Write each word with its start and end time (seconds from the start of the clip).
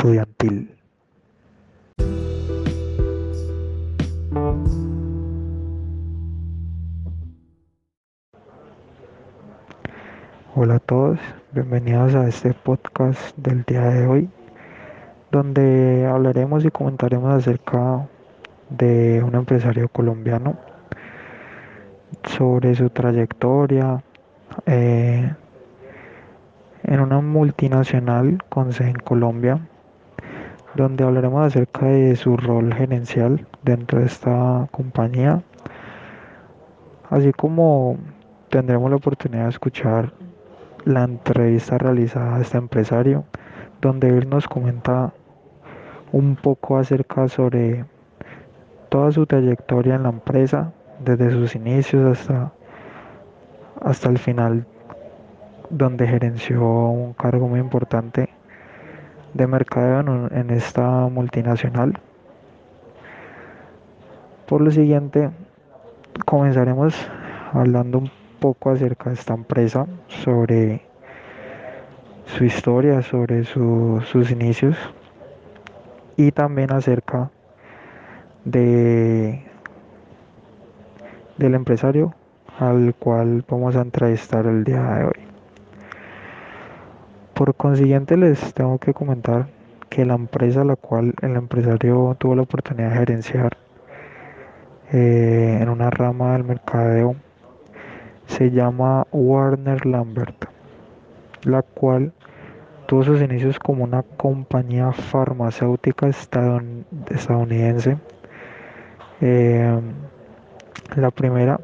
estudiantil. 0.00 0.74
Hola 10.56 10.76
a 10.76 10.78
todos, 10.78 11.18
bienvenidos 11.52 12.14
a 12.14 12.26
este 12.26 12.54
podcast 12.54 13.36
del 13.36 13.62
día 13.64 13.82
de 13.90 14.06
hoy, 14.06 14.30
donde 15.30 16.06
hablaremos 16.06 16.64
y 16.64 16.70
comentaremos 16.70 17.34
acerca 17.34 18.08
de 18.70 19.22
un 19.22 19.34
empresario 19.34 19.88
colombiano, 19.88 20.56
sobre 22.24 22.74
su 22.74 22.88
trayectoria 22.88 24.02
eh, 24.64 25.30
en 26.84 27.00
una 27.00 27.20
multinacional 27.20 28.42
con 28.48 28.72
sede 28.72 28.90
en 28.90 28.96
Colombia, 28.96 29.60
donde 30.74 31.04
hablaremos 31.04 31.46
acerca 31.46 31.86
de 31.86 32.14
su 32.16 32.36
rol 32.36 32.72
gerencial 32.74 33.46
dentro 33.62 34.00
de 34.00 34.06
esta 34.06 34.68
compañía, 34.70 35.42
así 37.10 37.32
como 37.32 37.96
tendremos 38.50 38.90
la 38.90 38.96
oportunidad 38.96 39.44
de 39.44 39.50
escuchar 39.50 40.12
la 40.84 41.04
entrevista 41.04 41.78
realizada 41.78 42.36
a 42.36 42.40
este 42.40 42.58
empresario, 42.58 43.24
donde 43.80 44.08
él 44.08 44.28
nos 44.28 44.46
comenta 44.48 45.12
un 46.12 46.36
poco 46.36 46.78
acerca 46.78 47.28
sobre 47.28 47.84
toda 48.88 49.12
su 49.12 49.26
trayectoria 49.26 49.96
en 49.96 50.04
la 50.04 50.08
empresa, 50.10 50.72
desde 51.04 51.30
sus 51.30 51.54
inicios 51.54 52.18
hasta, 52.18 52.52
hasta 53.80 54.08
el 54.08 54.18
final, 54.18 54.66
donde 55.68 56.06
gerenció 56.06 56.62
un 56.62 57.12
cargo 57.14 57.48
muy 57.48 57.60
importante 57.60 58.30
de 59.34 59.46
mercadeo 59.46 60.28
en, 60.30 60.50
esta 60.50 61.08
multinacional. 61.08 61.98
Por 64.46 64.60
lo 64.60 64.70
siguiente, 64.70 65.30
comenzaremos 66.26 66.94
hablando 67.52 67.98
un 67.98 68.10
poco 68.40 68.70
acerca 68.70 69.10
de 69.10 69.14
esta 69.14 69.34
empresa, 69.34 69.86
sobre 70.08 70.82
su 72.26 72.44
historia, 72.44 73.02
sobre 73.02 73.44
sus 73.44 74.30
inicios 74.30 74.76
y 76.16 76.32
también 76.32 76.72
acerca 76.72 77.30
de 78.44 79.44
del 81.36 81.54
empresario 81.54 82.14
al 82.58 82.94
cual 82.94 83.42
vamos 83.48 83.74
a 83.74 83.80
entrevistar 83.80 84.46
el 84.46 84.62
día 84.62 84.82
de 84.82 85.04
hoy. 85.04 85.29
Por 87.40 87.54
consiguiente 87.54 88.18
les 88.18 88.52
tengo 88.52 88.76
que 88.76 88.92
comentar 88.92 89.46
que 89.88 90.04
la 90.04 90.12
empresa 90.12 90.60
a 90.60 90.64
la 90.64 90.76
cual 90.76 91.14
el 91.22 91.36
empresario 91.36 92.14
tuvo 92.18 92.34
la 92.34 92.42
oportunidad 92.42 92.90
de 92.90 92.96
gerenciar 92.96 93.56
eh, 94.92 95.56
en 95.58 95.70
una 95.70 95.88
rama 95.88 96.34
del 96.34 96.44
mercadeo 96.44 97.16
se 98.26 98.50
llama 98.50 99.06
Warner 99.10 99.86
Lambert, 99.86 100.50
la 101.44 101.62
cual 101.62 102.12
tuvo 102.84 103.04
sus 103.04 103.22
inicios 103.22 103.58
como 103.58 103.84
una 103.84 104.02
compañía 104.02 104.92
farmacéutica 104.92 106.08
estadounidense. 106.08 107.96
Eh, 109.22 109.80
la 110.94 111.10
primera 111.10 111.58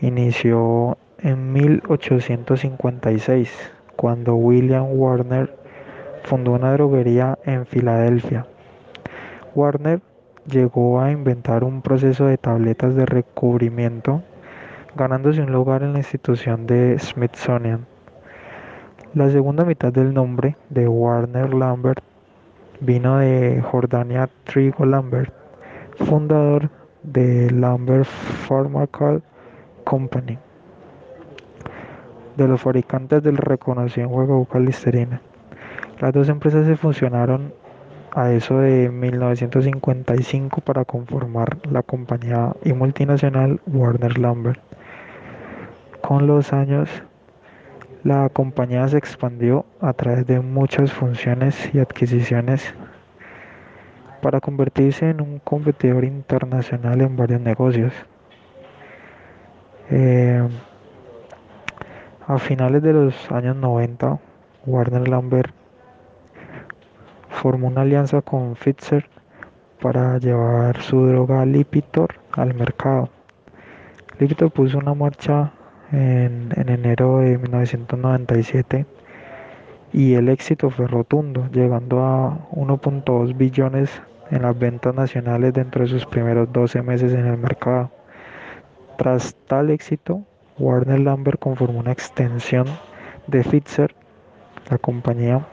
inició 0.00 0.96
en 1.18 1.52
1856, 1.52 3.75
cuando 3.96 4.36
William 4.36 4.86
Warner 4.90 5.56
fundó 6.24 6.52
una 6.52 6.72
droguería 6.72 7.38
en 7.44 7.66
Filadelfia. 7.66 8.46
Warner 9.54 10.00
llegó 10.46 11.00
a 11.00 11.10
inventar 11.10 11.64
un 11.64 11.82
proceso 11.82 12.26
de 12.26 12.38
tabletas 12.38 12.94
de 12.94 13.06
recubrimiento 13.06 14.22
ganándose 14.96 15.42
un 15.42 15.52
lugar 15.52 15.82
en 15.82 15.92
la 15.92 15.98
institución 15.98 16.66
de 16.66 16.98
Smithsonian. 16.98 17.86
La 19.14 19.30
segunda 19.30 19.64
mitad 19.64 19.92
del 19.92 20.14
nombre 20.14 20.56
de 20.70 20.88
Warner 20.88 21.52
Lambert 21.52 22.02
vino 22.80 23.18
de 23.18 23.62
Jordania 23.62 24.28
Trigo 24.44 24.84
Lambert, 24.86 25.32
fundador 25.98 26.70
de 27.02 27.50
Lambert 27.50 28.06
Pharmaceutical 28.06 29.22
Company, 29.84 30.38
de 32.36 32.48
los 32.48 32.60
fabricantes 32.60 33.22
del 33.22 33.36
reconocido 33.36 34.08
juego 34.08 34.38
bucal. 34.38 34.68
Las 36.00 36.12
dos 36.12 36.28
empresas 36.28 36.66
se 36.66 36.76
funcionaron 36.76 37.52
a 38.12 38.32
eso 38.32 38.58
de 38.58 38.90
1955 38.90 40.60
para 40.62 40.84
conformar 40.84 41.58
la 41.70 41.82
compañía 41.82 42.54
y 42.64 42.72
multinacional 42.72 43.60
Warner 43.66 44.18
Lambert. 44.18 44.60
Con 46.00 46.26
los 46.26 46.52
años, 46.52 46.88
la 48.04 48.28
compañía 48.28 48.86
se 48.88 48.98
expandió 48.98 49.66
a 49.80 49.92
través 49.92 50.26
de 50.26 50.40
muchas 50.40 50.92
funciones 50.92 51.74
y 51.74 51.78
adquisiciones 51.78 52.74
para 54.22 54.40
convertirse 54.40 55.10
en 55.10 55.20
un 55.20 55.38
competidor 55.40 56.04
internacional 56.04 57.00
en 57.00 57.16
varios 57.16 57.40
negocios. 57.40 57.92
Eh, 59.90 60.46
a 62.26 62.38
finales 62.38 62.82
de 62.82 62.92
los 62.92 63.30
años 63.30 63.56
90, 63.56 64.18
Warner 64.66 65.08
Lambert 65.08 65.54
formó 67.28 67.68
una 67.68 67.82
alianza 67.82 68.20
con 68.20 68.54
Pfizer 68.54 69.08
para 69.80 70.18
llevar 70.18 70.82
su 70.82 71.06
droga 71.06 71.46
Lipitor 71.46 72.16
al 72.32 72.54
mercado. 72.54 73.10
Lipitor 74.18 74.50
puso 74.50 74.78
una 74.78 74.94
marcha 74.94 75.52
en, 75.92 76.52
enero 76.56 77.18
de 77.18 77.38
1997 77.38 78.86
y 79.92 80.14
el 80.14 80.28
éxito 80.28 80.70
fue 80.70 80.88
rotundo, 80.88 81.48
llegando 81.52 82.04
a 82.04 82.48
1.2 82.50 83.36
billones 83.36 84.02
en 84.32 84.42
las 84.42 84.58
ventas 84.58 84.92
nacionales 84.94 85.54
dentro 85.54 85.82
de 85.82 85.88
sus 85.88 86.04
primeros 86.06 86.52
12 86.52 86.82
meses 86.82 87.12
en 87.12 87.26
el 87.26 87.38
mercado. 87.38 87.92
Tras 88.98 89.36
tal 89.46 89.70
éxito, 89.70 90.24
Warner 90.58 91.00
Lambert 91.00 91.38
conformó 91.38 91.80
una 91.80 91.92
extensión 91.92 92.66
de 93.26 93.42
Pfizer, 93.42 93.94
la 94.70 94.78
compañía, 94.78 95.46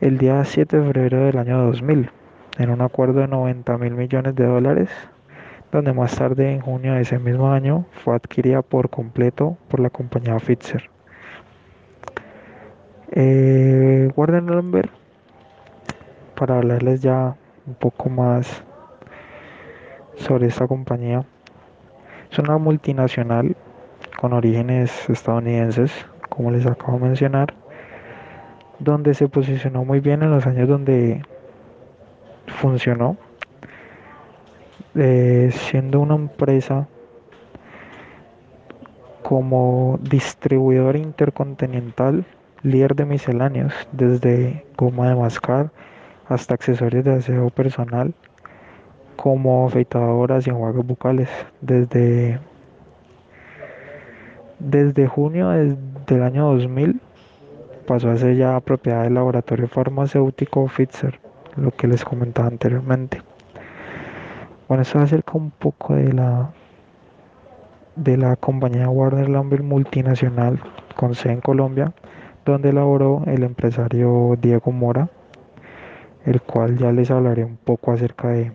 el 0.00 0.16
día 0.16 0.44
7 0.44 0.76
de 0.76 0.82
febrero 0.84 1.24
del 1.24 1.38
año 1.38 1.58
2000, 1.64 2.08
en 2.58 2.70
un 2.70 2.82
acuerdo 2.82 3.20
de 3.20 3.26
90 3.26 3.78
mil 3.78 3.94
millones 3.94 4.36
de 4.36 4.46
dólares 4.46 4.90
donde 5.72 5.92
más 5.92 6.16
tarde 6.16 6.52
en 6.52 6.60
junio 6.60 6.94
de 6.94 7.02
ese 7.02 7.18
mismo 7.18 7.50
año 7.50 7.84
fue 8.04 8.14
adquirida 8.14 8.62
por 8.62 8.90
completo 8.90 9.56
por 9.68 9.80
la 9.80 9.90
compañía 9.90 10.36
Pfizer. 10.36 10.88
Eh, 13.10 14.10
Warner 14.14 14.44
Lambert, 14.44 14.90
para 16.36 16.58
hablarles 16.58 17.00
ya 17.00 17.36
un 17.66 17.74
poco 17.74 18.08
más 18.08 18.62
sobre 20.16 20.46
esta 20.46 20.68
compañía, 20.68 21.24
es 22.30 22.38
una 22.38 22.56
multinacional 22.58 23.56
con 24.18 24.32
orígenes 24.32 25.08
estadounidenses, 25.08 25.92
como 26.28 26.50
les 26.50 26.66
acabo 26.66 26.94
de 26.94 27.04
mencionar, 27.08 27.54
donde 28.78 29.14
se 29.14 29.28
posicionó 29.28 29.84
muy 29.84 30.00
bien 30.00 30.22
en 30.22 30.30
los 30.30 30.46
años 30.46 30.68
donde 30.68 31.22
funcionó 32.46 33.16
eh, 34.96 35.50
siendo 35.52 36.00
una 36.00 36.16
empresa 36.16 36.88
como 39.22 40.00
distribuidor 40.02 40.96
intercontinental, 40.96 42.24
líder 42.62 42.96
de 42.96 43.04
misceláneos, 43.04 43.72
desde 43.92 44.66
goma 44.76 45.08
de 45.08 45.14
mascar 45.14 45.70
hasta 46.28 46.54
accesorios 46.54 47.04
de 47.04 47.14
aseo 47.14 47.50
personal, 47.50 48.12
como 49.14 49.66
afeitadoras 49.66 50.46
y 50.46 50.50
enjuagues 50.50 50.84
bucales, 50.84 51.28
desde, 51.60 52.40
desde 54.60 55.06
junio 55.06 55.48
del 55.48 56.22
año 56.22 56.52
2000 56.52 57.00
pasó 57.86 58.10
a 58.10 58.16
ser 58.16 58.36
ya 58.36 58.60
propiedad 58.60 59.02
del 59.02 59.14
laboratorio 59.14 59.66
farmacéutico 59.66 60.66
Pfizer, 60.66 61.18
lo 61.56 61.72
que 61.72 61.88
les 61.88 62.04
comentaba 62.04 62.48
anteriormente. 62.48 63.22
Bueno, 64.68 64.82
eso 64.82 65.00
acerca 65.00 65.32
un 65.34 65.50
poco 65.50 65.94
de 65.94 66.12
la 66.12 66.50
de 67.96 68.16
la 68.16 68.36
compañía 68.36 68.88
Warner 68.88 69.28
Lambert 69.28 69.64
multinacional 69.64 70.60
con 70.96 71.14
sede 71.14 71.34
en 71.34 71.40
Colombia, 71.40 71.92
donde 72.44 72.72
laboró 72.72 73.22
el 73.26 73.42
empresario 73.42 74.36
Diego 74.40 74.70
Mora, 74.70 75.08
el 76.24 76.40
cual 76.40 76.78
ya 76.78 76.92
les 76.92 77.10
hablaré 77.10 77.44
un 77.44 77.56
poco 77.56 77.92
acerca 77.92 78.28
de, 78.28 78.52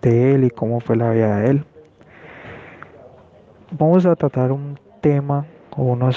de 0.00 0.34
él 0.34 0.44
y 0.44 0.50
cómo 0.50 0.80
fue 0.80 0.96
la 0.96 1.10
vida 1.10 1.36
de 1.40 1.50
él. 1.50 1.64
Vamos 3.72 4.06
a 4.06 4.16
tratar 4.16 4.50
un 4.52 4.78
tema 5.02 5.44
o 5.76 5.82
unos 5.82 6.16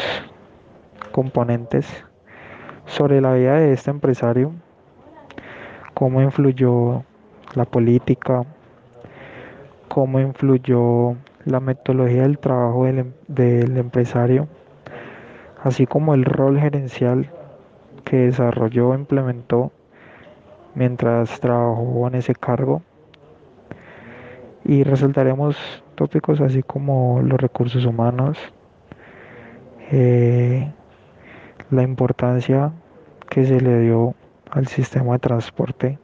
componentes 1.11 2.05
sobre 2.85 3.19
la 3.19 3.33
vida 3.33 3.59
de 3.59 3.73
este 3.73 3.91
empresario 3.91 4.53
cómo 5.95 6.21
influyó 6.21 7.03
la 7.55 7.63
política, 7.63 8.43
cómo 9.87 10.19
influyó 10.19 11.15
la 11.45 11.61
metodología 11.61 12.23
del 12.23 12.37
trabajo 12.37 12.83
del, 12.83 13.13
em, 13.37 13.77
empresario, 13.77 14.49
así 15.63 15.87
como 15.87 16.13
el 16.13 16.25
rol 16.25 16.59
gerencial 16.59 17.31
que 18.03 18.17
desarrolló 18.17 18.93
e 18.93 18.97
implementó 18.99 19.71
mientras 20.75 21.39
trabajó 21.39 22.07
en 22.09 22.15
ese 22.15 22.35
cargo. 22.35 22.81
Y 24.65 24.83
resaltaremos 24.83 25.55
tópicos 25.95 26.41
así 26.41 26.61
como 26.61 27.21
los 27.21 27.39
recursos 27.39 27.85
humanos, 27.85 28.37
eh, 29.91 30.71
la 31.69 31.83
importancia 31.83 32.71
que 33.29 33.45
se 33.45 33.59
le 33.61 33.79
dio 33.81 34.15
al 34.51 34.67
sistema 34.67 35.13
de 35.13 35.19
transporte 35.19 35.99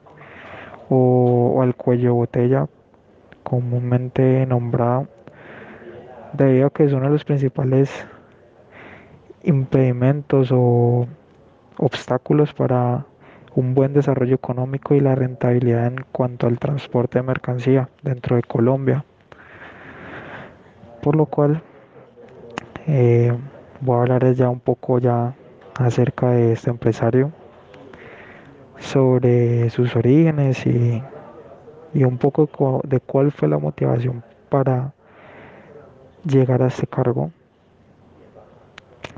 o, 0.89 1.62
al 1.62 1.75
cuello 1.75 2.16
botella 2.16 2.68
comúnmente 3.44 4.45
nombrado 4.45 5.07
debido 6.33 6.68
a 6.68 6.69
que 6.69 6.83
es 6.83 6.94
uno 6.94 7.06
de 7.06 7.12
los 7.12 7.24
principales 7.24 7.89
impedimentos 9.44 10.51
o 10.51 11.07
obstáculos 11.77 12.54
para 12.54 13.06
un 13.56 13.74
buen 13.74 13.94
desarrollo 13.94 14.36
económico 14.36 14.94
y 14.94 15.00
la 15.00 15.16
rentabilidad 15.16 15.88
en 15.88 16.06
cuanto 16.12 16.48
al 16.48 16.60
transporte 16.60 17.19
de 17.19 17.24
mercancía 17.24 17.89
dentro 18.01 18.36
de 18.36 18.44
Colombia. 18.44 19.04
Por 21.01 21.16
lo 21.16 21.25
cual 21.25 21.62
eh, 22.88 23.34
voy 23.81 23.98
a 23.98 24.01
hablar 24.01 24.33
ya 24.33 24.50
un 24.50 24.60
poco 24.60 25.00
ya 25.00 25.36
acerca 25.78 26.31
de 26.31 26.54
este 26.54 26.69
empresario, 26.69 27.31
sobre 28.80 29.69
sus 29.69 29.95
orígenes 29.95 30.66
y, 30.66 31.04
y 31.94 32.04
un 32.04 32.18
poco 32.18 32.81
de 32.83 33.00
cuál 33.00 33.31
fue 33.31 33.48
la 33.48 33.57
motivación 33.57 34.24
para 34.50 34.94
llegar 36.25 36.62
a 36.62 36.68
este 36.68 36.88
cargo. 36.88 37.31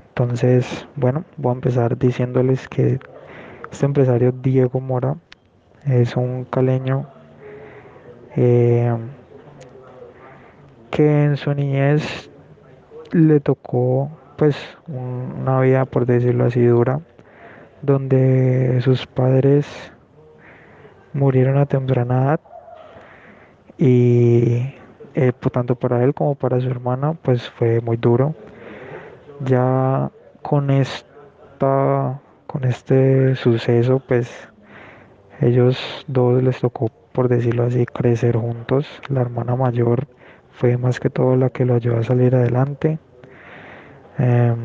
Entonces, 0.10 0.88
bueno, 0.96 1.24
voy 1.38 1.52
a 1.52 1.56
empezar 1.56 1.98
diciéndoles 1.98 2.68
que 2.68 3.00
este 3.72 3.86
empresario 3.86 4.32
Diego 4.32 4.80
Mora 4.80 5.16
es 5.86 6.16
un 6.16 6.46
caleño 6.46 7.08
eh, 8.36 8.96
que 10.92 11.24
en 11.24 11.38
su 11.38 11.54
niñez 11.54 12.30
le 13.12 13.40
tocó 13.40 14.10
pues 14.38 14.56
una 14.88 15.60
vida 15.62 15.86
por 15.86 16.06
decirlo 16.06 16.46
así 16.46 16.64
dura 16.64 17.02
donde 17.84 18.80
sus 18.82 19.06
padres 19.06 19.68
murieron 21.14 21.58
a 21.58 21.66
temprana 21.66 22.24
edad 22.24 22.40
y 23.78 24.74
eh, 25.16 25.34
tanto 25.52 25.76
para 25.76 26.04
él 26.04 26.14
como 26.14 26.36
para 26.36 26.62
su 26.62 26.70
hermana 26.70 27.14
pues 27.22 27.50
fue 27.52 27.82
muy 27.82 27.98
duro. 27.98 28.36
Ya 29.42 30.12
con 30.42 30.70
esta 30.70 32.22
con 32.48 32.64
este 32.64 33.36
suceso 33.36 34.02
pues 34.08 34.32
ellos 35.42 36.06
dos 36.08 36.42
les 36.42 36.60
tocó 36.60 36.90
por 37.12 37.28
decirlo 37.28 37.64
así 37.64 37.86
crecer 37.86 38.38
juntos. 38.38 38.88
La 39.10 39.22
hermana 39.22 39.58
mayor 39.58 40.08
fue 40.52 40.78
más 40.78 41.02
que 41.02 41.10
todo 41.10 41.36
la 41.36 41.50
que 41.50 41.66
lo 41.66 41.76
ayudó 41.76 41.98
a 41.98 42.04
salir 42.04 42.34
adelante 42.36 42.98
em, 44.18 44.58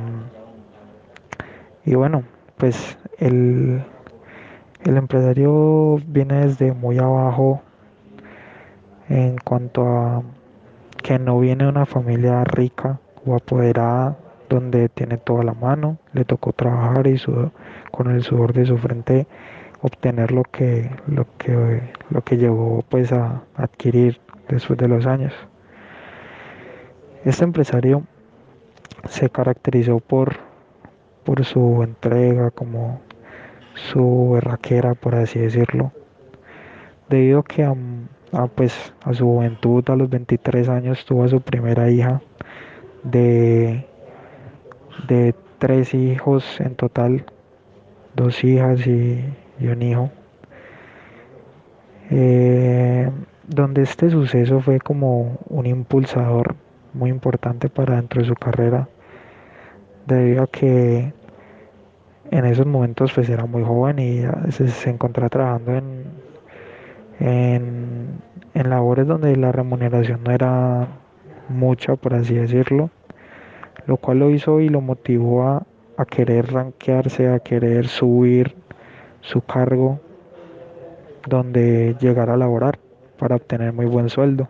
y 1.85 1.95
bueno 1.95 2.23
pues 2.57 2.99
el, 3.19 3.83
el 4.85 4.97
empresario 4.97 5.99
viene 6.07 6.47
desde 6.47 6.73
muy 6.73 6.99
abajo 6.99 7.63
en 9.09 9.39
cuanto 9.39 9.87
a 9.87 10.23
que 11.03 11.19
no 11.19 11.39
viene 11.39 11.65
de 11.65 11.71
una 11.71 11.87
familia 11.87 12.45
rica 12.45 12.99
o 13.25 13.35
apoderada 13.35 14.17
donde 14.49 14.89
tiene 14.89 15.19
toda 15.19 15.45
la 15.45 15.55
mano, 15.55 15.99
le 16.13 16.25
tocó 16.25 16.53
trabajar 16.53 17.07
y 17.07 17.21
con 17.91 18.11
el 18.11 18.23
sudor 18.23 18.53
de 18.53 18.67
su 18.67 18.79
frente 18.79 19.27
obtener 19.83 20.33
lo 20.33 20.43
que, 20.43 20.91
lo 21.07 21.27
que, 21.37 21.83
lo 22.11 22.23
que 22.23 22.37
llegó 22.37 22.83
pues 22.89 23.13
a 23.13 23.43
adquirir 23.57 24.21
después 24.49 24.79
de 24.79 24.89
los 24.89 25.07
años. 25.07 25.33
Este 27.25 27.45
empresario 27.45 28.05
se 29.09 29.31
caracterizó 29.31 30.01
por, 30.01 30.37
por 31.25 31.45
su 31.45 31.83
entrega, 31.83 32.51
como 32.51 33.01
su 33.75 34.31
berraquera, 34.33 34.95
por 34.95 35.15
así 35.15 35.39
decirlo, 35.39 35.93
debido 37.09 37.43
que 37.43 37.65
a, 37.65 37.75
pues, 38.55 38.93
a 39.05 39.15
su 39.15 39.25
juventud, 39.25 39.85
a 39.89 39.97
los 39.97 40.11
23 40.11 40.69
años, 40.69 41.05
tuvo 41.05 41.25
a 41.25 41.29
su 41.29 41.41
primera 41.41 41.91
hija 41.91 42.21
de 43.05 43.87
de 45.07 45.35
tres 45.59 45.95
hijos 45.95 46.61
en 46.61 46.75
total, 46.75 47.25
dos 48.15 48.43
hijas 48.43 48.87
y, 48.87 49.25
un 49.61 49.83
hijo. 49.83 50.11
Eh, 52.11 53.11
donde 53.47 53.83
este 53.83 54.11
suceso 54.11 54.61
fue 54.61 54.81
como 54.81 55.39
un 55.49 55.67
impulsador 55.67 56.57
muy 56.95 57.11
importante 57.11 57.69
para 57.69 57.97
dentro 57.97 58.23
de 58.23 58.29
su 58.29 58.35
carrera, 58.35 58.89
debido 60.07 60.45
a 60.45 60.47
que 60.47 61.13
en 62.31 62.45
esos 62.45 62.67
momentos 62.67 63.13
pues 63.15 63.29
era 63.29 63.47
muy 63.47 63.65
joven 63.65 63.99
y 63.99 64.23
se, 64.53 64.91
encontraba 64.91 65.29
trabajando 65.29 65.75
en, 65.77 66.05
en, 67.21 68.09
en 68.55 68.71
labores 68.71 69.07
donde 69.07 69.35
la 69.37 69.53
remuneración 69.53 70.23
no 70.25 70.33
era 70.33 70.89
mucha, 71.49 71.97
por 71.97 72.15
así 72.15 72.35
decirlo 72.35 72.91
lo 73.89 73.97
cual 73.97 74.19
lo 74.19 74.31
hizo 74.31 74.61
y 74.61 74.69
lo 74.69 74.83
motivó 74.83 75.49
a, 75.49 75.67
querer 76.11 76.53
ranquearse, 76.53 77.29
a 77.29 77.41
querer 77.41 77.89
subir 77.89 78.55
su 79.23 79.41
cargo 79.41 79.99
donde 81.27 81.97
llegar 81.99 82.29
a 82.29 82.37
laborar 82.37 82.79
para 83.19 83.37
obtener 83.37 83.73
muy 83.73 83.87
buen 83.87 84.11
sueldo. 84.11 84.49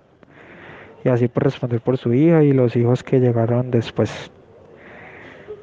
Y 1.05 1.09
así 1.09 1.29
por 1.29 1.45
responder 1.45 1.81
por 1.81 1.97
su 1.97 2.13
hija 2.13 2.43
y 2.43 2.53
los 2.53 2.75
hijos 2.77 3.03
que 3.03 3.21
llegaron 3.21 3.71
después. 3.71 4.31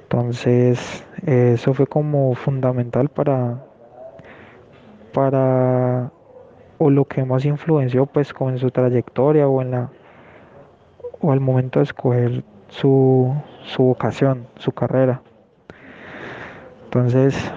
Entonces, 0.04 1.06
eso 1.26 1.74
fue 1.74 1.88
como 1.88 2.34
fundamental 2.36 3.10
para, 3.10 3.66
para, 5.14 6.12
o 6.78 6.90
lo 6.90 7.06
que 7.06 7.26
más 7.26 7.44
influenció 7.44 8.06
pues 8.06 8.34
como 8.34 8.52
en 8.52 8.60
su 8.60 8.72
trayectoria 8.72 9.48
o 9.48 9.62
en 9.62 9.72
la, 9.72 9.90
o 11.22 11.32
al 11.32 11.40
momento 11.40 11.80
de 11.80 11.84
escoger 11.84 12.44
su, 12.70 13.34
su 13.64 13.84
vocación, 13.84 14.48
su 14.58 14.72
carrera. 14.72 15.22
Entonces, 16.86 17.52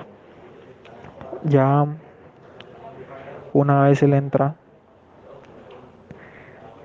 ya 1.44 1.86
una 3.52 3.84
vez 3.84 4.02
él 4.02 4.14
entra, 4.14 4.56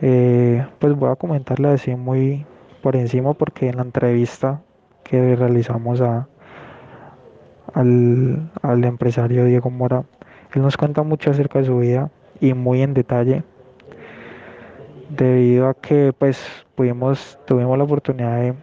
eh, 0.05 0.67
pues 0.79 0.93
voy 0.95 1.09
a 1.09 1.15
comentarle 1.15 1.69
así 1.69 1.95
muy 1.95 2.45
por 2.81 2.97
encima 2.97 3.33
porque 3.33 3.69
en 3.69 3.77
la 3.77 3.83
entrevista 3.83 4.61
que 5.05 5.33
realizamos 5.37 6.01
a, 6.01 6.27
al, 7.73 8.51
al 8.61 8.83
empresario 8.83 9.45
Diego 9.45 9.69
Mora, 9.69 10.03
él 10.53 10.61
nos 10.61 10.75
cuenta 10.75 11.03
mucho 11.03 11.31
acerca 11.31 11.59
de 11.59 11.65
su 11.65 11.77
vida 11.77 12.11
y 12.41 12.53
muy 12.53 12.81
en 12.81 12.93
detalle 12.93 13.43
debido 15.07 15.69
a 15.69 15.73
que 15.73 16.11
pues 16.11 16.65
pudimos, 16.75 17.39
tuvimos 17.45 17.77
la 17.77 17.85
oportunidad 17.85 18.41
de, 18.41 18.53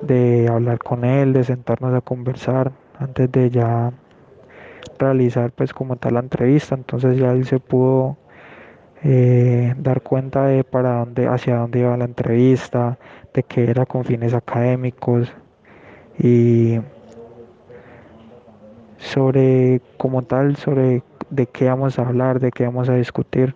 de 0.00 0.48
hablar 0.48 0.80
con 0.80 1.04
él, 1.04 1.34
de 1.34 1.44
sentarnos 1.44 1.94
a 1.94 2.00
conversar 2.00 2.72
antes 2.98 3.30
de 3.30 3.48
ya 3.48 3.92
realizar 4.98 5.52
pues 5.52 5.72
como 5.72 5.94
tal 5.94 6.14
la 6.14 6.20
entrevista, 6.20 6.74
entonces 6.74 7.16
ya 7.16 7.30
él 7.30 7.46
se 7.46 7.60
pudo 7.60 8.16
eh, 9.04 9.74
dar 9.78 10.02
cuenta 10.02 10.46
de 10.46 10.64
para 10.64 10.98
dónde, 10.98 11.26
hacia 11.26 11.56
dónde 11.56 11.80
iba 11.80 11.96
la 11.96 12.04
entrevista, 12.04 12.98
de 13.34 13.42
que 13.42 13.70
era 13.70 13.86
con 13.86 14.04
fines 14.04 14.34
académicos 14.34 15.32
y 16.18 16.80
sobre 18.98 19.80
como 19.96 20.22
tal, 20.22 20.56
sobre 20.56 21.02
de 21.30 21.46
qué 21.46 21.68
vamos 21.68 21.98
a 21.98 22.02
hablar, 22.02 22.40
de 22.40 22.50
qué 22.50 22.64
vamos 22.64 22.88
a 22.88 22.94
discutir 22.94 23.54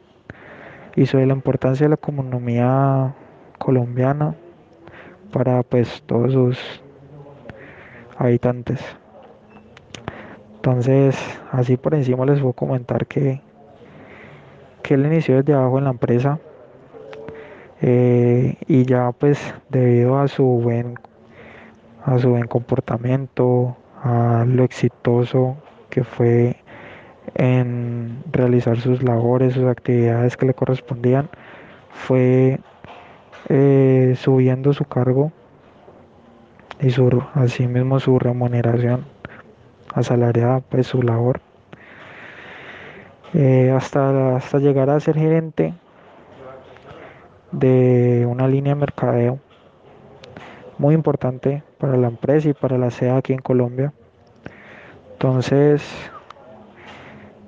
y 0.97 1.07
sobre 1.07 1.27
la 1.27 1.35
importancia 1.35 1.85
de 1.85 1.91
la 1.91 1.97
economía 1.97 3.15
colombiana 3.59 4.35
para 5.31 5.63
pues 5.63 6.03
todos 6.07 6.33
sus 6.33 6.83
habitantes. 8.17 8.81
Entonces, 10.57 11.17
así 11.53 11.77
por 11.77 11.95
encima 11.95 12.25
les 12.27 12.41
voy 12.41 12.51
a 12.51 12.55
comentar 12.55 13.07
que, 13.07 13.41
que 14.87 14.95
él 14.95 15.05
inició 15.05 15.37
desde 15.37 15.53
abajo 15.53 15.79
en 15.79 15.85
la 15.85 15.91
empresa 15.91 16.39
eh, 17.83 18.55
y 18.69 18.85
ya 18.85 19.11
pues 19.11 19.39
debido 19.69 20.19
a 20.19 20.29
su 20.29 20.45
buen 20.45 20.95
a 22.05 22.21
su 22.21 22.31
buen 22.31 22.47
comportamiento, 22.47 23.77
a 24.01 24.45
lo 24.47 24.63
exitoso 24.63 25.57
que 25.91 26.05
fue 26.05 26.57
en 27.35 28.23
realizar 28.31 28.79
sus 28.79 29.03
labores, 29.03 29.55
sus 29.55 29.65
actividades 29.65 30.37
que 30.37 30.47
le 30.47 30.55
correspondían, 30.55 31.29
fue 31.91 32.61
eh, 33.49 34.15
subiendo 34.17 34.73
su 34.73 34.85
cargo 34.85 35.33
y 36.81 36.91
su, 36.91 37.23
asimismo 37.35 37.99
su 37.99 38.21
remuneración 38.21 39.05
asalariada, 39.93 40.61
pues 40.61 40.87
su 40.87 41.03
labor, 41.03 41.41
eh, 43.35 43.73
hasta, 43.77 44.37
hasta 44.37 44.59
llegar 44.59 44.91
a 44.91 45.01
ser 45.01 45.17
gerente 45.17 45.75
de 47.53 48.27
una 48.29 48.49
línea 48.49 48.75
de 48.75 48.81
mercadeo 48.81 49.39
muy 50.79 50.95
importante 50.95 51.63
para 51.79 51.97
la 51.97 52.09
empresa 52.09 52.49
y 52.49 52.55
para 52.55 52.79
la 52.79 52.91
SEA 52.91 53.17
aquí 53.17 53.33
en 53.33 53.41
Colombia. 53.41 53.93
Entonces, 55.13 55.83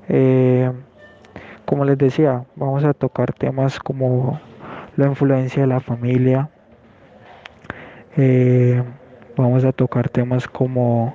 eh, 0.09 0.73
como 1.67 1.85
les 1.85 1.99
decía, 1.99 2.45
vamos 2.57 2.85
a 2.85 2.95
tocar 2.95 3.33
temas 3.33 3.79
como 3.79 4.41
la 4.97 5.07
influencia 5.07 5.63
de 5.63 5.69
la 5.69 5.81
familia. 5.81 6.49
Eh, 8.17 8.83
vamos 9.37 9.65
a 9.65 9.73
tocar 9.73 10.09
temas 10.09 10.49
como 10.49 11.15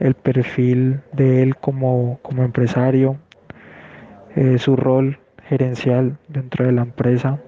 el 0.00 0.14
perfil 0.14 1.00
de 1.12 1.42
él 1.42 1.56
como, 1.56 2.18
como 2.22 2.42
empresario, 2.44 3.16
su 4.58 4.76
rol 4.76 5.18
gerencial 5.48 6.18
dentro 6.28 6.66
de 6.66 6.72
la 6.72 6.82
empresa, 6.82 7.40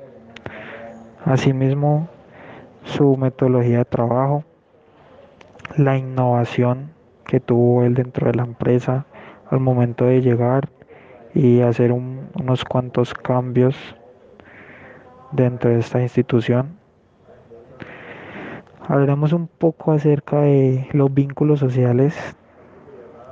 asimismo 1.24 2.08
su 2.82 3.16
metodología 3.16 3.78
de 3.78 3.84
trabajo, 3.84 4.44
la 5.76 5.96
innovación 5.96 6.90
que 7.26 7.40
tuvo 7.40 7.84
él 7.84 7.94
dentro 7.94 8.26
de 8.26 8.34
la 8.34 8.42
empresa 8.42 9.06
al 9.50 9.60
momento 9.60 10.06
de 10.06 10.20
llegar 10.20 10.68
y 11.34 11.60
hacer 11.60 11.92
unos 11.92 12.64
cuantos 12.64 13.14
cambios 13.14 13.76
dentro 15.30 15.70
de 15.70 15.78
esta 15.78 16.02
institución. 16.02 16.79
Hablaremos 18.90 19.32
un 19.32 19.46
poco 19.46 19.92
acerca 19.92 20.40
de 20.40 20.88
los 20.90 21.14
vínculos 21.14 21.60
sociales 21.60 22.12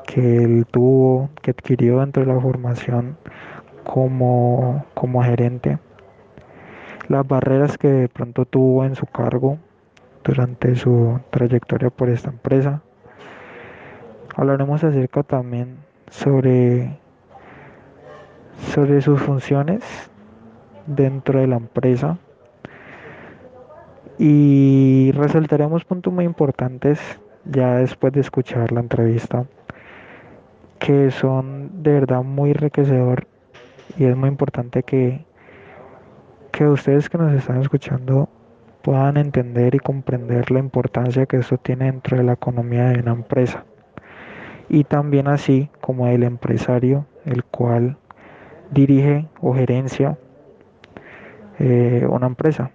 que 0.06 0.44
él 0.44 0.64
tuvo, 0.70 1.30
que 1.42 1.50
adquirió 1.50 1.98
dentro 1.98 2.24
de 2.24 2.32
la 2.32 2.40
formación 2.40 3.16
como, 3.82 4.84
como 4.94 5.20
gerente, 5.24 5.80
las 7.08 7.26
barreras 7.26 7.76
que 7.76 7.88
de 7.88 8.08
pronto 8.08 8.44
tuvo 8.44 8.84
en 8.84 8.94
su 8.94 9.06
cargo 9.06 9.58
durante 10.22 10.76
su 10.76 11.18
trayectoria 11.30 11.90
por 11.90 12.08
esta 12.08 12.30
empresa. 12.30 12.80
Hablaremos 14.36 14.84
acerca 14.84 15.24
también 15.24 15.78
sobre, 16.08 17.00
sobre 18.72 19.00
sus 19.00 19.20
funciones 19.20 19.82
dentro 20.86 21.40
de 21.40 21.48
la 21.48 21.56
empresa 21.56 22.16
y 24.18 25.12
resaltaremos 25.12 25.84
puntos 25.84 26.12
muy 26.12 26.24
importantes 26.24 27.00
ya 27.44 27.76
después 27.76 28.12
de 28.12 28.20
escuchar 28.20 28.72
la 28.72 28.80
entrevista 28.80 29.46
que 30.80 31.10
son 31.10 31.82
de 31.82 31.92
verdad 31.92 32.22
muy 32.22 32.50
enriquecedor 32.50 33.26
y 33.96 34.04
es 34.04 34.16
muy 34.16 34.28
importante 34.28 34.82
que, 34.82 35.24
que 36.50 36.66
ustedes 36.66 37.08
que 37.08 37.18
nos 37.18 37.32
están 37.32 37.60
escuchando 37.60 38.28
puedan 38.82 39.16
entender 39.16 39.74
y 39.74 39.78
comprender 39.78 40.50
la 40.50 40.58
importancia 40.58 41.26
que 41.26 41.38
esto 41.38 41.58
tiene 41.58 41.86
dentro 41.86 42.16
de 42.16 42.24
la 42.24 42.32
economía 42.32 42.90
de 42.90 43.00
una 43.00 43.12
empresa 43.12 43.64
y 44.68 44.84
también 44.84 45.28
así 45.28 45.70
como 45.80 46.08
el 46.08 46.22
empresario 46.22 47.06
el 47.24 47.44
cual 47.44 47.96
dirige 48.70 49.26
o 49.40 49.54
gerencia 49.54 50.18
eh, 51.58 52.06
una 52.08 52.26
empresa. 52.26 52.70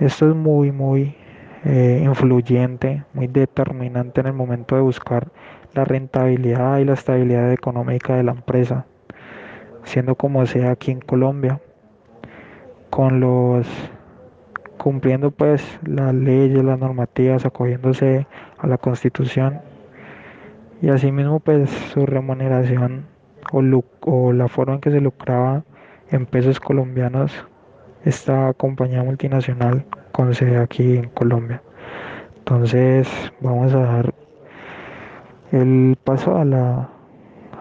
Esto 0.00 0.28
es 0.28 0.34
muy, 0.34 0.72
muy 0.72 1.14
eh, 1.64 2.02
influyente, 2.04 3.04
muy 3.12 3.28
determinante 3.28 4.20
en 4.20 4.26
el 4.26 4.32
momento 4.32 4.74
de 4.74 4.82
buscar 4.82 5.28
la 5.72 5.84
rentabilidad 5.84 6.78
y 6.78 6.84
la 6.84 6.94
estabilidad 6.94 7.52
económica 7.52 8.16
de 8.16 8.24
la 8.24 8.32
empresa, 8.32 8.86
siendo 9.84 10.16
como 10.16 10.46
sea 10.46 10.72
aquí 10.72 10.90
en 10.90 11.00
Colombia, 11.00 11.60
con 12.90 13.20
los 13.20 13.68
cumpliendo 14.78 15.30
pues 15.30 15.62
las 15.84 16.12
leyes, 16.12 16.64
las 16.64 16.78
normativas, 16.78 17.46
acogiéndose 17.46 18.26
a 18.58 18.66
la 18.66 18.78
constitución 18.78 19.60
y 20.82 20.88
asimismo 20.88 21.38
pues 21.38 21.70
su 21.70 22.04
remuneración 22.04 23.06
o, 23.52 23.62
o 24.00 24.32
la 24.32 24.48
forma 24.48 24.74
en 24.74 24.80
que 24.80 24.90
se 24.90 25.00
lucraba 25.00 25.62
en 26.10 26.26
pesos 26.26 26.58
colombianos 26.58 27.46
esta 28.04 28.52
compañía 28.54 29.02
multinacional 29.02 29.84
con 30.12 30.34
sede 30.34 30.58
aquí 30.58 30.96
en 30.96 31.08
Colombia. 31.10 31.62
Entonces 32.38 33.08
vamos 33.40 33.74
a 33.74 33.80
dar 33.80 34.14
el 35.52 35.96
paso 36.04 36.36
a 36.36 36.44
la, 36.44 36.90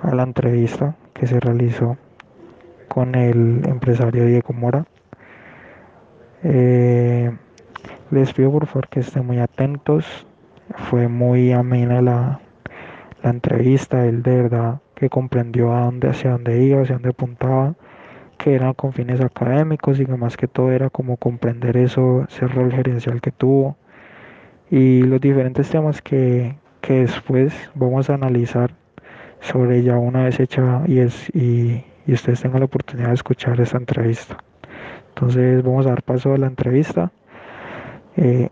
a 0.02 0.16
la 0.16 0.24
entrevista 0.24 0.96
que 1.14 1.28
se 1.28 1.40
realizó 1.40 1.98
con 2.88 3.16
el 3.16 3.62
empresario 3.66 4.26
Diego 4.26 4.54
Mora. 4.54 4.86
Eh, 6.44 7.32
les 8.12 8.34
pido 8.34 8.52
por 8.52 8.68
favor 8.68 8.88
que 8.90 9.00
estén 9.00 9.26
muy 9.26 9.40
atentos. 9.40 10.28
Fue 10.90 11.08
muy 11.08 11.52
amena 11.52 12.02
la, 12.02 12.40
la 13.24 13.30
entrevista, 13.30 14.06
él 14.06 14.22
de 14.22 14.44
verdad 14.44 14.80
que 14.96 15.10
comprendió 15.10 15.74
a 15.74 15.82
dónde, 15.86 16.10
hacia 16.10 16.32
dónde 16.32 16.64
iba, 16.64 16.82
hacia 16.82 16.96
dónde 16.96 17.10
apuntaba, 17.10 17.74
que 18.44 18.56
eran 18.56 18.74
con 18.74 18.92
fines 18.92 19.22
académicos 19.22 19.98
que 19.98 20.18
más 20.18 20.36
que 20.36 20.50
todo 20.50 20.74
era 20.74 20.90
como 20.90 21.16
comprender 21.16 21.78
eso, 21.78 22.26
ese 22.28 22.46
rol 22.46 22.74
gerencial 22.74 23.22
que 23.22 23.32
tuvo 23.32 23.78
y 24.70 25.04
los 25.04 25.22
diferentes 25.22 25.70
temas 25.70 26.02
que, 26.02 26.58
que 26.82 27.06
después 27.06 27.54
vamos 27.74 28.10
a 28.10 28.16
analizar 28.16 28.72
sobre 29.40 29.82
ya 29.82 29.98
una 29.98 30.26
vez 30.26 30.42
hecha 30.42 30.84
y, 30.88 31.00
es, 31.00 31.30
y, 31.34 31.86
y 32.06 32.14
ustedes 32.14 32.42
tengan 32.42 32.60
la 32.60 32.66
oportunidad 32.66 33.08
de 33.10 33.14
escuchar 33.14 33.62
esta 33.62 33.78
entrevista. 33.78 34.38
Entonces 35.16 35.64
vamos 35.64 35.86
a 35.86 35.92
dar 35.92 36.04
paso 36.04 36.34
a 36.34 36.38
la 36.38 36.48
entrevista. 36.48 37.14
Eh, 38.18 38.50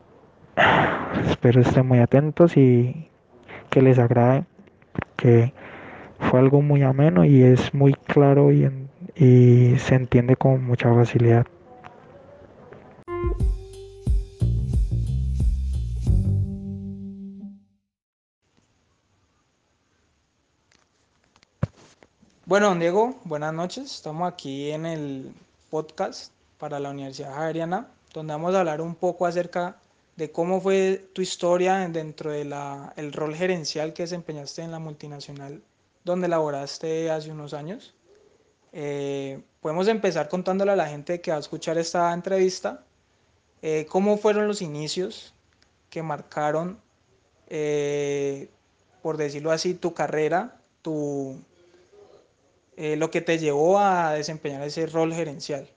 espero 1.29 1.59
estén 1.59 1.85
muy 1.85 1.99
atentos 1.99 2.55
y 2.55 3.09
que 3.69 3.81
les 3.81 3.99
agrade 3.99 4.45
que 5.17 5.53
fue 6.17 6.39
algo 6.39 6.61
muy 6.61 6.81
ameno 6.83 7.25
y 7.25 7.43
es 7.43 7.73
muy 7.73 7.93
claro 7.93 8.53
y, 8.53 8.80
y 9.21 9.77
se 9.77 9.93
entiende 9.93 10.35
con 10.35 10.65
mucha 10.65 10.91
facilidad. 10.95 11.45
Bueno, 22.45 22.69
don 22.69 22.79
Diego, 22.79 23.19
buenas 23.23 23.53
noches. 23.53 23.93
Estamos 23.93 24.27
aquí 24.27 24.71
en 24.71 24.87
el 24.87 25.31
podcast 25.69 26.33
para 26.57 26.79
la 26.79 26.89
Universidad 26.89 27.35
Javeriana, 27.35 27.89
donde 28.15 28.33
vamos 28.33 28.55
a 28.55 28.61
hablar 28.61 28.81
un 28.81 28.95
poco 28.95 29.27
acerca 29.27 29.77
de 30.15 30.31
cómo 30.31 30.59
fue 30.59 31.11
tu 31.13 31.21
historia 31.21 31.87
dentro 31.89 32.31
del 32.31 32.55
el 32.95 33.13
rol 33.13 33.35
gerencial 33.35 33.93
que 33.93 34.03
desempeñaste 34.03 34.63
en 34.63 34.71
la 34.71 34.79
multinacional 34.79 35.61
donde 36.03 36.27
laboraste 36.27 37.11
hace 37.11 37.31
unos 37.31 37.53
años. 37.53 37.93
Eh, 38.73 39.41
podemos 39.59 39.87
empezar 39.87 40.29
contándole 40.29 40.71
a 40.71 40.75
la 40.75 40.87
gente 40.87 41.19
que 41.19 41.31
va 41.31 41.37
a 41.37 41.41
escuchar 41.41 41.77
esta 41.77 42.13
entrevista 42.13 42.83
eh, 43.61 43.85
cómo 43.89 44.17
fueron 44.17 44.47
los 44.47 44.61
inicios 44.61 45.33
que 45.89 46.01
marcaron, 46.01 46.79
eh, 47.47 48.49
por 49.01 49.17
decirlo 49.17 49.51
así, 49.51 49.73
tu 49.73 49.93
carrera, 49.93 50.61
tu, 50.81 51.39
lo 52.77 53.11
que 53.11 53.21
te 53.21 53.37
llevó 53.37 53.77
a 53.77 54.13
desempeñar 54.13 54.63
ese 54.63 54.85
rol 54.87 55.13
gerencial. 55.13 55.69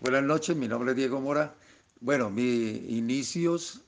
Buenas 0.00 0.22
noches, 0.22 0.54
mi 0.54 0.68
nombre 0.68 0.90
es 0.90 0.96
Diego 0.96 1.20
Mora. 1.20 1.54
Bueno, 2.00 2.30
mis 2.30 2.88
inicios 2.90 3.80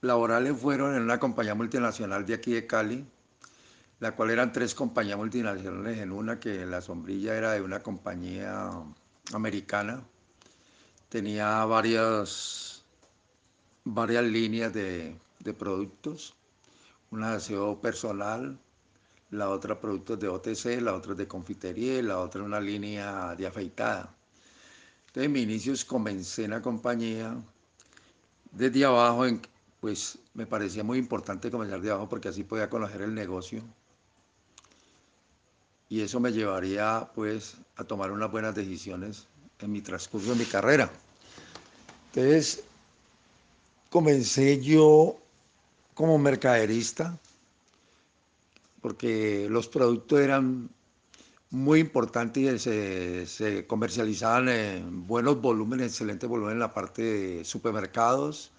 laborales 0.00 0.56
fueron 0.56 0.94
en 0.94 1.02
una 1.02 1.18
compañía 1.18 1.54
multinacional 1.54 2.24
de 2.24 2.34
aquí 2.34 2.54
de 2.54 2.66
Cali, 2.66 3.04
la 4.00 4.14
cual 4.16 4.30
eran 4.30 4.52
tres 4.52 4.74
compañías 4.74 5.16
multinacionales 5.16 5.98
en 5.98 6.12
una, 6.12 6.40
que 6.40 6.66
la 6.66 6.80
sombrilla 6.80 7.36
era 7.36 7.52
de 7.52 7.62
una 7.62 7.82
compañía 7.82 8.70
americana. 9.32 10.02
Tenía 11.08 11.64
varias, 11.64 12.84
varias 13.84 14.24
líneas 14.24 14.72
de, 14.72 15.16
de 15.40 15.54
productos, 15.54 16.34
una 17.10 17.30
de 17.30 17.36
aseo 17.36 17.80
personal, 17.80 18.58
la 19.30 19.50
otra 19.50 19.80
productos 19.80 20.18
de 20.20 20.28
OTC, 20.28 20.80
la 20.80 20.94
otra 20.94 21.14
de 21.14 21.26
confitería 21.26 21.98
y 21.98 22.02
la 22.02 22.20
otra 22.20 22.42
una 22.42 22.60
línea 22.60 23.34
de 23.36 23.46
afeitada. 23.46 24.14
Entonces, 25.06 25.26
en 25.26 25.32
mis 25.32 25.42
inicios 25.44 25.84
comencé 25.84 26.44
en 26.44 26.50
la 26.50 26.62
compañía 26.62 27.36
desde 28.50 28.84
abajo, 28.84 29.26
pues 29.80 30.18
me 30.34 30.46
parecía 30.46 30.84
muy 30.84 30.98
importante 30.98 31.50
comenzar 31.50 31.80
de 31.80 31.90
abajo 31.90 32.08
porque 32.08 32.28
así 32.28 32.44
podía 32.44 32.70
conocer 32.70 33.02
el 33.02 33.14
negocio. 33.14 33.62
Y 35.88 36.00
eso 36.00 36.20
me 36.20 36.32
llevaría 36.32 37.08
pues 37.14 37.56
a 37.76 37.84
tomar 37.84 38.10
unas 38.10 38.30
buenas 38.30 38.54
decisiones 38.54 39.26
en 39.58 39.72
mi 39.72 39.80
transcurso 39.80 40.30
de 40.30 40.36
mi 40.36 40.44
carrera. 40.44 40.90
Entonces, 42.06 42.64
comencé 43.90 44.60
yo 44.62 45.16
como 45.94 46.18
mercaderista, 46.18 47.18
porque 48.80 49.46
los 49.48 49.68
productos 49.68 50.20
eran 50.20 50.68
muy 51.50 51.78
importantes 51.80 52.66
y 52.66 53.26
se, 53.26 53.66
comercializaban 53.66 54.48
en 54.48 55.06
buenos 55.06 55.40
volúmenes, 55.40 55.92
excelente 55.92 56.26
volumen 56.26 56.54
en 56.54 56.58
la 56.58 56.74
parte 56.74 57.02
de 57.02 57.44
supermercados 57.44 58.50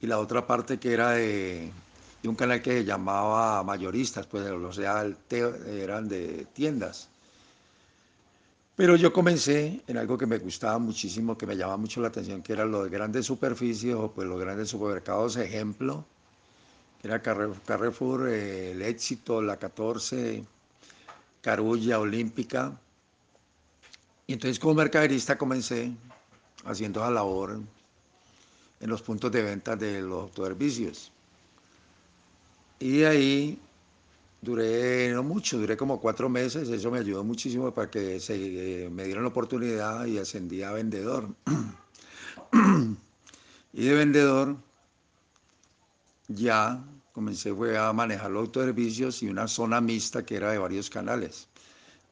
y 0.00 0.08
la 0.08 0.18
otra 0.18 0.46
parte 0.46 0.78
que 0.78 0.92
era 0.92 1.12
de, 1.12 1.70
un 2.28 2.34
canal 2.34 2.60
que 2.60 2.72
se 2.72 2.84
llamaba 2.84 3.62
mayoristas, 3.62 4.26
pues 4.26 4.46
o 4.50 4.72
sea, 4.72 5.04
eran 5.30 6.08
de 6.08 6.46
tiendas. 6.52 7.08
Pero 8.76 8.96
yo 8.96 9.12
comencé 9.12 9.82
en 9.86 9.96
algo 9.98 10.16
que 10.16 10.26
me 10.26 10.38
gustaba 10.38 10.78
muchísimo, 10.78 11.36
que 11.36 11.46
me 11.46 11.56
llamaba 11.56 11.76
mucho 11.76 12.00
la 12.00 12.08
atención, 12.08 12.42
que 12.42 12.52
eran 12.54 12.70
los 12.70 12.90
grandes 12.90 13.26
superficies 13.26 13.94
o 13.94 14.10
pues 14.10 14.26
los 14.26 14.40
grandes 14.40 14.70
supermercados, 14.70 15.36
ejemplo, 15.36 16.04
que 17.00 17.08
era 17.08 17.20
Carrefour, 17.20 18.28
el 18.28 18.80
Éxito, 18.82 19.42
la 19.42 19.58
14, 19.58 20.44
Carulla, 21.42 22.00
Olímpica. 22.00 22.78
Y 24.26 24.34
entonces 24.34 24.58
como 24.58 24.74
mercaderista 24.74 25.36
comencé 25.36 25.92
haciendo 26.64 27.00
esa 27.00 27.10
labor 27.10 27.60
en 28.80 28.88
los 28.88 29.02
puntos 29.02 29.30
de 29.32 29.42
venta 29.42 29.76
de 29.76 30.00
los 30.00 30.22
autoservicios. 30.22 31.12
Y 32.80 33.04
ahí 33.04 33.60
duré 34.40 35.12
no 35.12 35.22
mucho, 35.22 35.58
duré 35.58 35.76
como 35.76 36.00
cuatro 36.00 36.30
meses, 36.30 36.70
eso 36.70 36.90
me 36.90 36.98
ayudó 36.98 37.22
muchísimo 37.22 37.72
para 37.74 37.90
que 37.90 38.18
se, 38.20 38.86
eh, 38.86 38.90
me 38.90 39.04
dieran 39.04 39.24
la 39.24 39.28
oportunidad 39.28 40.06
y 40.06 40.16
ascendí 40.18 40.62
a 40.62 40.72
vendedor. 40.72 41.28
y 43.74 43.84
de 43.84 43.94
vendedor 43.94 44.56
ya 46.28 46.82
comencé 47.12 47.52
fue 47.54 47.76
a 47.76 47.92
manejar 47.92 48.30
los 48.30 48.46
autoservicios 48.46 49.22
y 49.22 49.28
una 49.28 49.46
zona 49.46 49.80
mixta 49.82 50.24
que 50.24 50.36
era 50.36 50.50
de 50.52 50.58
varios 50.58 50.88
canales. 50.88 51.48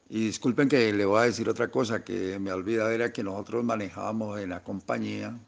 Y 0.09 0.27
disculpen 0.27 0.69
que 0.69 0.93
le 0.93 1.05
voy 1.05 1.21
a 1.21 1.25
decir 1.25 1.49
otra 1.49 1.71
cosa 1.71 2.03
que 2.03 2.37
me 2.39 2.51
olvidado, 2.51 2.91
era 2.91 3.11
que 3.11 3.23
nosotros 3.23 3.63
manejábamos 3.63 4.39
en 4.39 4.49
la 4.49 4.63
compañía, 4.63 5.39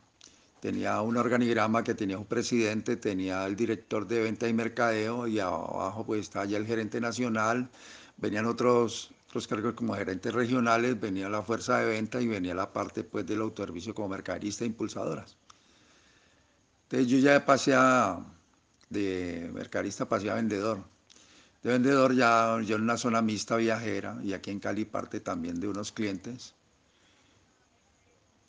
tenía 0.61 1.01
un 1.01 1.17
organigrama 1.17 1.83
que 1.83 1.95
tenía 1.95 2.19
un 2.19 2.25
presidente, 2.25 2.95
tenía 2.95 3.45
el 3.47 3.55
director 3.55 4.07
de 4.07 4.21
venta 4.21 4.47
y 4.47 4.53
mercadeo 4.53 5.27
y 5.27 5.39
abajo 5.39 6.05
pues 6.05 6.21
estaba 6.21 6.45
ya 6.45 6.57
el 6.57 6.67
gerente 6.67 7.01
nacional, 7.01 7.67
venían 8.17 8.45
otros, 8.45 9.11
otros 9.27 9.47
cargos 9.47 9.73
como 9.73 9.95
gerentes 9.95 10.31
regionales, 10.31 10.99
venía 10.99 11.29
la 11.29 11.41
fuerza 11.41 11.79
de 11.79 11.87
venta 11.87 12.21
y 12.21 12.27
venía 12.27 12.53
la 12.53 12.71
parte 12.71 13.03
pues 13.03 13.25
del 13.25 13.41
autoservicio 13.41 13.95
como 13.95 14.09
mercaderista 14.09 14.63
e 14.63 14.67
impulsadoras. 14.67 15.35
Entonces 16.83 17.07
yo 17.07 17.17
ya 17.17 17.43
pasé 17.43 17.73
de 18.89 19.49
mercadista 19.53 20.07
pasé 20.07 20.29
a 20.29 20.35
vendedor. 20.35 20.83
De 21.63 21.71
vendedor 21.71 22.13
ya 22.13 22.61
yo 22.61 22.75
en 22.75 22.83
una 22.83 22.97
zona 22.97 23.23
mixta 23.23 23.55
viajera 23.55 24.19
y 24.23 24.33
aquí 24.33 24.51
en 24.51 24.59
Cali 24.59 24.85
parte 24.85 25.21
también 25.21 25.59
de 25.59 25.67
unos 25.67 25.91
clientes 25.91 26.53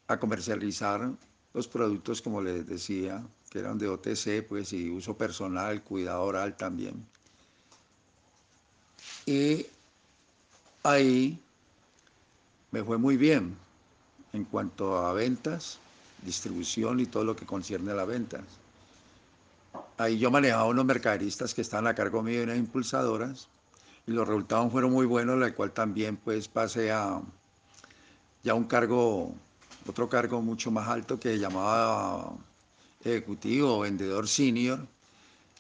a 0.09 0.19
comercializar 0.19 1.13
los 1.55 1.69
productos, 1.69 2.23
como 2.23 2.41
les 2.41 2.67
decía, 2.67 3.23
que 3.51 3.59
eran 3.59 3.79
de 3.79 3.89
OTC, 3.89 4.47
pues, 4.49 4.73
y 4.73 4.91
uso 4.91 5.17
personal, 5.17 5.83
cuidado 5.83 6.23
oral 6.23 6.57
también. 6.57 7.07
Y 9.27 9.67
ahí 10.83 11.39
me 12.71 12.83
fue 12.83 12.99
muy 12.99 13.17
bien 13.17 13.57
en 14.33 14.45
cuanto 14.45 14.97
a 14.97 15.13
ventas, 15.13 15.79
distribución 16.23 17.01
y 17.01 17.07
todo 17.07 17.25
lo 17.25 17.37
que 17.37 17.47
concierne 17.47 17.93
a 17.93 17.95
las 17.95 18.07
ventas. 18.07 18.43
Ahí 19.99 20.19
yo 20.19 20.31
manejaba 20.31 20.65
unos 20.65 20.85
mercaderistas 20.85 21.55
que 21.55 21.61
estaban 21.61 21.87
a 21.87 21.95
cargo 21.95 22.23
mío 22.23 22.41
y 22.41 22.45
unas 22.45 22.57
impulsadoras 22.57 23.49
y 24.07 24.13
los 24.13 24.27
resultados 24.27 24.73
fueron 24.73 24.93
muy 24.93 25.07
buenos, 25.07 25.39
la 25.39 25.55
cual 25.55 25.73
también 25.73 26.17
pues 26.17 26.49
pasé 26.49 26.91
a 26.91 27.21
ya 28.43 28.55
un 28.55 28.65
cargo 28.65 29.35
otro 29.87 30.09
cargo 30.09 30.41
mucho 30.43 30.71
más 30.71 30.89
alto 30.89 31.19
que 31.19 31.39
llamaba 31.39 32.35
ejecutivo 33.05 33.79
o 33.79 33.81
vendedor 33.81 34.29
senior, 34.29 34.87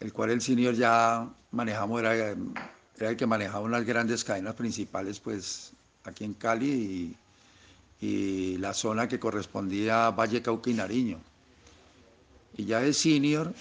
el 0.00 0.12
cual 0.12 0.30
el 0.30 0.40
senior 0.40 0.74
ya 0.74 1.28
manejamos, 1.50 2.00
era, 2.00 2.14
era 2.14 3.10
el 3.10 3.16
que 3.16 3.26
manejaba 3.26 3.60
unas 3.60 3.84
grandes 3.84 4.24
cadenas 4.24 4.54
principales 4.54 5.20
pues 5.20 5.72
aquí 6.04 6.24
en 6.24 6.34
Cali 6.34 7.16
y, 8.00 8.06
y 8.06 8.58
la 8.58 8.74
zona 8.74 9.08
que 9.08 9.18
correspondía 9.20 10.06
a 10.06 10.10
Valle 10.10 10.42
Cauca 10.42 10.70
y 10.70 10.74
Nariño. 10.74 11.20
Y 12.56 12.64
ya 12.64 12.80
de 12.80 12.92
senior 12.92 13.52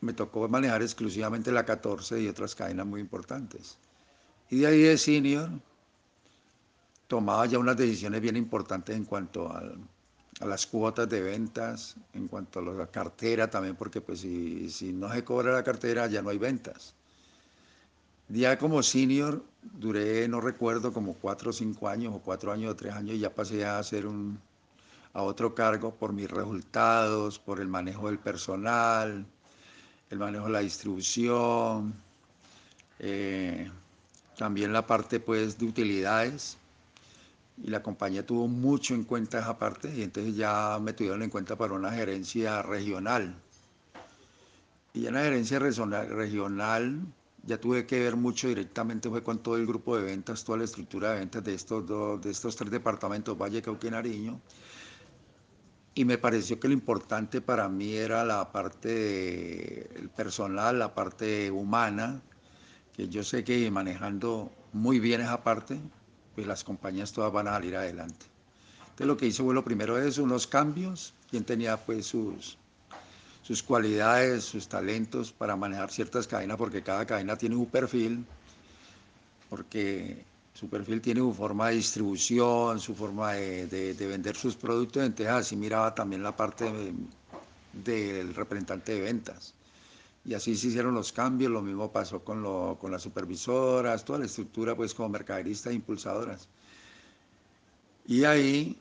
me 0.00 0.12
tocó 0.12 0.48
manejar 0.48 0.82
exclusivamente 0.82 1.52
la 1.52 1.64
14 1.64 2.20
y 2.20 2.28
otras 2.28 2.54
cadenas 2.54 2.86
muy 2.86 3.00
importantes. 3.00 3.76
Y 4.50 4.60
de 4.60 4.66
ahí 4.66 4.82
de 4.82 4.98
senior 4.98 5.50
tomaba 7.08 7.46
ya 7.46 7.58
unas 7.58 7.76
decisiones 7.76 8.20
bien 8.20 8.36
importantes 8.36 8.96
en 8.96 9.04
cuanto 9.04 9.50
a, 9.50 9.64
las 10.46 10.66
cuotas 10.68 11.08
de 11.08 11.20
ventas, 11.20 11.96
en 12.12 12.28
cuanto 12.28 12.60
a 12.60 12.62
la 12.62 12.86
cartera 12.86 13.50
también, 13.50 13.74
porque 13.74 14.00
pues 14.00 14.20
si, 14.20 14.70
si 14.70 14.92
no 14.92 15.12
se 15.12 15.24
cobra 15.24 15.52
la 15.52 15.64
cartera 15.64 16.06
ya 16.06 16.22
no 16.22 16.30
hay 16.30 16.38
ventas. 16.38 16.94
Ya 18.28 18.56
como 18.58 18.82
senior 18.82 19.42
duré, 19.62 20.28
no 20.28 20.40
recuerdo, 20.40 20.92
como 20.92 21.14
cuatro 21.14 21.50
o 21.50 21.52
cinco 21.52 21.88
años, 21.88 22.14
o 22.14 22.20
cuatro 22.20 22.52
años 22.52 22.70
o 22.70 22.76
tres 22.76 22.92
años, 22.94 23.16
y 23.16 23.20
ya 23.20 23.34
pasé 23.34 23.64
a 23.64 23.78
hacer 23.78 24.06
un, 24.06 24.38
a 25.12 25.22
otro 25.22 25.54
cargo 25.54 25.94
por 25.94 26.12
mis 26.12 26.30
resultados, 26.30 27.38
por 27.38 27.60
el 27.60 27.68
manejo 27.68 28.06
del 28.06 28.18
personal, 28.18 29.26
el 30.10 30.18
manejo 30.18 30.46
de 30.46 30.52
la 30.52 30.60
distribución, 30.60 31.94
eh, 32.98 33.70
también 34.36 34.72
la 34.72 34.86
parte 34.86 35.20
pues 35.20 35.58
de 35.58 35.66
utilidades, 35.66 36.58
y 37.62 37.70
la 37.70 37.82
compañía 37.82 38.24
tuvo 38.24 38.46
mucho 38.48 38.94
en 38.94 39.04
cuenta 39.04 39.40
esa 39.40 39.58
parte 39.58 39.92
y 39.94 40.02
entonces 40.02 40.36
ya 40.36 40.78
me 40.80 40.92
tuvieron 40.92 41.22
en 41.22 41.30
cuenta 41.30 41.56
para 41.56 41.74
una 41.74 41.90
gerencia 41.90 42.62
regional. 42.62 43.34
Y 44.94 45.06
en 45.06 45.14
la 45.14 45.22
gerencia 45.22 45.58
regional 45.58 47.06
ya 47.44 47.60
tuve 47.60 47.86
que 47.86 48.00
ver 48.00 48.16
mucho 48.16 48.48
directamente 48.48 49.08
fue 49.08 49.22
con 49.22 49.42
todo 49.42 49.56
el 49.56 49.66
grupo 49.66 49.96
de 49.96 50.04
ventas, 50.04 50.44
toda 50.44 50.58
la 50.58 50.64
estructura 50.64 51.12
de 51.12 51.20
ventas 51.20 51.44
de 51.44 51.54
estos, 51.54 51.86
dos, 51.86 52.20
de 52.20 52.30
estos 52.30 52.56
tres 52.56 52.70
departamentos, 52.70 53.36
Valle, 53.36 53.62
Cauca 53.62 53.86
y 53.86 53.90
Nariño. 53.90 54.40
Y 55.94 56.04
me 56.04 56.18
pareció 56.18 56.60
que 56.60 56.68
lo 56.68 56.74
importante 56.74 57.40
para 57.40 57.68
mí 57.68 57.94
era 57.94 58.24
la 58.24 58.52
parte 58.52 59.88
personal, 60.16 60.78
la 60.78 60.94
parte 60.94 61.50
humana, 61.50 62.22
que 62.92 63.08
yo 63.08 63.24
sé 63.24 63.42
que 63.42 63.70
manejando 63.70 64.52
muy 64.72 65.00
bien 65.00 65.20
esa 65.20 65.42
parte, 65.42 65.80
pues 66.38 66.46
las 66.46 66.62
compañías 66.62 67.12
todas 67.12 67.32
van 67.32 67.48
a 67.48 67.54
salir 67.54 67.74
adelante. 67.74 68.24
Entonces 68.82 69.06
lo 69.08 69.16
que 69.16 69.26
hice 69.26 69.42
fue 69.42 69.52
lo 69.52 69.64
primero 69.64 69.98
es 69.98 70.18
unos 70.18 70.46
cambios, 70.46 71.12
quien 71.28 71.42
tenía 71.42 71.76
pues 71.76 72.06
sus, 72.06 72.56
sus 73.42 73.60
cualidades, 73.60 74.44
sus 74.44 74.68
talentos 74.68 75.32
para 75.32 75.56
manejar 75.56 75.90
ciertas 75.90 76.28
cadenas, 76.28 76.56
porque 76.56 76.80
cada 76.80 77.04
cadena 77.04 77.34
tiene 77.34 77.56
un 77.56 77.66
perfil, 77.66 78.24
porque 79.50 80.24
su 80.54 80.68
perfil 80.68 81.00
tiene 81.00 81.18
su 81.18 81.34
forma 81.34 81.70
de 81.70 81.74
distribución, 81.74 82.78
su 82.78 82.94
forma 82.94 83.32
de, 83.32 83.96
vender 83.98 84.36
sus 84.36 84.54
productos, 84.54 85.02
entonces 85.02 85.34
así 85.34 85.56
miraba 85.56 85.92
también 85.92 86.22
la 86.22 86.36
parte 86.36 86.70
del 87.72 88.32
representante 88.32 88.94
de 88.94 89.00
ventas. 89.00 89.54
Y 90.28 90.34
así 90.34 90.54
se 90.56 90.66
hicieron 90.66 90.94
los 90.94 91.10
cambios, 91.10 91.50
lo 91.50 91.62
mismo 91.62 91.90
pasó 91.90 92.22
con, 92.22 92.44
con 92.76 92.92
las 92.92 93.00
supervisoras, 93.00 94.04
toda 94.04 94.18
la 94.18 94.26
estructura 94.26 94.76
pues 94.76 94.92
como 94.92 95.08
mercaderistas 95.08 95.72
e 95.72 95.76
impulsadoras. 95.76 96.50
Y 98.06 98.24
ahí, 98.24 98.78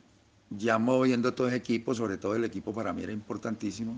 ya 0.50 0.78
moviendo 0.78 1.34
todo 1.34 1.48
ese 1.48 1.56
equipo, 1.56 1.96
sobre 1.96 2.18
todo 2.18 2.36
el 2.36 2.44
equipo 2.44 2.74
para 2.74 2.92
mí 2.92 3.02
era 3.04 3.14
importantísimo, 3.14 3.98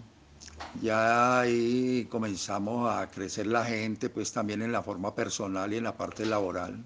ya 0.80 1.40
ahí 1.40 2.08
comenzamos 2.12 2.88
a 2.94 3.10
crecer 3.10 3.48
la 3.48 3.66
gente, 3.66 4.12
pues 4.12 4.32
también 4.32 4.62
en 4.62 4.72
la 4.72 4.84
forma 4.84 5.16
personal 5.16 5.74
y 5.74 5.78
en 5.78 5.86
la 5.86 5.98
parte 5.98 6.28
laboral. 6.28 6.84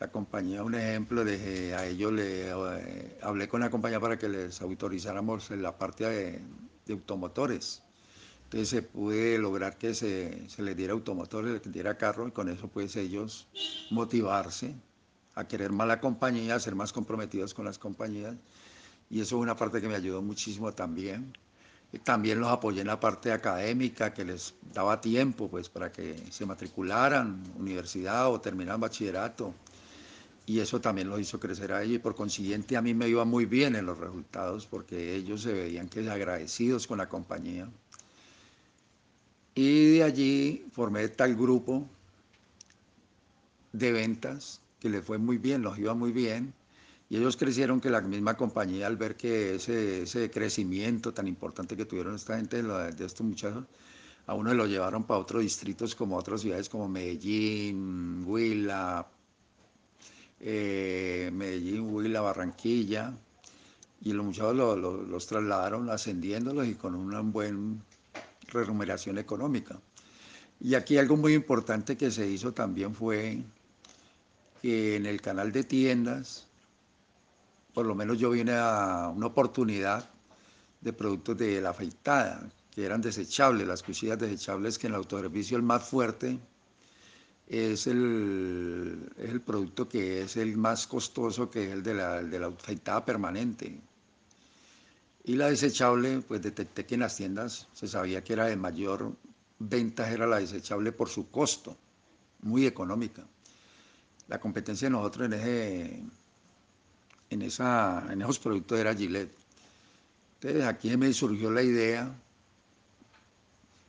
La 0.00 0.10
compañía, 0.10 0.64
un 0.64 0.74
ejemplo, 0.74 1.24
de, 1.24 1.72
a 1.72 1.86
ellos 1.86 2.12
le 2.12 2.50
eh, 2.50 3.18
hablé 3.22 3.46
con 3.46 3.60
la 3.60 3.70
compañía 3.70 4.00
para 4.00 4.18
que 4.18 4.28
les 4.28 4.60
autorizáramos 4.60 5.50
la 5.52 5.78
parte 5.78 6.02
de, 6.04 6.40
de 6.84 6.92
automotores 6.92 7.85
entonces 8.46 8.68
se 8.68 8.82
pude 8.82 9.38
lograr 9.38 9.76
que 9.76 9.92
se, 9.92 10.48
se 10.48 10.62
les 10.62 10.76
diera 10.76 10.92
automotores, 10.92 11.58
se 11.58 11.64
les 11.64 11.72
diera 11.72 11.98
carro 11.98 12.28
y 12.28 12.30
con 12.30 12.48
eso 12.48 12.68
pues 12.68 12.94
ellos 12.94 13.48
motivarse 13.90 14.72
a 15.34 15.48
querer 15.48 15.72
más 15.72 15.88
la 15.88 16.00
compañía, 16.00 16.54
a 16.54 16.60
ser 16.60 16.76
más 16.76 16.92
comprometidos 16.92 17.54
con 17.54 17.64
las 17.64 17.76
compañías. 17.76 18.36
Y 19.10 19.20
eso 19.20 19.36
es 19.36 19.42
una 19.42 19.56
parte 19.56 19.80
que 19.80 19.88
me 19.88 19.96
ayudó 19.96 20.22
muchísimo 20.22 20.72
también. 20.72 21.32
También 22.04 22.38
los 22.38 22.48
apoyé 22.48 22.82
en 22.82 22.86
la 22.86 23.00
parte 23.00 23.32
académica, 23.32 24.14
que 24.14 24.24
les 24.24 24.54
daba 24.72 25.00
tiempo 25.00 25.48
pues, 25.48 25.68
para 25.68 25.90
que 25.90 26.16
se 26.30 26.46
matricularan 26.46 27.42
universidad 27.58 28.30
o 28.30 28.40
terminaran 28.40 28.80
bachillerato. 28.80 29.54
Y 30.46 30.60
eso 30.60 30.80
también 30.80 31.08
los 31.08 31.20
hizo 31.20 31.40
crecer 31.40 31.72
a 31.72 31.82
ellos 31.82 31.96
y 31.96 31.98
por 31.98 32.14
consiguiente 32.14 32.76
a 32.76 32.82
mí 32.82 32.94
me 32.94 33.08
iba 33.08 33.24
muy 33.24 33.46
bien 33.46 33.74
en 33.74 33.86
los 33.86 33.98
resultados 33.98 34.66
porque 34.66 35.16
ellos 35.16 35.42
se 35.42 35.52
veían 35.52 35.88
que 35.88 36.08
agradecidos 36.08 36.86
con 36.86 36.98
la 36.98 37.08
compañía. 37.08 37.68
Y 39.56 39.96
de 39.96 40.02
allí 40.04 40.66
formé 40.70 41.08
tal 41.08 41.34
grupo 41.34 41.88
de 43.72 43.90
ventas 43.90 44.60
que 44.78 44.90
les 44.90 45.02
fue 45.02 45.16
muy 45.16 45.38
bien, 45.38 45.62
los 45.62 45.78
iba 45.78 45.94
muy 45.94 46.12
bien 46.12 46.52
y 47.08 47.16
ellos 47.16 47.38
crecieron 47.38 47.80
que 47.80 47.88
la 47.88 48.02
misma 48.02 48.36
compañía, 48.36 48.86
al 48.86 48.96
ver 48.96 49.16
que 49.16 49.54
ese, 49.54 50.02
ese 50.02 50.30
crecimiento 50.30 51.14
tan 51.14 51.26
importante 51.26 51.74
que 51.74 51.86
tuvieron 51.86 52.16
esta 52.16 52.36
gente 52.36 52.62
de, 52.62 53.06
estos 53.06 53.26
muchachos, 53.26 53.64
a 54.26 54.34
uno 54.34 54.52
lo 54.52 54.66
llevaron 54.66 55.04
para 55.04 55.20
otros 55.20 55.40
distritos 55.42 55.94
como 55.94 56.16
otras 56.16 56.42
ciudades 56.42 56.68
como 56.68 56.86
Medellín, 56.86 58.24
Huila, 58.26 59.06
eh, 60.40 61.30
Medellín, 61.32 61.94
Huila, 61.94 62.20
Barranquilla, 62.20 63.16
y 64.02 64.12
los 64.12 64.26
muchachos 64.26 64.54
los 65.08 65.26
trasladaron 65.26 65.88
ascendiéndolos 65.88 66.66
y 66.66 66.74
con 66.74 66.94
una 66.94 67.20
buena 67.20 67.76
remuneración 68.48 69.18
económica. 69.18 69.80
Y 70.60 70.74
aquí 70.74 70.98
algo 70.98 71.16
muy 71.16 71.34
importante 71.34 71.96
que 71.96 72.10
se 72.10 72.26
hizo 72.26 72.52
también 72.52 72.94
fue 72.94 73.42
que 74.62 74.96
en 74.96 75.06
el 75.06 75.20
canal 75.20 75.52
de 75.52 75.64
tiendas, 75.64 76.46
por 77.74 77.84
lo 77.84 77.94
menos 77.94 78.18
yo 78.18 78.30
vine 78.30 78.52
a 78.54 79.12
una 79.14 79.26
oportunidad 79.26 80.08
de 80.80 80.92
productos 80.92 81.36
de 81.36 81.60
la 81.60 81.70
afeitada, 81.70 82.48
que 82.70 82.84
eran 82.84 83.00
desechables, 83.00 83.66
las 83.66 83.82
cuchillas 83.82 84.18
desechables, 84.18 84.78
que 84.78 84.86
en 84.86 84.94
el 84.94 84.98
autoservicio 84.98 85.56
el 85.56 85.62
más 85.62 85.88
fuerte 85.88 86.38
es 87.46 87.86
el, 87.86 89.08
el 89.18 89.40
producto 89.40 89.88
que 89.88 90.22
es 90.22 90.36
el 90.36 90.56
más 90.56 90.86
costoso, 90.86 91.50
que 91.50 91.66
es 91.66 91.72
el 91.72 91.82
de 91.82 91.94
la, 91.94 92.22
de 92.22 92.38
la 92.38 92.48
afeitada 92.48 93.04
permanente. 93.04 93.80
Y 95.28 95.34
la 95.34 95.48
desechable, 95.48 96.20
pues 96.20 96.40
detecté 96.40 96.86
que 96.86 96.94
en 96.94 97.00
las 97.00 97.16
tiendas 97.16 97.66
se 97.72 97.88
sabía 97.88 98.22
que 98.22 98.32
era 98.32 98.44
de 98.44 98.54
mayor 98.54 99.12
ventaja, 99.58 100.12
era 100.12 100.24
la 100.28 100.38
desechable 100.38 100.92
por 100.92 101.08
su 101.08 101.28
costo, 101.32 101.76
muy 102.42 102.64
económica. 102.64 103.24
La 104.28 104.38
competencia 104.38 104.86
de 104.86 104.92
nosotros 104.92 105.28
en 107.28 107.42
esa, 107.42 108.06
en 108.08 108.22
esos 108.22 108.38
productos 108.38 108.78
era 108.78 108.94
Gillette. 108.94 109.36
Entonces 110.34 110.64
aquí 110.64 110.96
me 110.96 111.12
surgió 111.12 111.50
la 111.50 111.64
idea, 111.64 112.14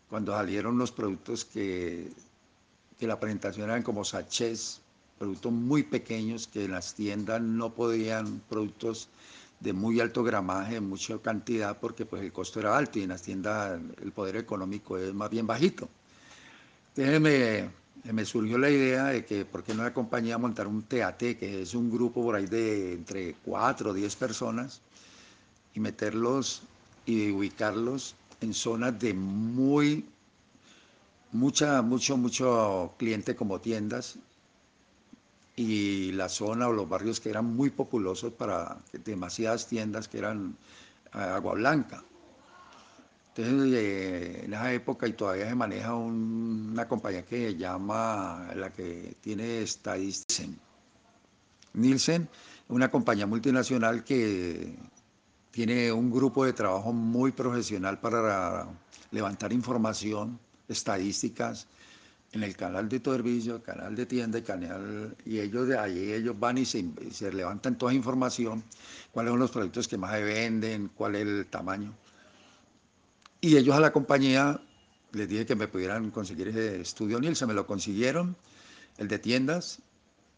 cuando 0.09 0.31
salieron 0.31 0.79
los 0.79 0.91
productos 0.91 1.45
que, 1.45 2.11
que 2.97 3.05
la 3.05 3.19
presentación 3.19 3.69
eran 3.69 3.83
como 3.83 4.03
sachets, 4.03 4.81
productos 5.19 5.51
muy 5.51 5.83
pequeños 5.83 6.47
que 6.47 6.65
en 6.65 6.71
las 6.71 6.95
tiendas 6.95 7.41
no 7.43 7.75
podían, 7.75 8.41
productos 8.49 9.09
de 9.59 9.73
muy 9.73 9.99
alto 9.99 10.23
gramaje, 10.23 10.79
mucha 10.79 11.17
cantidad, 11.19 11.77
porque 11.79 12.05
pues 12.05 12.21
el 12.21 12.31
costo 12.31 12.59
era 12.59 12.77
alto 12.77 12.99
y 12.99 13.03
en 13.03 13.09
las 13.09 13.23
tiendas 13.23 13.79
el 14.01 14.11
poder 14.11 14.37
económico 14.37 14.97
es 14.97 15.13
más 15.13 15.29
bien 15.29 15.47
bajito. 15.47 15.89
Entonces 16.95 17.21
me, 17.21 18.13
me 18.13 18.25
surgió 18.25 18.57
la 18.57 18.69
idea 18.69 19.05
de 19.05 19.25
que 19.25 19.45
por 19.45 19.63
qué 19.63 19.73
no 19.73 19.83
la 19.83 19.93
compañía 19.93 20.37
montar 20.37 20.67
un 20.67 20.83
TAT, 20.83 21.17
que 21.17 21.61
es 21.61 21.73
un 21.73 21.91
grupo 21.91 22.23
por 22.23 22.35
ahí 22.35 22.45
de 22.45 22.93
entre 22.93 23.35
4 23.43 23.91
o 23.91 23.93
10 23.93 24.15
personas, 24.15 24.81
y 25.73 25.79
meterlos 25.79 26.63
y 27.05 27.31
ubicarlos 27.31 28.15
en 28.41 28.53
zonas 28.53 28.99
de 28.99 29.13
muy, 29.13 30.05
mucha, 31.31 31.81
mucho, 31.81 32.17
mucho 32.17 32.93
cliente 32.97 33.35
como 33.35 33.59
tiendas, 33.59 34.17
y 35.57 36.11
la 36.11 36.29
zona 36.29 36.67
o 36.69 36.71
los 36.71 36.87
barrios 36.87 37.19
que 37.19 37.31
eran 37.31 37.45
muy 37.55 37.71
populosos 37.71 38.31
para 38.31 38.77
demasiadas 39.03 39.67
tiendas 39.67 40.07
que 40.07 40.19
eran 40.19 40.55
eh, 41.13 41.17
agua 41.17 41.55
blanca. 41.55 42.03
Entonces, 43.35 43.73
eh, 43.73 44.41
en 44.45 44.53
esa 44.53 44.71
época 44.71 45.07
y 45.07 45.13
todavía 45.13 45.49
se 45.49 45.55
maneja 45.55 45.95
una 45.95 46.87
compañía 46.87 47.25
que 47.25 47.49
se 47.49 47.55
llama, 47.55 48.51
la 48.55 48.71
que 48.71 49.17
tiene 49.19 49.61
estadísticas, 49.61 50.55
Nielsen, 51.73 52.29
una 52.69 52.89
compañía 52.89 53.25
multinacional 53.25 54.03
que 54.03 54.75
tiene 55.51 55.91
un 55.91 56.11
grupo 56.11 56.45
de 56.45 56.53
trabajo 56.53 56.93
muy 56.93 57.31
profesional 57.31 57.99
para 57.99 58.67
levantar 59.09 59.51
información, 59.53 60.39
estadísticas, 60.67 61.67
en 62.37 62.43
el 62.43 62.55
canal 62.55 62.87
de 62.87 62.99
servicio, 62.99 63.63
canal 63.63 63.95
de 63.95 64.05
tienda, 64.05 64.41
canal, 64.43 65.15
y 65.25 65.39
ellos 65.39 65.67
de 65.67 65.77
ahí 65.77 66.13
ellos 66.13 66.39
van 66.39 66.59
y 66.59 66.65
se, 66.65 66.85
se 67.11 67.33
levantan 67.33 67.77
toda 67.77 67.93
información, 67.93 68.63
cuáles 69.11 69.31
son 69.31 69.39
los 69.39 69.51
productos 69.51 69.87
que 69.87 69.97
más 69.97 70.11
se 70.13 70.23
venden, 70.23 70.89
cuál 70.95 71.15
es 71.15 71.27
el 71.27 71.45
tamaño. 71.47 71.93
Y 73.41 73.57
ellos 73.57 73.75
a 73.75 73.79
la 73.79 73.91
compañía 73.91 74.61
les 75.13 75.27
dije 75.27 75.45
que 75.45 75.55
me 75.55 75.67
pudieran 75.67 76.11
conseguir 76.11 76.49
ese 76.49 76.81
estudio 76.81 77.19
Nielsen, 77.19 77.47
me 77.47 77.53
lo 77.55 77.65
consiguieron, 77.65 78.35
el 78.97 79.07
de 79.07 79.17
tiendas, 79.17 79.79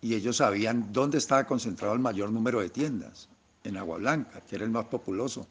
y 0.01 0.15
ellos 0.15 0.37
sabían 0.37 0.93
dónde 0.93 1.17
estaba 1.17 1.45
concentrado 1.45 1.93
el 1.93 1.99
mayor 1.99 2.31
número 2.31 2.61
de 2.61 2.69
tiendas, 2.69 3.27
en 3.65 3.75
Agua 3.75 3.97
Blanca, 3.97 4.39
que 4.41 4.55
era 4.55 4.63
el 4.63 4.71
más 4.71 4.85
populoso. 4.85 5.47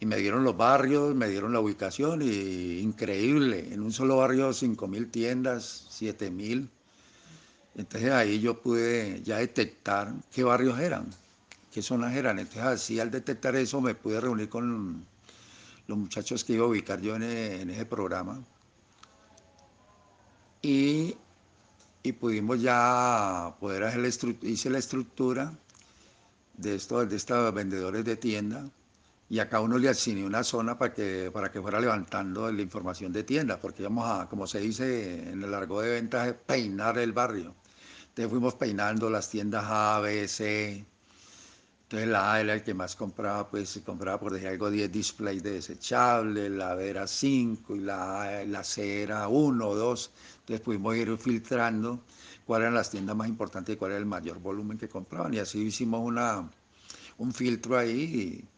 Y 0.00 0.06
me 0.06 0.16
dieron 0.16 0.44
los 0.44 0.56
barrios, 0.56 1.14
me 1.14 1.28
dieron 1.28 1.52
la 1.52 1.60
ubicación, 1.60 2.20
y 2.22 2.78
increíble, 2.80 3.72
en 3.72 3.80
un 3.80 3.92
solo 3.92 4.16
barrio 4.16 4.50
5.000 4.50 5.10
tiendas, 5.10 5.88
7.000. 5.90 6.68
Entonces 7.76 8.12
ahí 8.12 8.40
yo 8.40 8.60
pude 8.60 9.20
ya 9.22 9.38
detectar 9.38 10.12
qué 10.32 10.44
barrios 10.44 10.78
eran, 10.78 11.06
qué 11.72 11.82
zonas 11.82 12.14
eran. 12.14 12.38
Entonces 12.38 12.62
así 12.62 13.00
al 13.00 13.10
detectar 13.10 13.56
eso 13.56 13.80
me 13.80 13.94
pude 13.94 14.20
reunir 14.20 14.48
con 14.48 15.04
los 15.86 15.98
muchachos 15.98 16.44
que 16.44 16.54
iba 16.54 16.64
a 16.64 16.68
ubicar 16.68 17.00
yo 17.00 17.16
en, 17.16 17.22
e, 17.22 17.62
ese 17.72 17.86
programa. 17.86 18.42
Y, 20.62 21.16
pudimos 22.20 22.60
ya 22.60 23.54
poder 23.60 23.84
hacer 23.84 24.00
la 24.00 24.48
hice 24.48 24.70
la 24.70 24.78
estructura 24.78 25.52
de 26.56 26.76
estos, 26.76 27.08
de 27.08 27.16
estos 27.16 27.52
vendedores 27.52 28.04
de 28.04 28.16
tienda 28.16 28.70
y 29.34 29.40
a 29.40 29.48
cada 29.48 29.64
uno 29.64 29.78
le 29.78 29.88
asigné 29.88 30.24
una 30.24 30.44
zona 30.44 30.78
para 30.78 30.94
que, 30.94 31.28
para 31.32 31.50
que 31.50 31.60
fuera 31.60 31.80
levantando 31.80 32.52
la 32.52 32.62
información 32.62 33.12
de 33.12 33.24
tienda, 33.24 33.58
porque 33.60 33.82
íbamos 33.82 34.08
a, 34.08 34.28
como 34.28 34.46
se 34.46 34.60
dice 34.60 35.28
en 35.28 35.42
el 35.42 35.50
largo 35.50 35.80
de 35.82 35.90
ventas, 35.90 36.36
peinar 36.46 36.98
el 36.98 37.10
barrio. 37.12 37.52
Entonces 38.10 38.30
fuimos 38.30 38.54
peinando 38.54 39.10
las 39.10 39.28
tiendas 39.28 39.64
A, 39.66 39.98
B, 39.98 40.28
C, 40.28 40.86
entonces 41.82 42.08
la 42.08 42.32
A 42.32 42.40
era 42.42 42.54
el 42.54 42.62
que 42.62 42.74
más 42.74 42.94
compraba, 42.94 43.50
pues 43.50 43.70
se 43.70 43.82
compraba 43.82 44.20
por 44.20 44.32
decir 44.32 44.46
algo 44.46 44.70
10 44.70 44.92
displays 44.92 45.42
de 45.42 45.54
desechables, 45.54 46.52
la 46.52 46.76
B 46.76 46.90
era 46.90 47.08
5 47.08 47.74
y 47.74 47.80
la, 47.80 48.44
la 48.46 48.62
C 48.62 49.02
era 49.02 49.26
1 49.26 49.68
o 49.68 49.74
2. 49.74 50.12
Entonces 50.42 50.60
pudimos 50.60 50.94
ir 50.94 51.18
filtrando 51.18 52.04
cuáles 52.46 52.66
eran 52.66 52.74
las 52.74 52.90
tiendas 52.90 53.16
más 53.16 53.26
importantes 53.26 53.74
y 53.74 53.78
cuál 53.78 53.90
era 53.90 53.98
el 53.98 54.06
mayor 54.06 54.38
volumen 54.38 54.78
que 54.78 54.88
compraban. 54.88 55.34
Y 55.34 55.38
así 55.40 55.60
hicimos 55.60 56.02
una, 56.02 56.48
un 57.18 57.32
filtro 57.32 57.76
ahí 57.76 58.48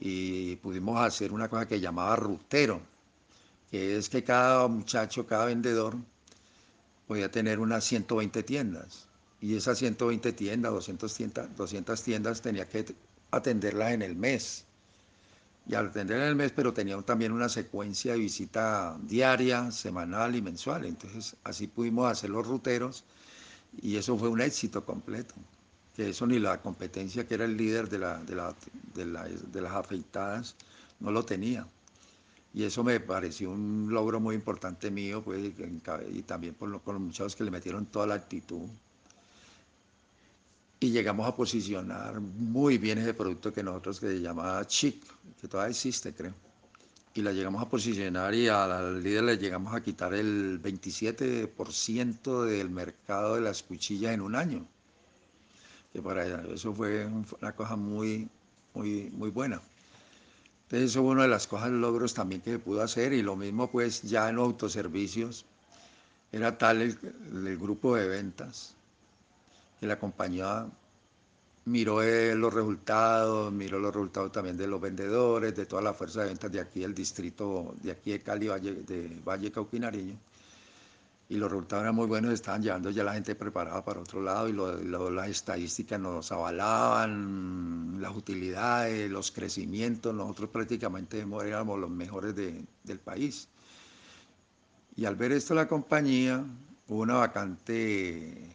y 0.00 0.56
pudimos 0.56 0.98
hacer 1.00 1.30
una 1.30 1.48
cosa 1.48 1.68
que 1.68 1.78
llamaba 1.78 2.16
rutero, 2.16 2.80
que 3.70 3.98
es 3.98 4.08
que 4.08 4.24
cada 4.24 4.66
muchacho, 4.66 5.26
cada 5.26 5.44
vendedor 5.44 5.96
podía 7.06 7.30
tener 7.30 7.60
unas 7.60 7.84
120 7.84 8.42
tiendas 8.42 9.06
y 9.42 9.56
esas 9.56 9.78
120 9.78 10.32
tiendas, 10.32 10.72
200 10.72 11.14
tiendas, 11.14 11.56
200 11.56 12.02
tiendas 12.02 12.40
tenía 12.40 12.66
que 12.66 12.94
atenderlas 13.30 13.92
en 13.92 14.02
el 14.02 14.16
mes. 14.16 14.64
Y 15.66 15.74
al 15.74 15.88
atenderlas 15.88 16.24
en 16.24 16.30
el 16.30 16.36
mes, 16.36 16.52
pero 16.52 16.72
tenía 16.72 17.00
también 17.02 17.32
una 17.32 17.48
secuencia 17.48 18.12
de 18.12 18.18
visita 18.18 18.98
diaria, 19.02 19.70
semanal 19.70 20.34
y 20.34 20.42
mensual. 20.42 20.86
Entonces 20.86 21.36
así 21.44 21.66
pudimos 21.66 22.10
hacer 22.10 22.30
los 22.30 22.46
ruteros 22.46 23.04
y 23.82 23.96
eso 23.96 24.16
fue 24.16 24.28
un 24.28 24.40
éxito 24.40 24.84
completo. 24.84 25.34
Eso 26.00 26.26
ni 26.26 26.38
la 26.38 26.60
competencia 26.60 27.26
que 27.26 27.34
era 27.34 27.44
el 27.44 27.56
líder 27.56 27.88
de, 27.88 27.98
la, 27.98 28.18
de, 28.18 28.34
la, 28.34 28.54
de, 28.94 29.60
las 29.60 29.72
afeitadas 29.72 30.56
no 31.00 31.10
lo 31.10 31.24
tenía. 31.24 31.66
Y 32.52 32.64
eso 32.64 32.82
me 32.82 32.98
pareció 33.00 33.50
un 33.50 33.88
logro 33.90 34.18
muy 34.18 34.34
importante 34.34 34.90
mío, 34.90 35.22
pues, 35.22 35.52
y 36.12 36.22
también 36.22 36.54
por 36.54 36.68
los 36.68 36.82
muchachos 37.00 37.36
que 37.36 37.44
le 37.44 37.50
metieron 37.50 37.86
toda 37.86 38.06
la 38.08 38.14
actitud 38.14 38.68
y 40.80 40.90
llegamos 40.90 41.28
a 41.28 41.36
posicionar 41.36 42.20
muy 42.20 42.78
bien 42.78 42.98
ese 42.98 43.12
producto 43.12 43.52
que 43.52 43.62
nosotros 43.62 44.00
que 44.00 44.08
se 44.08 44.20
llamaba 44.20 44.66
Chic, 44.66 45.04
que 45.38 45.46
todavía 45.46 45.70
existe 45.70 46.14
creo. 46.14 46.34
Y 47.12 47.20
la 47.22 47.32
llegamos 47.32 47.60
a 47.60 47.68
posicionar 47.68 48.34
y 48.34 48.48
al 48.48 49.02
líder 49.02 49.24
le 49.24 49.36
llegamos 49.36 49.74
a 49.74 49.82
quitar 49.82 50.14
el 50.14 50.60
27% 50.62 52.44
del 52.44 52.70
mercado 52.70 53.34
de 53.34 53.42
las 53.42 53.62
cuchillas 53.62 54.14
en 54.14 54.22
un 54.22 54.34
año. 54.34 54.66
Que 55.92 56.00
para 56.00 56.24
eso 56.52 56.72
fue 56.72 57.06
una 57.06 57.52
cosa 57.52 57.76
muy, 57.76 58.28
muy, 58.74 59.10
muy 59.10 59.30
buena. 59.30 59.60
Entonces 60.64 60.90
eso 60.90 61.02
fue 61.02 61.10
una 61.10 61.22
de 61.22 61.28
las 61.28 61.48
cosas, 61.48 61.70
logros 61.70 62.14
también 62.14 62.40
que 62.42 62.52
se 62.52 62.58
pudo 62.60 62.82
hacer 62.82 63.12
y 63.12 63.22
lo 63.22 63.34
mismo 63.34 63.70
pues 63.70 64.02
ya 64.02 64.28
en 64.28 64.36
autoservicios, 64.36 65.44
era 66.30 66.56
tal 66.56 66.80
el, 66.82 67.58
grupo 67.58 67.96
de 67.96 68.06
ventas 68.06 68.76
que 69.80 69.86
la 69.88 69.98
compañía 69.98 70.68
miró 71.64 72.02
eh, 72.02 72.36
los 72.36 72.54
resultados, 72.54 73.52
miró 73.52 73.80
los 73.80 73.92
resultados 73.92 74.30
también 74.30 74.56
de 74.56 74.68
los 74.68 74.80
vendedores, 74.80 75.56
de 75.56 75.66
toda 75.66 75.82
la 75.82 75.92
fuerza 75.92 76.20
de 76.20 76.28
ventas 76.28 76.52
de 76.52 76.60
aquí 76.60 76.80
del 76.80 76.94
distrito, 76.94 77.74
de 77.82 77.90
aquí 77.90 78.12
de 78.12 78.22
Cali, 78.22 78.46
Valle, 78.46 78.74
de 78.74 79.20
Valle 79.24 79.50
Cauquinareño. 79.50 80.16
Y 81.30 81.36
los 81.36 81.48
resultados 81.48 81.84
eran 81.84 81.94
muy 81.94 82.08
buenos, 82.08 82.32
estaban 82.32 82.60
llevando 82.60 82.90
ya 82.90 83.04
la 83.04 83.14
gente 83.14 83.36
preparada 83.36 83.84
para 83.84 84.00
otro 84.00 84.20
lado 84.20 84.48
y 84.48 84.52
lo, 84.52 85.10
las 85.12 85.28
estadísticas 85.28 86.00
nos 86.00 86.32
avalaban, 86.32 88.02
las 88.02 88.16
utilidades, 88.16 89.08
los 89.08 89.30
crecimientos, 89.30 90.12
nosotros 90.12 90.50
prácticamente 90.50 91.20
éramos 91.20 91.78
los 91.78 91.88
mejores 91.88 92.34
de, 92.34 92.64
del 92.82 92.98
país. 92.98 93.48
Y 94.96 95.04
al 95.04 95.14
ver 95.14 95.30
esto 95.30 95.54
la 95.54 95.68
compañía, 95.68 96.44
hubo 96.88 97.02
una 97.02 97.14
vacante 97.14 98.50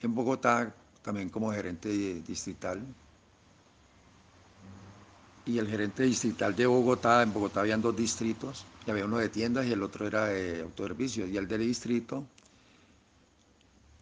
en 0.00 0.14
Bogotá 0.14 0.72
también 1.02 1.30
como 1.30 1.50
gerente 1.50 1.88
distrital. 1.88 2.80
Y 5.44 5.58
el 5.58 5.68
gerente 5.68 6.04
distrital 6.04 6.54
de 6.54 6.66
Bogotá, 6.66 7.22
en 7.22 7.32
Bogotá 7.32 7.60
habían 7.60 7.82
dos 7.82 7.96
distritos, 7.96 8.64
y 8.86 8.90
había 8.90 9.04
uno 9.06 9.18
de 9.18 9.28
tiendas 9.28 9.66
y 9.66 9.72
el 9.72 9.82
otro 9.82 10.06
era 10.06 10.26
de 10.26 10.62
autoservicios. 10.62 11.28
Y 11.28 11.36
el 11.36 11.48
del 11.48 11.62
distrito, 11.62 12.24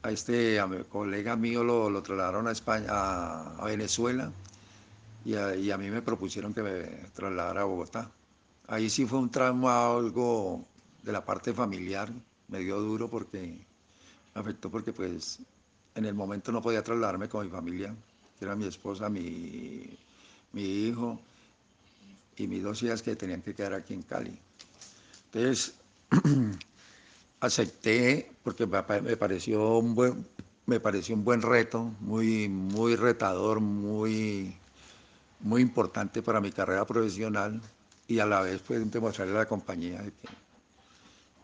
a 0.02 0.10
este 0.10 0.60
a 0.60 0.66
mi 0.66 0.84
colega 0.84 1.36
mío 1.36 1.64
lo, 1.64 2.02
trasladaron 2.02 2.46
a 2.46 2.52
España, 2.52 2.86
a, 2.90 3.64
Venezuela, 3.64 4.30
y 5.24 5.34
a, 5.34 5.54
y 5.56 5.70
a, 5.70 5.78
mí 5.78 5.90
me 5.90 6.02
propusieron 6.02 6.52
que 6.52 6.62
me 6.62 6.82
trasladara 7.14 7.62
a 7.62 7.64
Bogotá. 7.64 8.10
Ahí 8.68 8.90
sí 8.90 9.06
fue 9.06 9.18
un 9.18 9.30
trauma 9.30 9.94
algo 9.96 10.64
de 11.02 11.12
la 11.12 11.24
parte 11.24 11.54
familiar, 11.54 12.10
me 12.48 12.58
dio 12.60 12.80
duro 12.80 13.08
porque 13.08 13.58
me 14.34 14.40
afectó 14.40 14.70
porque 14.70 14.92
pues 14.92 15.38
en 15.94 16.04
el 16.04 16.14
momento 16.14 16.52
no 16.52 16.60
podía 16.62 16.82
trasladarme 16.82 17.28
con 17.28 17.46
mi 17.46 17.50
familia, 17.50 17.94
que 18.38 18.44
era 18.44 18.54
mi 18.56 18.66
esposa, 18.66 19.08
mi, 19.08 19.98
mi 20.52 20.62
hijo 20.62 21.18
y 22.40 22.48
mis 22.48 22.62
dos 22.62 22.82
hijas 22.82 23.02
que 23.02 23.16
tenían 23.16 23.42
que 23.42 23.54
quedar 23.54 23.74
aquí 23.74 23.94
en 23.94 24.02
Cali. 24.02 24.38
Entonces, 25.26 25.74
acepté 27.40 28.32
porque 28.42 28.66
me 28.66 29.16
pareció 29.16 29.78
un 29.78 29.94
buen, 29.94 30.26
me 30.66 30.80
pareció 30.80 31.14
un 31.14 31.24
buen 31.24 31.42
reto, 31.42 31.92
muy, 32.00 32.48
muy 32.48 32.96
retador, 32.96 33.60
muy, 33.60 34.56
muy 35.40 35.62
importante 35.62 36.22
para 36.22 36.40
mi 36.40 36.50
carrera 36.50 36.86
profesional 36.86 37.60
y 38.08 38.18
a 38.18 38.26
la 38.26 38.40
vez 38.40 38.60
pues 38.66 38.90
demostrarle 38.90 39.34
a 39.34 39.38
la 39.38 39.46
compañía 39.46 40.02
de 40.02 40.12
que, 40.12 40.28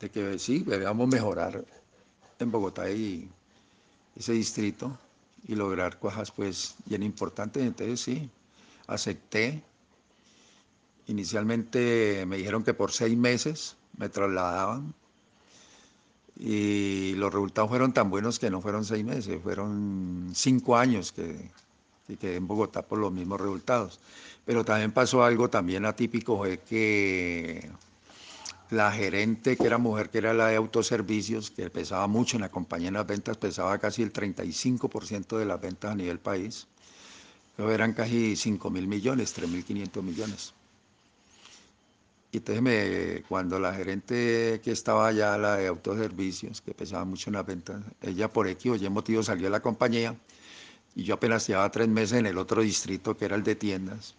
de 0.01 0.11
que 0.11 0.39
sí, 0.39 0.61
debíamos 0.61 1.09
mejorar 1.09 1.65
en 2.39 2.51
Bogotá 2.51 2.91
y, 2.91 3.31
ese 4.17 4.33
distrito 4.33 4.99
y 5.47 5.55
lograr 5.55 5.99
cosas 5.99 6.31
pues 6.33 6.75
bien 6.87 7.03
importantes. 7.03 7.63
Entonces 7.63 8.01
sí, 8.01 8.31
acepté. 8.87 9.63
Inicialmente 11.09 12.25
me 12.27 12.37
dijeron 12.37 12.65
que 12.65 12.75
por 12.75 12.93
seis 12.93 13.17
meses 13.17 13.77
me 13.97 14.09
trasladaban 14.09 14.95
y 16.39 17.15
los 17.15 17.33
resultados 17.33 17.71
fueron 17.71 17.93
tan 17.93 18.11
buenos 18.11 18.39
que 18.39 18.51
no 18.51 18.61
fueron 18.61 18.85
seis 18.85 19.05
meses, 19.05 19.41
fueron 19.43 20.33
cinco 20.35 20.77
años 20.77 21.13
que, 21.13 21.51
que 22.07 22.17
quedé 22.17 22.37
en 22.37 22.47
Bogotá 22.47 22.83
por 22.83 22.99
los 22.99 23.13
mismos 23.13 23.41
resultados. 23.41 24.01
Pero 24.45 24.65
también 24.65 24.93
pasó 24.93 25.25
algo 25.25 25.49
también 25.49 25.85
atípico, 25.85 26.37
fue 26.37 26.59
que 26.59 27.71
la 28.71 28.91
gerente, 28.93 29.57
que 29.57 29.67
era 29.67 29.79
mujer, 29.79 30.11
que 30.11 30.19
era 30.19 30.35
la 30.35 30.49
de 30.49 30.57
autoservicios, 30.57 31.51
que 31.51 31.71
pesaba 31.71 32.07
mucho 32.07 32.37
en 32.37 32.43
la 32.43 32.51
compañía 32.51 32.89
en 32.89 32.95
las 32.95 33.07
ventas, 33.07 33.37
pesaba 33.37 33.79
casi 33.79 34.03
el 34.03 34.13
35% 34.13 35.39
de 35.39 35.45
las 35.45 35.61
ventas 35.61 35.93
a 35.93 35.95
nivel 35.95 36.19
país. 36.19 36.67
Eran 37.59 37.95
casi 37.95 38.37
5 38.37 38.71
mil 38.71 38.87
millones, 38.87 39.33
3 39.33 39.49
mil 39.49 39.65
500 39.65 40.05
millones. 40.05 40.55
Y 42.37 42.41
entonces 42.41 42.63
me, 42.63 43.23
cuando 43.31 43.59
la 43.59 43.73
gerente 43.73 44.61
que 44.63 44.71
estaba 44.71 45.09
allá, 45.09 45.39
la 45.39 45.57
de 45.57 45.69
autoservicios, 45.69 46.61
que 46.61 46.75
pesaba 46.75 47.07
mucho 47.07 47.31
en 47.31 47.35
las 47.37 47.47
ventas, 47.47 47.83
ella 48.03 48.31
por 48.31 48.47
X 48.47 48.73
o 48.73 48.77
Y 48.77 48.87
motivo 48.91 49.23
salió 49.23 49.45
de 49.45 49.51
la 49.53 49.61
compañía 49.61 50.15
y 50.95 51.05
yo 51.05 51.15
apenas 51.15 51.47
llevaba 51.47 51.71
tres 51.71 51.89
meses 51.89 52.19
en 52.19 52.27
el 52.27 52.37
otro 52.37 52.61
distrito 52.61 53.17
que 53.17 53.25
era 53.25 53.37
el 53.37 53.43
de 53.43 53.55
tiendas. 53.55 54.15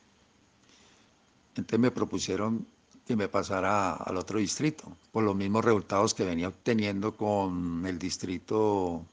Entonces 1.49 1.80
me 1.80 1.91
propusieron 1.91 2.65
que 3.06 3.15
me 3.15 3.27
pasara 3.27 3.93
al 3.93 4.17
otro 4.17 4.39
distrito, 4.39 4.91
por 5.12 5.23
los 5.23 5.36
mismos 5.36 5.63
resultados 5.63 6.15
que 6.15 6.25
venía 6.25 6.47
obteniendo 6.47 7.15
con 7.15 7.86
el 7.86 7.99
distrito 7.99 9.06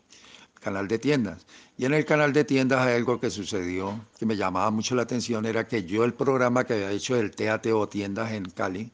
canal 0.65 0.89
de 0.89 0.99
tiendas. 0.99 1.47
Y 1.77 1.85
en 1.85 1.93
el 1.93 2.05
canal 2.07 2.33
de 2.33 2.45
tiendas 2.45 2.81
hay 2.81 2.97
algo 2.97 3.21
que 3.21 3.31
sucedió 3.31 4.01
que 4.19 4.25
me 4.25 4.35
llamaba 4.37 4.71
mucho 4.71 4.95
la 4.95 5.03
atención, 5.03 5.45
era 5.45 5.69
que 5.69 5.85
yo 5.85 6.05
el 6.05 6.15
programa 6.15 6.65
que 6.65 6.73
había 6.73 6.91
hecho 6.91 7.17
del 7.17 7.31
TATO 7.31 7.87
Tiendas 7.89 8.33
en 8.33 8.47
Cali, 8.47 8.91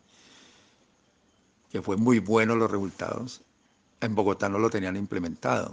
que 1.70 1.80
fue 1.80 1.96
muy 1.96 2.18
bueno 2.18 2.56
los 2.56 2.70
resultados, 2.70 3.42
en 4.00 4.14
Bogotá 4.16 4.48
no 4.48 4.58
lo 4.58 4.68
tenían 4.68 4.96
implementado. 4.96 5.72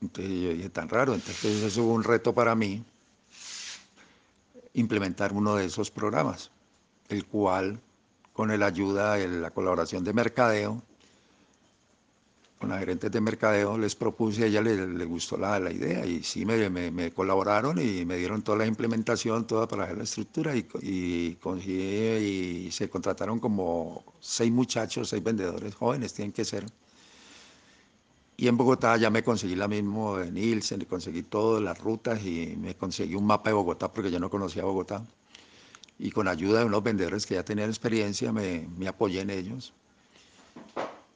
Entonces 0.00 0.32
yo 0.32 0.50
dije, 0.50 0.70
tan 0.70 0.88
raro, 0.88 1.12
entonces 1.14 1.62
eso 1.62 1.82
fue 1.82 1.92
un 1.92 2.04
reto 2.04 2.32
para 2.32 2.54
mí, 2.54 2.84
implementar 4.74 5.32
uno 5.32 5.56
de 5.56 5.64
esos 5.64 5.90
programas, 5.90 6.52
el 7.08 7.26
cual 7.26 7.80
con 8.32 8.56
la 8.56 8.66
ayuda, 8.66 9.16
la 9.18 9.50
colaboración 9.50 10.04
de 10.04 10.12
mercadeo, 10.12 10.82
con 12.60 12.68
las 12.68 12.80
gerentes 12.80 13.10
de 13.10 13.20
mercadeo, 13.22 13.78
les 13.78 13.96
propuse, 13.96 14.44
a 14.44 14.46
ella 14.46 14.60
le, 14.60 14.86
le 14.86 15.04
gustó 15.06 15.38
la, 15.38 15.58
la, 15.58 15.72
idea 15.72 16.04
y 16.04 16.22
sí 16.22 16.44
me, 16.44 16.68
me, 16.68 16.90
me, 16.90 17.10
colaboraron 17.10 17.80
y 17.80 18.04
me 18.04 18.18
dieron 18.18 18.42
toda 18.42 18.58
la 18.58 18.66
implementación, 18.66 19.46
toda 19.46 19.66
para 19.66 19.84
hacer 19.84 19.96
la 19.96 20.04
estructura 20.04 20.54
y, 20.54 20.68
y, 20.82 21.38
y 21.70 22.70
se 22.70 22.90
contrataron 22.90 23.40
como 23.40 24.04
seis 24.20 24.52
muchachos, 24.52 25.08
seis 25.08 25.24
vendedores 25.24 25.74
jóvenes, 25.74 26.12
tienen 26.12 26.32
que 26.32 26.44
ser. 26.44 26.66
Y 28.36 28.46
en 28.46 28.58
Bogotá 28.58 28.96
ya 28.98 29.08
me 29.08 29.24
conseguí 29.24 29.54
la 29.56 29.66
misma 29.66 30.18
de 30.18 30.30
Nielsen, 30.30 30.84
conseguí 30.84 31.22
todas 31.22 31.62
las 31.62 31.78
rutas 31.78 32.22
y 32.24 32.56
me 32.58 32.74
conseguí 32.76 33.14
un 33.14 33.24
mapa 33.26 33.48
de 33.50 33.54
Bogotá 33.54 33.90
porque 33.90 34.10
yo 34.10 34.20
no 34.20 34.28
conocía 34.28 34.64
Bogotá 34.64 35.02
y 35.98 36.10
con 36.10 36.28
ayuda 36.28 36.60
de 36.60 36.66
unos 36.66 36.82
vendedores 36.82 37.24
que 37.24 37.34
ya 37.36 37.44
tenían 37.44 37.70
experiencia 37.70 38.32
me, 38.32 38.68
me 38.76 38.86
apoyé 38.86 39.20
en 39.22 39.30
ellos 39.30 39.72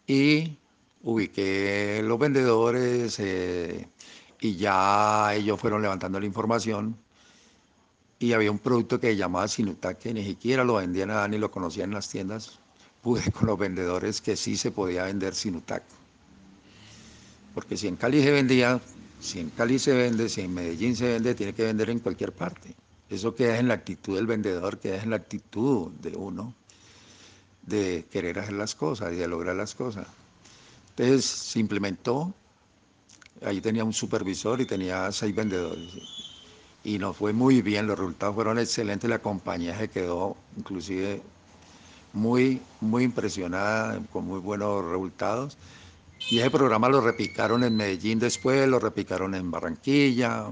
y 0.07 0.59
ubiqué 1.05 2.01
los 2.03 2.19
vendedores 2.19 3.19
eh, 3.21 3.89
y 4.41 4.57
ya 4.57 5.35
ellos 5.35 5.61
fueron 5.61 5.83
levantando 5.83 6.19
la 6.19 6.27
información 6.27 6.97
y 8.19 8.33
había 8.33 8.51
un 8.51 8.59
producto 8.59 8.99
que 8.99 9.09
se 9.09 9.17
llamaba 9.17 9.47
Sinutac 9.47 9.99
que 9.99 10.15
ni 10.15 10.25
siquiera 10.25 10.65
lo 10.65 10.75
vendían 10.75 11.09
nada 11.09 11.29
ni 11.29 11.39
lo 11.39 11.51
conocían 11.51 11.91
en 11.91 11.95
las 11.95 12.09
tiendas. 12.09 12.59
Pude 13.03 13.31
con 13.33 13.47
los 13.47 13.59
vendedores 13.59 14.23
que 14.23 14.35
sí 14.35 14.57
se 14.57 14.71
podía 14.71 15.05
vender 15.05 15.35
Sinutac. 15.35 15.83
Porque 17.55 17.77
si 17.77 17.87
en 17.87 17.97
Cali 17.97 18.23
se 18.23 18.31
vendía, 18.31 18.81
si 19.21 19.41
en 19.41 19.51
Cali 19.51 19.79
se 19.79 19.93
vende, 19.93 20.29
si 20.31 20.41
en 20.41 20.55
Medellín 20.55 20.97
se 20.97 21.09
vende, 21.09 21.35
tiene 21.35 21.53
que 21.53 21.65
vender 21.65 21.91
en 21.91 21.99
cualquier 21.99 22.33
parte. 22.33 22.75
Eso 23.11 23.35
queda 23.35 23.59
en 23.59 23.69
la 23.69 23.75
actitud 23.75 24.17
del 24.17 24.27
vendedor, 24.27 24.79
queda 24.79 25.03
en 25.03 25.11
la 25.11 25.17
actitud 25.17 25.91
de 26.01 26.17
uno 26.17 26.55
de 27.63 28.07
querer 28.11 28.39
hacer 28.39 28.55
las 28.55 28.75
cosas 28.75 29.13
y 29.13 29.17
de 29.17 29.29
lograr 29.29 29.55
las 29.55 29.75
cosas. 29.75 30.07
Entonces 30.97 31.25
se 31.25 31.59
implementó, 31.59 32.33
ahí 33.45 33.61
tenía 33.61 33.85
un 33.85 33.93
supervisor 33.93 34.61
y 34.61 34.67
tenía 34.67 35.11
seis 35.11 35.35
vendedores. 35.35 35.91
Y 36.85 36.99
nos 36.99 37.17
fue 37.17 37.33
muy 37.33 37.63
bien, 37.63 37.87
los 37.87 37.99
resultados 37.99 38.35
fueron 38.37 38.59
excelentes, 38.59 39.11
la 39.11 39.19
compañía 39.19 39.77
se 39.77 39.89
quedó 39.89 40.37
inclusive 40.57 41.21
muy, 42.13 42.61
muy 42.81 43.05
impresionada, 43.05 44.01
con 44.13 44.27
muy 44.27 44.39
buenos 44.39 44.85
resultados. 44.85 45.57
Y 46.31 46.39
ese 46.39 46.51
programa 46.51 46.89
lo 46.89 47.01
repicaron 47.01 47.65
en 47.65 47.77
Medellín 47.77 48.19
después, 48.19 48.69
lo 48.69 48.79
repicaron 48.79 49.35
en 49.35 49.51
Barranquilla, 49.51 50.47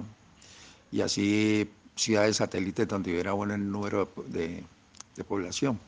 y 0.91 1.01
así 1.01 1.71
ciudades 1.95 2.37
satélites 2.37 2.89
donde 2.89 3.13
hubiera 3.13 3.33
buen 3.33 3.71
número 3.71 4.09
de, 4.27 4.65
de, 5.17 5.25
población. 5.25 5.79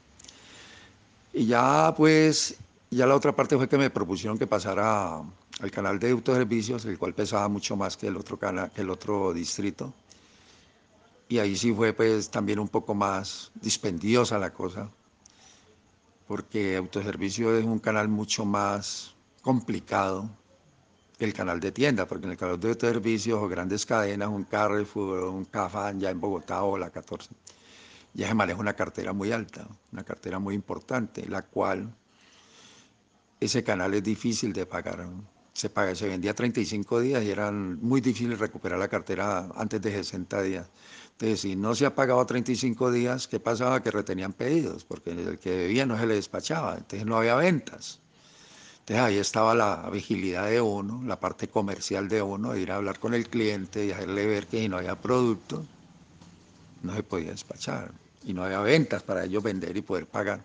Y 1.32 1.46
ya 1.46 1.92
pues, 1.96 2.56
ya 2.96 3.06
la 3.06 3.16
otra 3.16 3.34
parte 3.34 3.56
fue 3.56 3.68
que 3.68 3.78
me 3.78 3.90
propusieron 3.90 4.38
que 4.38 4.46
pasara 4.46 5.22
al 5.60 5.70
canal 5.70 5.98
de 5.98 6.10
autoservicios, 6.10 6.84
el 6.84 6.98
cual 6.98 7.14
pesaba 7.14 7.48
mucho 7.48 7.76
más 7.76 7.96
que 7.96 8.06
el 8.06 8.16
otro, 8.16 8.38
canal, 8.38 8.70
que 8.70 8.82
el 8.82 8.90
otro 8.90 9.32
distrito. 9.32 9.92
Y 11.28 11.38
ahí 11.38 11.56
sí 11.56 11.72
fue 11.72 11.92
pues 11.92 12.30
también 12.30 12.58
un 12.58 12.68
poco 12.68 12.94
más 12.94 13.50
dispendiosa 13.60 14.38
la 14.38 14.52
cosa, 14.52 14.90
porque 16.28 16.76
autoservicio 16.76 17.56
es 17.56 17.64
un 17.64 17.80
canal 17.80 18.08
mucho 18.08 18.44
más 18.44 19.14
complicado 19.42 20.30
el 21.18 21.32
canal 21.32 21.58
de 21.60 21.72
tienda, 21.72 22.06
porque 22.06 22.26
en 22.26 22.32
el 22.32 22.38
canal 22.38 22.60
de 22.60 22.74
servicios 22.74 23.42
o 23.42 23.48
grandes 23.48 23.86
cadenas, 23.86 24.28
un 24.28 24.44
Carrefour, 24.44 25.24
un 25.24 25.44
Cafán 25.46 25.98
ya 25.98 26.10
en 26.10 26.20
Bogotá 26.20 26.62
o 26.62 26.76
la 26.76 26.90
14, 26.90 27.30
ya 28.12 28.28
se 28.28 28.34
maneja 28.34 28.60
una 28.60 28.74
cartera 28.74 29.12
muy 29.12 29.32
alta, 29.32 29.66
una 29.92 30.04
cartera 30.04 30.38
muy 30.38 30.54
importante, 30.54 31.26
la 31.28 31.42
cual 31.42 31.92
ese 33.44 33.62
canal 33.62 33.94
es 33.94 34.02
difícil 34.02 34.52
de 34.52 34.66
pagar. 34.66 35.06
Se, 35.52 35.70
paga, 35.70 35.94
se 35.94 36.08
vendía 36.08 36.34
35 36.34 37.00
días 37.00 37.22
y 37.22 37.30
era 37.30 37.50
muy 37.50 38.00
difícil 38.00 38.36
recuperar 38.38 38.78
la 38.78 38.88
cartera 38.88 39.48
antes 39.54 39.80
de 39.80 39.90
60 39.90 40.42
días. 40.42 40.66
Entonces, 41.12 41.40
si 41.40 41.54
no 41.54 41.74
se 41.74 41.86
ha 41.86 41.94
pagado 41.94 42.24
35 42.26 42.90
días, 42.90 43.28
¿qué 43.28 43.38
pasaba? 43.38 43.82
Que 43.82 43.90
retenían 43.92 44.32
pedidos, 44.32 44.84
porque 44.84 45.10
el 45.10 45.38
que 45.38 45.50
debía 45.50 45.86
no 45.86 45.96
se 45.96 46.06
le 46.06 46.14
despachaba, 46.14 46.74
entonces 46.76 47.06
no 47.06 47.16
había 47.16 47.36
ventas. 47.36 48.00
Entonces 48.80 49.02
ahí 49.02 49.16
estaba 49.18 49.54
la 49.54 49.88
vigilidad 49.90 50.50
de 50.50 50.60
uno, 50.60 51.02
la 51.06 51.18
parte 51.18 51.48
comercial 51.48 52.08
de 52.08 52.20
uno, 52.20 52.56
ir 52.56 52.70
a 52.72 52.76
hablar 52.76 52.98
con 52.98 53.14
el 53.14 53.28
cliente 53.28 53.86
y 53.86 53.92
hacerle 53.92 54.26
ver 54.26 54.46
que 54.46 54.60
si 54.60 54.68
no 54.68 54.76
había 54.78 55.00
producto, 55.00 55.64
no 56.82 56.94
se 56.94 57.02
podía 57.02 57.30
despachar 57.30 57.92
y 58.24 58.34
no 58.34 58.44
había 58.44 58.60
ventas 58.60 59.02
para 59.02 59.24
ellos 59.24 59.42
vender 59.42 59.76
y 59.76 59.82
poder 59.82 60.06
pagar. 60.06 60.40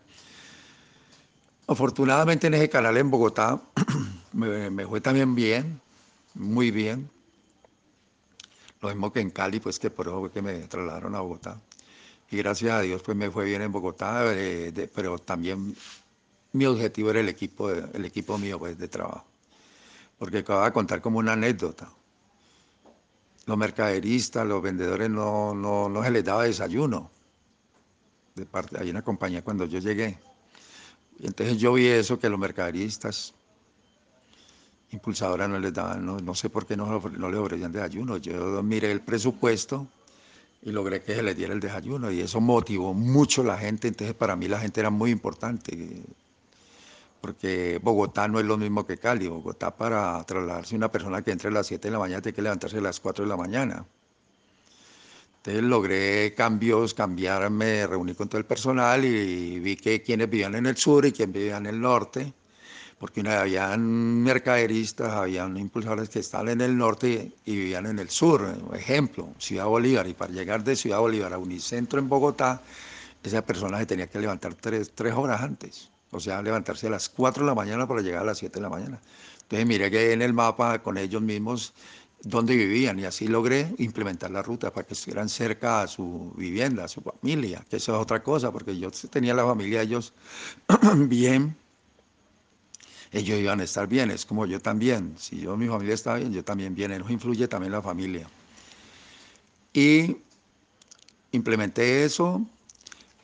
Afortunadamente 1.69 2.47
en 2.47 2.55
ese 2.55 2.67
canal 2.67 2.97
en 2.97 3.11
Bogotá 3.11 3.61
me, 4.33 4.87
fue 4.87 5.01
también 5.01 5.35
bien, 5.35 5.79
muy 6.33 6.71
bien. 6.71 7.11
Lo 8.81 8.89
mismo 8.89 9.13
que 9.13 9.19
en 9.19 9.29
Cali, 9.29 9.59
pues 9.59 9.77
que 9.77 9.91
por 9.91 10.07
eso 10.07 10.19
fue 10.19 10.31
que 10.31 10.41
me 10.41 10.61
trasladaron 10.61 11.13
a 11.13 11.19
Bogotá. 11.19 11.61
Y 12.31 12.37
gracias 12.37 12.71
a 12.71 12.81
Dios 12.81 13.03
pues 13.03 13.15
me 13.15 13.29
fue 13.29 13.45
bien 13.45 13.61
en 13.61 13.71
Bogotá, 13.71 14.23
eh, 14.33 14.89
pero 14.95 15.19
también 15.19 15.75
mi 16.53 16.65
objetivo 16.65 17.11
era 17.11 17.19
el 17.19 17.29
equipo, 17.29 17.69
el 17.69 18.03
equipo 18.03 18.39
mío 18.39 18.57
pues, 18.57 18.75
de 18.75 18.87
trabajo. 18.87 19.25
Porque 20.17 20.39
acabo 20.39 20.63
de 20.63 20.71
contar 20.71 21.01
como 21.01 21.19
una 21.19 21.33
anécdota. 21.33 21.87
Los 23.45 23.57
mercaderistas, 23.59 24.43
los 24.47 24.59
vendedores 24.59 25.11
no, 25.11 25.53
no, 25.53 25.87
no 25.87 26.03
se 26.03 26.09
les 26.09 26.25
daba 26.25 26.45
desayuno. 26.45 27.11
De 28.33 28.47
parte, 28.47 28.79
hay 28.79 28.89
una 28.89 29.03
compañía 29.03 29.43
cuando 29.43 29.65
yo 29.65 29.77
llegué. 29.77 30.17
Entonces 31.21 31.57
yo 31.57 31.73
vi 31.73 31.87
eso, 31.87 32.19
que 32.19 32.29
los 32.29 32.39
mercaderistas, 32.39 33.33
impulsadoras 34.91 35.49
no 35.49 35.59
les 35.59 35.73
daban, 35.73 36.05
no, 36.05 36.17
no 36.17 36.35
sé 36.35 36.49
por 36.49 36.65
qué 36.65 36.75
no, 36.75 36.99
no 36.99 37.29
les 37.29 37.39
ofrecían 37.39 37.71
desayuno. 37.71 38.17
Yo 38.17 38.63
miré 38.63 38.91
el 38.91 39.01
presupuesto 39.01 39.87
y 40.61 40.71
logré 40.71 41.01
que 41.03 41.15
se 41.15 41.23
les 41.23 41.37
diera 41.37 41.53
el 41.53 41.59
desayuno 41.59 42.11
y 42.11 42.21
eso 42.21 42.41
motivó 42.41 42.93
mucho 42.93 43.43
la 43.43 43.57
gente, 43.57 43.87
entonces 43.87 44.15
para 44.15 44.35
mí 44.35 44.47
la 44.47 44.59
gente 44.59 44.79
era 44.79 44.89
muy 44.89 45.11
importante 45.11 46.03
porque 47.21 47.79
Bogotá 47.81 48.27
no 48.27 48.39
es 48.39 48.45
lo 48.45 48.57
mismo 48.57 48.85
que 48.85 48.97
Cali. 48.97 49.27
Bogotá 49.27 49.75
para 49.75 50.23
trasladarse 50.23 50.75
una 50.75 50.91
persona 50.91 51.21
que 51.21 51.31
entre 51.31 51.49
a 51.49 51.51
las 51.51 51.67
7 51.67 51.87
de 51.87 51.91
la 51.91 51.99
mañana 51.99 52.21
tiene 52.21 52.35
que 52.35 52.41
levantarse 52.41 52.77
a 52.77 52.81
las 52.81 52.99
4 52.99 53.25
de 53.25 53.29
la 53.29 53.37
mañana. 53.37 53.85
Entonces 55.39 55.63
logré 55.63 56.33
cambios, 56.35 56.93
cambiarme, 56.93 57.87
reuní 57.87 58.13
con 58.13 58.27
todo 58.29 58.39
el 58.39 58.45
personal 58.45 59.05
y 59.05 59.59
vi 59.59 59.75
que 59.77 60.01
quienes 60.01 60.29
vivían 60.29 60.55
en 60.55 60.65
el 60.65 60.77
sur 60.77 61.05
y 61.05 61.11
quienes 61.13 61.33
vivían 61.33 61.65
en 61.65 61.75
el 61.75 61.81
norte, 61.81 62.33
porque 62.99 63.21
habían 63.21 64.21
mercaderistas, 64.21 65.13
habían 65.13 65.55
impulsores 65.57 66.09
que 66.09 66.19
estaban 66.19 66.49
en 66.49 66.61
el 66.61 66.77
norte 66.77 67.33
y, 67.45 67.51
y 67.51 67.55
vivían 67.55 67.85
en 67.85 67.99
el 67.99 68.09
sur. 68.09 68.45
Ejemplo, 68.73 69.29
Ciudad 69.39 69.65
Bolívar, 69.65 70.07
y 70.07 70.13
para 70.13 70.33
llegar 70.33 70.63
de 70.63 70.75
Ciudad 70.75 70.99
Bolívar 70.99 71.33
a 71.33 71.37
Unicentro 71.37 71.99
en 71.99 72.09
Bogotá, 72.09 72.61
esa 73.23 73.45
persona 73.45 73.79
se 73.79 73.85
tenía 73.85 74.07
que 74.07 74.19
levantar 74.19 74.55
tres, 74.55 74.91
tres 74.93 75.13
horas 75.13 75.41
antes 75.41 75.89
o 76.11 76.19
sea, 76.19 76.41
levantarse 76.41 76.87
a 76.87 76.89
las 76.89 77.09
4 77.09 77.43
de 77.43 77.47
la 77.47 77.55
mañana 77.55 77.87
para 77.87 78.01
llegar 78.01 78.23
a 78.23 78.25
las 78.25 78.39
7 78.39 78.55
de 78.55 78.61
la 78.61 78.69
mañana. 78.69 78.99
Entonces 79.43 79.67
miré 79.67 79.91
que 79.91 80.13
en 80.13 80.21
el 80.21 80.33
mapa 80.33 80.79
con 80.79 80.97
ellos 80.97 81.21
mismos 81.21 81.73
dónde 82.21 82.55
vivían 82.55 82.99
y 82.99 83.05
así 83.05 83.27
logré 83.27 83.73
implementar 83.77 84.31
la 84.31 84.41
ruta 84.41 84.71
para 84.73 84.85
que 84.85 84.93
estuvieran 84.93 85.29
cerca 85.29 85.81
a 85.81 85.87
su 85.87 86.33
vivienda, 86.35 86.85
a 86.85 86.87
su 86.87 87.01
familia, 87.01 87.63
que 87.69 87.77
eso 87.77 87.95
es 87.95 88.01
otra 88.01 88.21
cosa, 88.21 88.51
porque 88.51 88.77
yo 88.77 88.91
tenía 89.09 89.33
la 89.33 89.45
familia 89.45 89.79
de 89.79 89.85
ellos 89.85 90.13
bien, 90.97 91.55
ellos 93.11 93.39
iban 93.39 93.61
a 93.61 93.63
estar 93.63 93.87
bien, 93.87 94.11
es 94.11 94.25
como 94.25 94.45
yo 94.45 94.59
también, 94.59 95.15
si 95.17 95.39
yo 95.39 95.55
mi 95.57 95.67
familia 95.67 95.95
está 95.95 96.15
bien, 96.15 96.33
yo 96.33 96.43
también 96.43 96.75
bien, 96.75 96.97
nos 96.97 97.09
influye 97.09 97.47
también 97.47 97.71
la 97.71 97.81
familia. 97.81 98.29
Y 99.73 100.17
implementé 101.31 102.03
eso, 102.03 102.45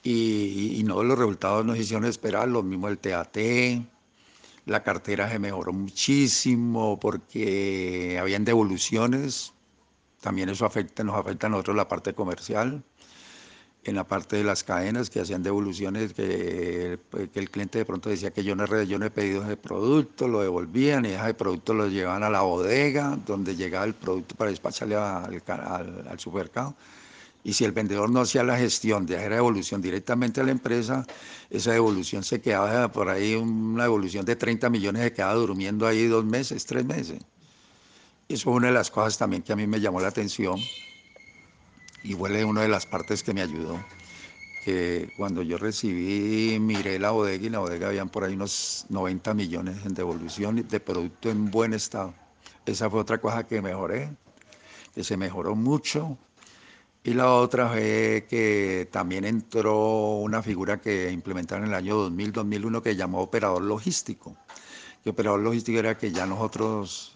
y, 0.03 0.77
y, 0.79 0.83
no 0.83 1.03
los 1.03 1.17
resultados 1.17 1.65
nos 1.65 1.77
hicieron 1.77 2.05
esperar, 2.05 2.47
lo 2.47 2.61
mismo 2.61 2.87
el 2.87 2.99
TAT, 2.99 3.37
la 4.65 4.83
cartera 4.83 5.29
se 5.29 5.39
mejoró 5.39 5.73
muchísimo 5.73 6.99
porque 6.99 8.17
habían 8.19 8.45
devoluciones, 8.45 9.53
también 10.21 10.49
eso 10.49 10.65
nos 10.65 10.75
afecta 11.19 11.47
a 11.47 11.49
nosotros 11.49 11.75
la 11.75 11.87
parte 11.87 12.13
comercial, 12.13 12.83
en 13.83 13.95
la 13.95 14.03
parte 14.03 14.37
de 14.37 14.43
las 14.43 14.63
cadenas 14.63 15.11
que 15.11 15.19
hacían 15.19 15.43
devoluciones, 15.43 16.13
que, 16.13 16.97
que 17.31 17.39
el 17.39 17.51
cliente 17.51 17.77
de 17.77 17.85
pronto 17.85 18.09
decía 18.09 18.31
que 18.31 18.43
yo 18.43 18.55
no, 18.55 18.65
yo 18.83 18.97
no 18.97 19.05
he 19.05 19.11
pedido 19.11 19.43
ese 19.43 19.57
producto, 19.57 20.27
lo 20.27 20.41
devolvían 20.41 21.05
y 21.05 21.09
ese 21.09 21.35
producto 21.35 21.75
lo 21.75 21.87
llevaban 21.87 22.23
a 22.23 22.31
la 22.31 22.41
bodega 22.41 23.19
donde 23.27 23.55
llegaba 23.55 23.85
el 23.85 23.93
producto 23.93 24.35
para 24.35 24.49
despacharle 24.49 24.95
al, 24.95 25.43
al, 25.47 26.07
al 26.07 26.19
supermercado 26.19 26.75
y 27.45 27.53
si 27.53 27.63
el 27.63 27.73
vendedor 27.73 28.09
no 28.09 28.21
hacía 28.21 28.43
la 28.43 28.57
gestión 28.57 29.05
de 29.05 29.17
hacer 29.17 29.33
devolución 29.33 29.79
directamente 29.79 30.41
a 30.41 30.43
la 30.43 30.49
empresa, 30.49 31.05
esa 31.51 31.73
devolución 31.73 32.23
se 32.23 32.41
quedaba 32.41 32.91
por 32.91 33.07
ahí, 33.07 33.35
una 33.35 33.83
devolución 33.83 34.25
de 34.25 34.35
30 34.35 34.67
millones 34.71 35.03
se 35.03 35.13
quedaba 35.13 35.35
durmiendo 35.35 35.85
ahí 35.85 36.07
dos 36.07 36.25
meses, 36.25 36.65
tres 36.65 36.83
meses. 36.83 37.19
Eso 38.27 38.49
es 38.49 38.55
una 38.57 38.67
de 38.69 38.73
las 38.73 38.89
cosas 38.89 39.19
también 39.19 39.43
que 39.43 39.53
a 39.53 39.55
mí 39.55 39.67
me 39.67 39.79
llamó 39.79 40.01
la 40.01 40.07
atención 40.07 40.59
y 42.03 42.15
fue 42.15 42.43
una 42.43 42.63
de 42.63 42.67
las 42.67 42.87
partes 42.87 43.21
que 43.21 43.31
me 43.31 43.43
ayudó. 43.43 43.79
Que 44.63 45.13
cuando 45.15 45.43
yo 45.43 45.59
recibí, 45.59 46.59
miré 46.59 46.97
la 46.97 47.11
bodega 47.11 47.45
y 47.45 47.49
la 47.51 47.59
bodega 47.59 47.89
habían 47.89 48.09
por 48.09 48.23
ahí 48.23 48.33
unos 48.33 48.87
90 48.89 49.35
millones 49.35 49.85
en 49.85 49.93
devolución 49.93 50.67
de 50.67 50.79
producto 50.79 51.29
en 51.29 51.51
buen 51.51 51.75
estado. 51.75 52.15
Esa 52.65 52.89
fue 52.89 53.01
otra 53.01 53.21
cosa 53.21 53.45
que 53.45 53.61
mejoré, 53.61 54.09
que 54.95 55.03
se 55.03 55.15
mejoró 55.15 55.55
mucho 55.55 56.17
y 57.05 57.13
la 57.13 57.31
otra 57.31 57.69
fue 57.69 58.25
que 58.27 58.89
también 58.91 59.25
entró 59.25 60.15
una 60.15 60.41
figura 60.41 60.81
que 60.81 61.11
implementaron 61.11 61.65
en 61.65 61.69
el 61.69 61.77
año 61.77 62.09
2000-2001 62.09 62.81
que 62.81 62.95
llamó 62.95 63.21
operador 63.21 63.61
logístico. 63.61 64.35
Y 65.03 65.09
operador 65.09 65.41
logístico 65.41 65.77
era 65.77 65.95
que 65.99 66.11
ya 66.11 66.25
nosotros, 66.25 67.13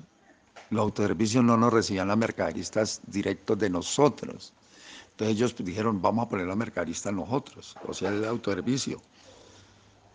los 0.69 0.81
autoservicios 0.83 1.43
no 1.43 1.57
nos 1.57 1.73
recibían 1.73 2.07
las 2.07 2.17
mercaderistas 2.17 3.01
directos 3.07 3.57
de 3.57 3.71
nosotros. 3.71 4.53
Entonces 5.09 5.35
ellos 5.35 5.55
dijeron, 5.57 5.99
vamos 5.99 6.27
a 6.27 6.29
poner 6.29 6.45
la 6.45 6.55
mercaderista 6.55 7.11
nosotros, 7.11 7.75
o 7.87 7.91
sea, 7.91 8.09
el 8.09 8.25
autoservicio. 8.25 9.01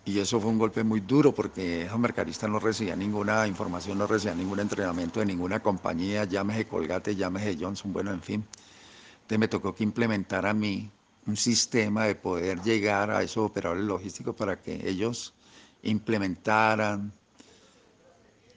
Y 0.04 0.20
eso 0.20 0.38
fue 0.40 0.50
un 0.50 0.58
golpe 0.58 0.84
muy 0.84 1.00
duro 1.00 1.34
porque 1.34 1.82
esos 1.82 1.98
mercaderistas 1.98 2.48
no 2.48 2.60
recibían 2.60 3.00
ninguna 3.00 3.44
información, 3.48 3.98
no 3.98 4.06
recibían 4.06 4.38
ningún 4.38 4.60
entrenamiento 4.60 5.18
de 5.18 5.26
ninguna 5.26 5.58
compañía, 5.58 6.22
llámese 6.26 6.68
Colgate, 6.68 7.16
llámese 7.16 7.56
Johnson, 7.60 7.92
bueno, 7.92 8.12
en 8.12 8.22
fin. 8.22 8.44
Entonces 9.24 9.38
me 9.38 9.48
tocó 9.48 9.74
que 9.74 9.84
implementar 9.84 10.44
a 10.44 10.52
mí 10.52 10.90
un 11.26 11.38
sistema 11.38 12.04
de 12.04 12.14
poder 12.14 12.60
llegar 12.60 13.10
a 13.10 13.22
esos 13.22 13.46
operadores 13.46 13.84
logísticos 13.84 14.34
para 14.36 14.60
que 14.60 14.86
ellos 14.86 15.32
implementaran 15.82 17.10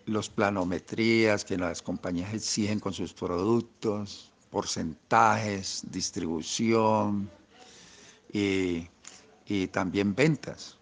los 0.07 0.29
planometrías 0.29 1.45
que 1.45 1.57
las 1.57 1.81
compañías 1.81 2.33
exigen 2.33 2.81
con 2.81 2.91
sus 2.91 3.13
productos, 3.13 4.29
porcentajes, 4.51 5.83
distribución 5.89 7.31
y, 8.33 8.89
y 9.45 9.67
también 9.67 10.13
ventas. 10.13 10.76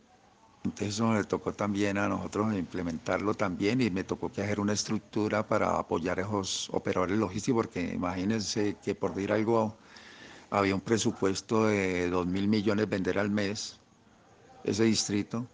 Eso 0.79 1.07
me 1.09 1.23
tocó 1.23 1.53
también 1.53 1.97
a 1.99 2.07
nosotros 2.07 2.53
implementarlo 2.55 3.35
también 3.35 3.81
y 3.81 3.91
me 3.91 4.03
tocó 4.03 4.31
que 4.31 4.41
hacer 4.41 4.59
una 4.59 4.73
estructura 4.73 5.47
para 5.47 5.77
apoyar 5.77 6.17
a 6.17 6.23
esos 6.23 6.69
operadores 6.71 7.19
logísticos 7.19 7.65
porque 7.65 7.93
imagínense 7.93 8.75
que 8.83 8.95
por 8.95 9.13
decir 9.13 9.31
algo 9.31 9.77
había 10.49 10.73
un 10.73 10.81
presupuesto 10.81 11.67
de 11.67 12.09
2 12.09 12.25
mil 12.25 12.47
millones 12.47 12.89
vender 12.89 13.19
al 13.19 13.29
mes 13.29 13.79
ese 14.63 14.85
distrito 14.85 15.45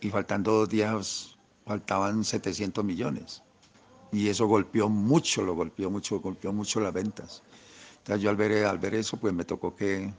y 0.00 0.10
faltando 0.10 0.52
dos 0.52 0.68
días 0.68 1.36
faltaban 1.66 2.22
700 2.24 2.84
millones 2.84 3.42
y 4.12 4.28
eso 4.28 4.46
golpeó 4.46 4.88
mucho, 4.88 5.42
lo 5.42 5.54
golpeó 5.54 5.90
mucho, 5.90 6.20
golpeó 6.20 6.52
mucho 6.52 6.78
las 6.78 6.92
ventas. 6.92 7.42
Entonces 7.98 8.22
yo 8.22 8.30
al 8.30 8.36
ver 8.36 8.94
eso 8.94 9.16
pues 9.16 9.34
me 9.34 9.44
tocó 9.44 9.74
que 9.74 10.12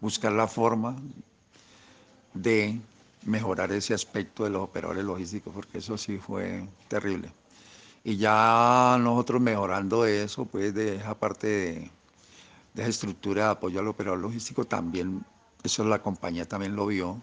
buscar 0.00 0.30
la 0.30 0.46
forma 0.46 0.94
de 2.34 2.80
mejorar 3.26 3.72
ese 3.72 3.92
aspecto 3.92 4.44
de 4.44 4.50
los 4.50 4.62
operadores 4.62 5.04
logísticos, 5.04 5.52
porque 5.52 5.78
eso 5.78 5.98
sí 5.98 6.18
fue 6.18 6.66
terrible. 6.88 7.32
Y 8.04 8.16
ya 8.16 8.96
nosotros 9.00 9.42
mejorando 9.42 10.06
eso, 10.06 10.44
pues 10.46 10.72
de 10.72 10.96
esa 10.96 11.18
parte 11.18 11.46
de, 11.46 11.90
esa 12.76 12.88
estructura 12.88 13.46
de 13.46 13.50
apoyo 13.50 13.80
al 13.80 13.88
operador 13.88 14.20
logístico, 14.20 14.64
también, 14.64 15.24
eso 15.64 15.84
la 15.84 16.00
compañía 16.00 16.46
también 16.46 16.76
lo 16.76 16.86
vio 16.86 17.20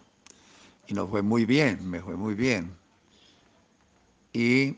y 0.87 0.93
nos 0.93 1.09
fue 1.09 1.21
muy 1.21 1.45
bien, 1.45 1.89
me 1.89 2.01
fue 2.01 2.17
muy 2.17 2.33
bien. 2.33 2.75
Y, 4.33 4.75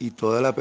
y 0.00 0.10
toda 0.10 0.40
la, 0.40 0.52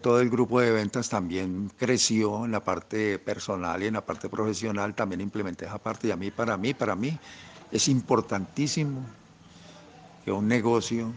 todo 0.00 0.20
el 0.20 0.30
grupo 0.30 0.60
de 0.60 0.70
ventas 0.70 1.08
también 1.08 1.72
creció 1.76 2.44
en 2.44 2.52
la 2.52 2.62
parte 2.62 3.18
personal 3.18 3.82
y 3.82 3.86
en 3.86 3.94
la 3.94 4.06
parte 4.06 4.28
profesional, 4.28 4.94
también 4.94 5.20
implementé 5.20 5.64
esa 5.64 5.78
parte 5.78 6.06
y 6.06 6.10
a 6.12 6.16
mí, 6.16 6.30
para 6.30 6.56
mí, 6.56 6.72
para 6.72 6.94
mí 6.94 7.18
es 7.70 7.88
importantísimo 7.88 9.04
que 10.24 10.32
un 10.32 10.48
negocio 10.48 11.12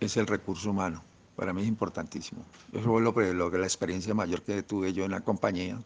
es 0.00 0.16
el 0.16 0.26
recurso 0.26 0.70
humano. 0.70 1.02
Para 1.36 1.52
mí 1.52 1.62
es 1.62 1.68
importantísimo. 1.68 2.44
Eso 2.72 2.84
fue 2.84 3.00
lo, 3.00 3.12
lo, 3.12 3.50
la 3.50 3.66
experiencia 3.66 4.14
mayor 4.14 4.42
que 4.42 4.62
tuve 4.62 4.92
yo 4.92 5.04
en 5.04 5.12
la 5.12 5.20
compañía, 5.20 5.80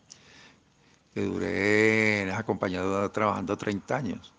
que 1.15 1.23
duré 1.25 2.23
en 2.23 2.29
esa 2.29 2.45
compañía 2.45 2.83
trabajando 3.13 3.57
30 3.57 3.97
años. 3.97 4.33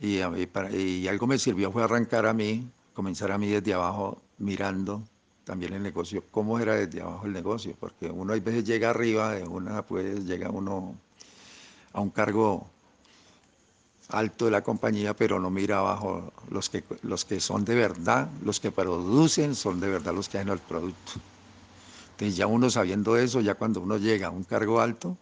Y, 0.00 0.18
y 0.18 1.08
algo 1.08 1.26
me 1.26 1.38
sirvió 1.38 1.70
fue 1.70 1.84
arrancar 1.84 2.26
a 2.26 2.32
mí 2.32 2.70
comenzar 2.94 3.32
a 3.32 3.38
mí 3.38 3.48
desde 3.48 3.72
abajo 3.74 4.20
mirando 4.38 5.02
también 5.44 5.72
el 5.72 5.82
negocio, 5.82 6.22
cómo 6.30 6.58
era 6.58 6.74
desde 6.74 7.00
abajo 7.00 7.26
el 7.26 7.32
negocio, 7.32 7.74
porque 7.80 8.10
uno 8.10 8.32
a 8.32 8.38
veces 8.38 8.64
llega 8.64 8.90
arriba, 8.90 9.36
una 9.48 9.82
pues 9.82 10.24
llega 10.26 10.50
uno 10.50 10.94
a 11.92 12.00
un 12.00 12.10
cargo 12.10 12.68
alto 14.12 14.46
de 14.46 14.50
la 14.50 14.62
compañía, 14.62 15.14
pero 15.14 15.38
no 15.40 15.50
mira 15.50 15.78
abajo 15.78 16.32
los 16.50 16.68
que, 16.68 16.84
los 17.02 17.24
que 17.24 17.40
son 17.40 17.64
de 17.64 17.74
verdad, 17.74 18.28
los 18.44 18.60
que 18.60 18.70
producen 18.70 19.54
son 19.54 19.80
de 19.80 19.88
verdad 19.88 20.14
los 20.14 20.28
que 20.28 20.38
hacen 20.38 20.50
el 20.50 20.58
producto. 20.58 21.12
Entonces 22.12 22.36
ya 22.36 22.46
uno 22.46 22.68
sabiendo 22.70 23.16
eso, 23.16 23.40
ya 23.40 23.54
cuando 23.54 23.80
uno 23.80 23.96
llega 23.96 24.28
a 24.28 24.30
un 24.30 24.44
cargo 24.44 24.80
alto, 24.80 25.16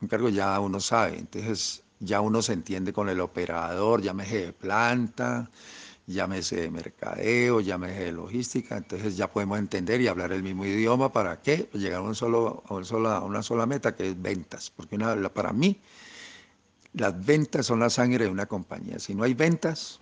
un 0.00 0.08
cargo 0.08 0.28
ya 0.28 0.58
uno 0.58 0.80
sabe, 0.80 1.18
entonces 1.18 1.82
ya 2.00 2.20
uno 2.20 2.42
se 2.42 2.54
entiende 2.54 2.92
con 2.92 3.08
el 3.08 3.20
operador, 3.20 4.02
llámese 4.02 4.46
de 4.46 4.52
planta, 4.52 5.50
llámese 6.06 6.62
de 6.62 6.70
mercadeo, 6.70 7.60
llámese 7.60 8.04
de 8.04 8.12
logística, 8.12 8.76
entonces 8.76 9.16
ya 9.16 9.30
podemos 9.30 9.58
entender 9.58 10.00
y 10.00 10.08
hablar 10.08 10.32
el 10.32 10.42
mismo 10.42 10.64
idioma. 10.64 11.12
Para 11.12 11.40
qué 11.40 11.68
llegar 11.74 12.00
a, 12.00 12.02
un 12.02 12.14
solo, 12.14 12.62
a, 12.68 13.20
una 13.20 13.42
sola 13.42 13.66
meta 13.66 13.94
que 13.94 14.10
es 14.10 14.20
ventas, 14.20 14.70
porque 14.70 14.98
para 15.32 15.52
mí 15.52 15.78
las 16.94 17.24
ventas 17.24 17.66
son 17.66 17.80
la 17.80 17.90
sangre 17.90 18.24
de 18.24 18.30
una 18.30 18.46
compañía, 18.46 18.98
si 18.98 19.14
no 19.14 19.24
hay 19.24 19.34
ventas 19.34 20.00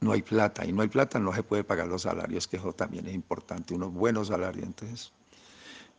no 0.00 0.12
hay 0.12 0.22
plata 0.22 0.64
y 0.64 0.72
no 0.72 0.82
hay 0.82 0.88
plata 0.88 1.18
no 1.18 1.34
se 1.34 1.42
puede 1.42 1.64
pagar 1.64 1.88
los 1.88 2.02
salarios, 2.02 2.46
que 2.46 2.58
eso 2.58 2.72
también 2.72 3.06
es 3.06 3.14
importante, 3.14 3.74
unos 3.74 3.92
buenos 3.92 4.28
salarios, 4.28 4.66
entonces 4.66 5.12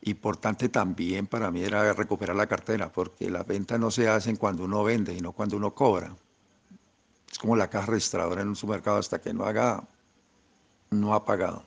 importante 0.04 0.70
también 0.70 1.28
para 1.28 1.52
mí 1.52 1.62
era 1.64 1.94
recuperar 1.94 2.36
la 2.36 2.48
cartera, 2.48 2.92
porque 2.92 3.30
las 3.30 3.46
ventas 3.46 3.80
no 3.80 3.92
se 3.92 4.08
hacen 4.08 4.36
cuando 4.36 4.64
uno 4.64 4.84
vende, 4.84 5.16
sino 5.16 5.32
cuando 5.32 5.58
uno 5.58 5.74
cobra. 5.74 6.16
Es 7.32 7.40
como 7.40 7.56
la 7.56 7.70
caja 7.70 7.88
registradora 7.88 8.42
en 8.42 8.50
un 8.50 8.56
supermercado 8.56 8.98
hasta 8.98 9.20
que 9.20 9.34
no 9.34 9.46
haga, 9.46 9.84
no 10.92 11.14
ha 11.14 11.26
pagado. 11.26 11.64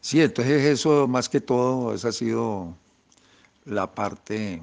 Sí, 0.00 0.20
entonces 0.20 0.64
eso 0.64 1.06
más 1.06 1.28
que 1.28 1.40
todo, 1.40 1.94
esa 1.94 2.08
ha 2.08 2.12
sido 2.12 2.74
la 3.64 3.92
parte 3.92 4.62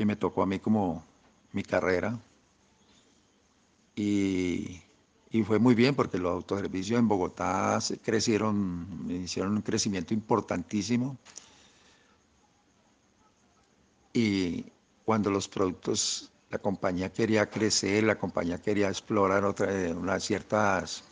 que 0.00 0.06
me 0.06 0.16
tocó 0.16 0.42
a 0.42 0.46
mí 0.46 0.58
como 0.58 1.04
mi 1.52 1.62
carrera. 1.62 2.18
Y, 3.94 4.80
y 5.30 5.42
fue 5.42 5.58
muy 5.58 5.74
bien 5.74 5.94
porque 5.94 6.16
los 6.16 6.32
autoservicios 6.32 6.98
en 6.98 7.06
Bogotá 7.06 7.78
crecieron, 8.02 8.86
hicieron 9.10 9.56
un 9.56 9.60
crecimiento 9.60 10.14
importantísimo. 10.14 11.18
Y 14.14 14.64
cuando 15.04 15.30
los 15.30 15.46
productos 15.48 16.32
la 16.48 16.56
compañía 16.56 17.12
quería 17.12 17.50
crecer, 17.50 18.04
la 18.04 18.16
compañía 18.16 18.56
quería 18.56 18.88
explorar 18.88 19.44
otra, 19.44 19.68
unas 19.94 20.24
ciertas, 20.24 21.04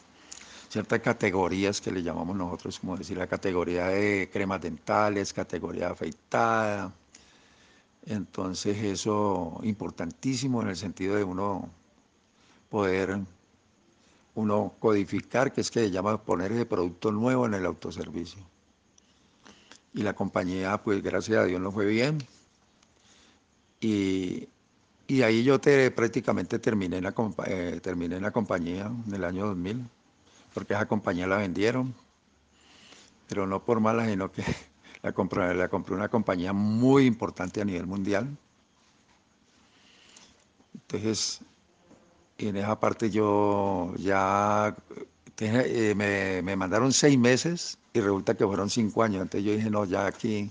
ciertas 0.70 1.01
categorías 1.01 1.82
que 1.82 1.93
le 1.93 2.03
llamamos 2.03 2.34
nosotros, 2.34 2.78
como 2.78 2.97
decir, 2.97 3.18
la 3.18 3.26
categoría 3.26 3.89
de 3.89 4.30
cremas 4.32 4.62
dentales, 4.62 5.34
categoría 5.34 5.91
afeitada. 5.91 6.91
Entonces 8.07 8.78
eso 8.78 9.61
importantísimo 9.62 10.62
en 10.62 10.68
el 10.68 10.76
sentido 10.76 11.16
de 11.16 11.24
uno 11.24 11.68
poder 12.70 13.20
uno 14.34 14.74
codificar, 14.78 15.53
que 15.53 15.62
es 15.62 15.70
que 15.70 15.80
se 15.80 15.90
llama 15.90 16.22
poner 16.22 16.53
ese 16.53 16.64
producto 16.64 17.11
nuevo 17.11 17.46
en 17.46 17.55
el 17.55 17.66
autoservicio. 17.66 18.40
Y 19.94 20.03
la 20.03 20.14
compañía, 20.14 20.78
pues 20.78 21.03
gracias 21.03 21.38
a 21.38 21.44
Dios, 21.44 21.61
no 21.61 21.72
fue 21.72 21.86
bien. 21.86 22.18
Y 23.80 24.49
y 25.11 25.22
ahí 25.22 25.42
yo 25.42 25.59
te, 25.59 25.90
prácticamente 25.90 26.59
terminé 26.59 26.99
en, 26.99 27.05
la, 27.05 27.14
eh, 27.46 27.80
terminé 27.82 28.16
en 28.16 28.22
la 28.22 28.30
compañía 28.30 28.92
en 29.07 29.14
el 29.14 29.24
año 29.24 29.46
2000, 29.46 29.88
porque 30.53 30.74
esa 30.74 30.86
compañía 30.86 31.26
la 31.26 31.38
vendieron, 31.38 31.94
pero 33.26 33.46
no 33.46 33.64
por 33.64 33.80
mala, 33.80 34.07
sino 34.07 34.30
que 34.30 34.44
la 35.03 35.12
compré, 35.12 35.55
la 35.55 35.68
compré 35.68 35.94
una 35.94 36.09
compañía 36.09 36.53
muy 36.53 37.07
importante 37.07 37.61
a 37.61 37.64
nivel 37.64 37.86
mundial. 37.86 38.36
Entonces, 40.74 41.40
en 42.38 42.57
esa 42.57 42.78
parte 42.78 43.11
yo 43.11 43.94
ya 43.96 44.74
eh, 45.38 45.94
me, 45.96 46.42
me, 46.42 46.57
mandaron 46.57 46.92
seis 46.92 47.18
meses 47.18 47.78
y 47.92 48.01
resulta 48.01 48.36
que 48.36 48.46
fueron 48.46 48.70
cinco 48.70 49.03
años. 49.03 49.22
Entonces 49.22 49.44
yo 49.44 49.53
dije, 49.55 49.70
no, 49.70 49.84
ya 49.84 50.07
aquí. 50.07 50.51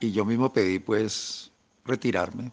Y 0.00 0.12
yo 0.12 0.24
mismo 0.24 0.52
pedí 0.52 0.78
pues 0.78 1.50
retirarme 1.84 2.52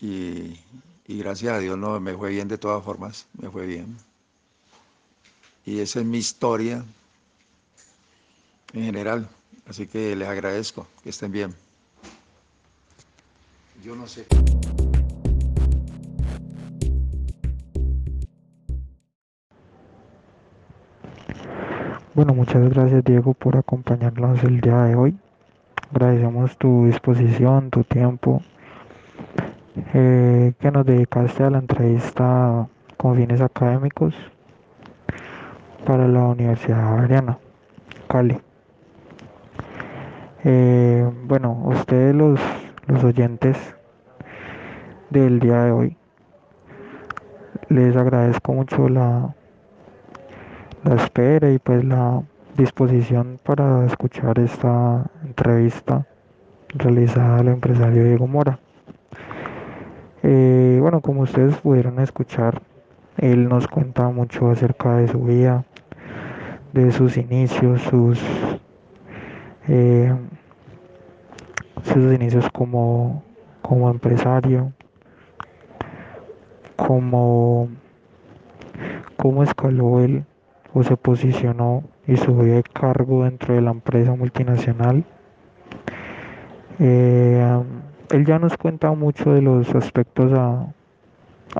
y, 0.00 0.60
gracias 1.06 1.54
a 1.54 1.58
Dios 1.58 1.76
no, 1.76 1.98
me 2.00 2.14
fue 2.14 2.30
bien 2.30 2.48
de 2.48 2.58
todas 2.58 2.84
formas, 2.84 3.26
me 3.40 3.50
fue 3.50 3.66
bien. 3.66 3.96
Y 5.64 5.80
esa 5.80 6.00
es 6.00 6.06
mi 6.06 6.18
historia 6.18 6.84
en 8.72 8.84
general. 8.84 9.28
Así 9.68 9.86
que 9.86 10.16
les 10.16 10.28
agradezco, 10.28 10.86
que 11.02 11.10
estén 11.10 11.32
bien. 11.32 11.54
Yo 13.84 13.94
no 13.94 14.06
sé. 14.06 14.26
Bueno, 22.14 22.34
muchas 22.34 22.68
gracias 22.70 23.04
Diego 23.04 23.32
por 23.34 23.56
acompañarnos 23.56 24.42
el 24.42 24.60
día 24.60 24.82
de 24.84 24.96
hoy. 24.96 25.16
Agradecemos 25.92 26.56
tu 26.58 26.86
disposición, 26.86 27.70
tu 27.70 27.84
tiempo 27.84 28.42
eh, 29.94 30.52
que 30.58 30.70
nos 30.72 30.84
dedicaste 30.84 31.44
a 31.44 31.50
la 31.50 31.58
entrevista 31.58 32.68
con 32.96 33.16
fines 33.16 33.40
académicos 33.40 34.14
para 35.86 36.08
la 36.08 36.24
Universidad 36.24 36.82
Javeriana, 36.82 37.38
Cali. 38.08 38.47
Eh, 40.44 41.10
bueno, 41.24 41.60
ustedes 41.64 42.14
los, 42.14 42.40
los 42.86 43.02
oyentes 43.02 43.56
del 45.10 45.40
día 45.40 45.64
de 45.64 45.72
hoy, 45.72 45.96
les 47.68 47.96
agradezco 47.96 48.52
mucho 48.52 48.88
la, 48.88 49.34
la 50.84 50.94
espera 50.94 51.50
y 51.50 51.58
pues 51.58 51.84
la 51.84 52.22
disposición 52.56 53.40
para 53.42 53.84
escuchar 53.86 54.38
esta 54.38 55.10
entrevista 55.24 56.06
realizada 56.68 57.38
al 57.38 57.48
empresario 57.48 58.04
Diego 58.04 58.26
Mora. 58.26 58.58
Eh, 60.22 60.78
bueno, 60.80 61.00
como 61.00 61.22
ustedes 61.22 61.56
pudieron 61.56 61.98
escuchar, 62.00 62.62
él 63.16 63.48
nos 63.48 63.66
cuenta 63.66 64.08
mucho 64.08 64.50
acerca 64.50 64.96
de 64.96 65.08
su 65.08 65.18
vida, 65.20 65.64
de 66.72 66.92
sus 66.92 67.16
inicios, 67.16 67.82
sus, 67.82 68.20
eh, 69.68 70.14
sus 71.84 72.14
inicios 72.14 72.48
como, 72.52 73.22
como 73.62 73.90
empresario, 73.90 74.72
como 76.76 77.68
cómo 79.16 79.42
escaló 79.42 80.00
él 80.00 80.24
o 80.72 80.82
se 80.82 80.96
posicionó 80.96 81.82
y 82.06 82.16
subió 82.16 82.54
de 82.54 82.62
cargo 82.62 83.24
dentro 83.24 83.54
de 83.54 83.60
la 83.60 83.72
empresa 83.72 84.14
multinacional. 84.14 85.04
Eh, 86.78 87.62
él 88.10 88.24
ya 88.24 88.38
nos 88.38 88.56
cuenta 88.56 88.92
mucho 88.92 89.32
de 89.32 89.42
los 89.42 89.74
aspectos 89.74 90.32
a, 90.32 90.72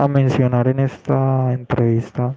mencionar 0.09 0.69
en 0.69 0.81
esta 0.81 1.53
entrevista, 1.53 2.35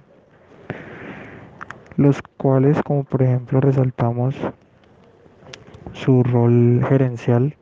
los 1.96 2.20
cuales 2.36 2.82
como 2.82 3.04
por 3.04 3.22
ejemplo 3.22 3.60
resaltamos 3.60 4.34
su 5.92 6.22
rol 6.22 6.84
gerencial 6.88 7.56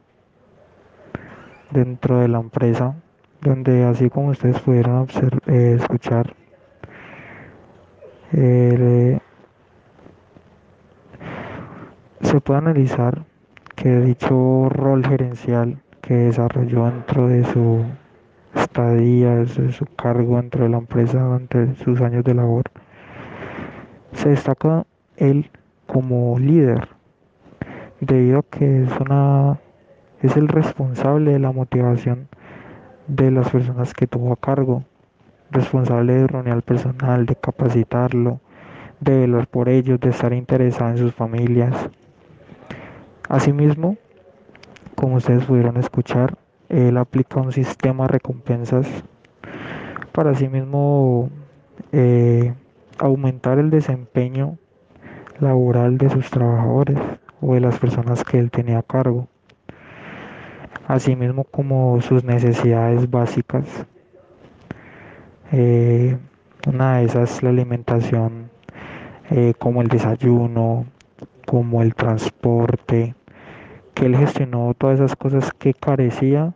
dentro 1.71 2.19
de 2.21 2.29
la 2.29 2.41
empresa, 2.41 2.95
donde 3.41 3.85
así 3.85 4.11
como 4.11 4.29
ustedes 4.29 4.61
pudieron 4.61 5.07
eh, 5.47 5.77
escuchar, 5.79 6.35
se 12.31 12.41
puede 12.41 12.59
analizar 12.59 13.25
que 13.75 14.01
dicho 14.01 14.69
rol 14.69 15.05
gerencial 15.05 15.83
que 16.01 16.15
desarrolló 16.15 16.87
dentro 16.87 17.29
de 17.29 17.45
su 17.45 17.85
estadía, 18.55 19.37
de 19.37 19.73
su 19.73 19.87
cargo 19.97 20.37
dentro 20.37 20.65
de 20.65 20.71
la 20.71 20.79
empresa 20.79 21.23
durante 21.23 21.75
sus 21.77 22.01
años 22.01 22.25
de 22.25 22.35
labor, 22.35 22.65
se 24.13 24.31
destaca 24.31 24.87
él 25.17 25.51
como 25.87 26.39
líder, 26.39 26.89
debido 28.01 28.41
a 28.41 28.43
que 28.43 28.83
es, 28.83 28.91
una, 29.01 29.59
es 30.23 30.37
el 30.37 30.49
responsable 30.49 31.33
de 31.33 31.39
la 31.39 31.53
motivación 31.53 32.29
de 33.07 33.31
las 33.31 33.51
personas 33.51 33.93
que 33.93 34.07
tuvo 34.07 34.33
a 34.33 34.37
cargo, 34.37 34.85
responsable 35.51 36.15
de 36.15 36.27
reunir 36.27 36.53
al 36.53 36.63
personal, 36.63 37.27
de 37.27 37.37
capacitarlo, 37.37 38.41
de 39.01 39.19
velar 39.19 39.47
por 39.49 39.69
ellos, 39.69 40.01
de 40.01 40.11
estar 40.11 40.33
interesado 40.33 40.91
en 40.91 40.99
sus 40.99 41.15
familias. 41.15 41.75
Asimismo, 43.29 43.97
como 44.95 45.17
ustedes 45.17 45.45
pudieron 45.45 45.77
escuchar, 45.77 46.37
él 46.69 46.97
aplica 46.97 47.41
un 47.41 47.53
sistema 47.53 48.05
de 48.05 48.13
recompensas 48.13 48.87
para 50.13 50.35
sí 50.35 50.49
mismo 50.49 51.31
eh, 51.93 52.55
aumentar 52.99 53.59
el 53.59 53.71
desempeño 53.71 54.59
laboral 55.41 55.99
de 55.99 56.11
sus 56.11 56.31
trabajadores 56.31 56.99
o 57.41 57.55
de 57.55 57.61
las 57.61 57.79
personas 57.79 58.25
que 58.25 58.39
él 58.39 58.51
tenía 58.51 58.79
a 58.79 58.83
cargo, 58.83 59.29
asimismo 60.87 61.45
como 61.45 62.01
sus 62.03 62.25
necesidades 62.25 63.11
básicas. 63.11 63.65
Eh, 65.53 66.17
una 66.67 66.99
de 66.99 67.05
esas 67.05 67.43
la 67.43 67.51
alimentación, 67.51 68.51
eh, 69.31 69.55
como 69.59 69.83
el 69.83 69.89
desayuno, 69.89 70.87
como 71.47 71.83
el 71.83 71.95
transporte, 71.95 73.15
que 73.95 74.07
él 74.07 74.17
gestionó 74.17 74.75
todas 74.75 75.01
esas 75.01 75.17
cosas 75.17 75.53
que 75.53 75.75
carecía 75.75 76.55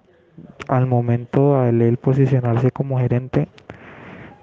al 0.69 0.87
momento 0.87 1.61
de 1.61 1.89
él 1.89 1.97
posicionarse 1.97 2.71
como 2.71 2.99
gerente 2.99 3.49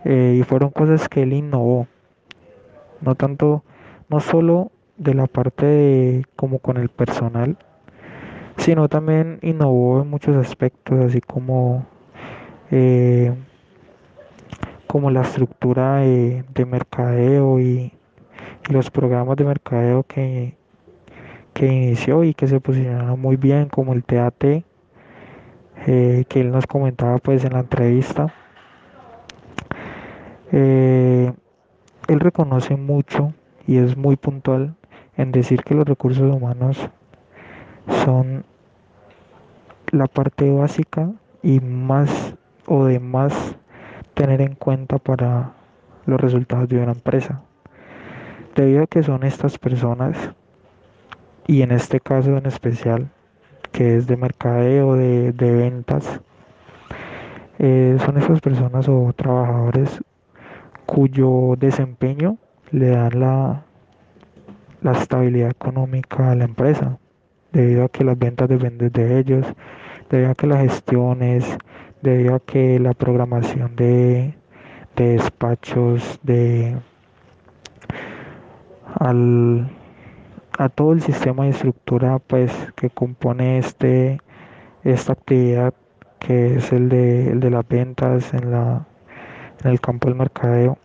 eh, 0.05 0.37
y 0.39 0.43
fueron 0.43 0.69
cosas 0.69 1.09
que 1.09 1.23
él 1.23 1.33
innovó 1.33 1.87
no 3.01 3.15
tanto 3.15 3.63
no 4.09 4.19
solo 4.19 4.71
de 5.01 5.13
la 5.15 5.25
parte 5.27 5.65
de 5.65 6.25
como 6.35 6.59
con 6.59 6.77
el 6.77 6.89
personal 6.89 7.57
sino 8.57 8.87
también 8.87 9.39
innovó 9.41 10.01
en 10.01 10.09
muchos 10.09 10.35
aspectos 10.35 10.99
así 10.99 11.21
como 11.21 11.85
eh, 12.69 13.33
como 14.85 15.09
la 15.09 15.21
estructura 15.21 15.97
de, 15.97 16.65
mercadeo 16.67 17.59
y, 17.59 17.93
los 18.69 18.91
programas 18.91 19.37
de 19.37 19.45
mercadeo 19.45 20.03
que, 20.03 20.55
que 21.53 21.65
inició 21.65 22.23
y 22.23 22.33
que 22.33 22.47
se 22.47 22.59
posicionaron 22.59 23.19
muy 23.19 23.37
bien 23.37 23.69
como 23.69 23.93
el 23.93 24.03
TAT 24.03 24.43
eh, 24.43 26.25
que 26.29 26.41
él 26.41 26.51
nos 26.51 26.67
comentaba 26.67 27.17
pues 27.17 27.43
en 27.43 27.53
la 27.53 27.61
entrevista. 27.61 28.33
Eh, 30.51 31.31
él 32.07 32.19
reconoce 32.19 32.75
mucho 32.75 33.33
y 33.65 33.77
es 33.77 33.97
muy 33.97 34.15
puntual 34.15 34.75
en 35.17 35.31
decir 35.31 35.63
que 35.63 35.75
los 35.75 35.85
recursos 35.85 36.33
humanos 36.33 36.77
son 38.03 38.45
la 39.91 40.07
parte 40.07 40.49
básica 40.49 41.11
y 41.43 41.59
más 41.59 42.35
o 42.65 42.85
de 42.85 42.99
más 42.99 43.55
tener 44.13 44.41
en 44.41 44.55
cuenta 44.55 44.97
para 44.97 45.53
los 46.05 46.19
resultados 46.19 46.69
de 46.69 46.81
una 46.81 46.93
empresa. 46.93 47.41
Debido 48.55 48.83
a 48.83 48.87
que 48.87 49.03
son 49.03 49.23
estas 49.23 49.57
personas, 49.57 50.15
y 51.47 51.61
en 51.61 51.71
este 51.71 51.99
caso 51.99 52.37
en 52.37 52.45
especial, 52.45 53.09
que 53.71 53.97
es 53.97 54.07
de 54.07 54.17
mercadeo, 54.17 54.95
de, 54.95 55.31
ventas. 55.31 56.21
Eh, 57.59 57.97
son 58.05 58.17
esas 58.17 58.41
personas 58.41 58.87
o 58.89 59.13
trabajadores 59.15 60.01
cuyo 60.85 61.55
desempeño 61.57 62.37
le 62.71 62.89
dan 62.89 63.19
la, 63.19 63.63
la 64.81 64.93
estabilidad 64.93 65.49
económica 65.49 66.31
a 66.31 66.35
la 66.35 66.45
empresa, 66.45 66.97
debido 67.51 67.85
a 67.85 67.89
que 67.89 68.03
las 68.03 68.17
ventas 68.17 68.49
dependen 68.49 68.91
de 68.91 69.19
ellos, 69.19 69.45
debido 70.09 70.31
a 70.31 70.35
que 70.35 70.47
las 70.47 70.61
gestiones, 70.61 71.57
debido 72.01 72.35
a 72.35 72.39
que 72.39 72.79
la 72.79 72.93
programación 72.93 73.75
de, 73.75 74.35
de 74.95 75.07
despachos, 75.13 76.19
de 76.23 76.75
al 78.99 79.69
a 80.57 80.69
todo 80.69 80.93
el 80.93 81.01
sistema 81.01 81.45
de 81.45 81.51
estructura 81.51 82.19
pues 82.19 82.51
que 82.75 82.89
compone 82.89 83.57
este 83.57 84.19
esta 84.83 85.13
actividad 85.13 85.73
que 86.19 86.57
es 86.57 86.71
el 86.71 86.89
de, 86.89 87.31
el 87.31 87.39
de 87.39 87.49
las 87.49 87.67
ventas 87.67 88.33
en 88.33 88.51
la 88.51 88.85
en 89.63 89.71
el 89.71 89.79
campo 89.79 90.07
del 90.07 90.17
mercadeo 90.17 90.77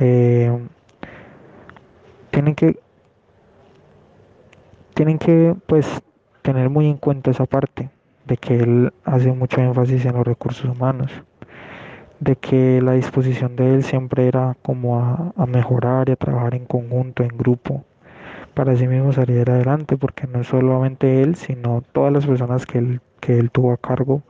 eh, 0.00 0.52
tienen 2.36 2.54
que 2.54 2.78
tienen 4.92 5.18
que 5.18 5.56
pues 5.66 5.86
tener 6.42 6.68
muy 6.68 6.86
en 6.86 6.98
cuenta 6.98 7.30
esa 7.30 7.46
parte 7.46 7.88
de 8.26 8.36
que 8.36 8.58
él 8.58 8.92
hace 9.04 9.32
mucho 9.32 9.62
énfasis 9.62 10.04
en 10.04 10.16
los 10.16 10.26
recursos 10.26 10.66
humanos 10.66 11.10
de 12.20 12.36
que 12.36 12.82
la 12.82 12.92
disposición 12.92 13.56
de 13.56 13.72
él 13.72 13.84
siempre 13.84 14.28
era 14.28 14.54
como 14.60 14.98
a, 14.98 15.46
mejorar 15.46 16.10
y 16.10 16.12
a 16.12 16.16
trabajar 16.16 16.54
en 16.54 16.66
conjunto, 16.66 17.22
en 17.22 17.38
grupo, 17.38 17.84
para 18.52 18.76
sí 18.76 18.86
mismo 18.86 19.14
salir 19.14 19.50
adelante, 19.50 19.96
porque 19.96 20.26
no 20.26 20.44
solamente 20.44 21.22
él, 21.22 21.36
sino 21.36 21.82
todas 21.92 22.12
las 22.12 22.26
personas 22.26 22.66
que 22.66 22.78
él, 22.78 23.00
que 23.20 23.38
él 23.38 23.50
tuvo 23.50 23.72
a 23.72 23.78
cargo, 23.78 24.22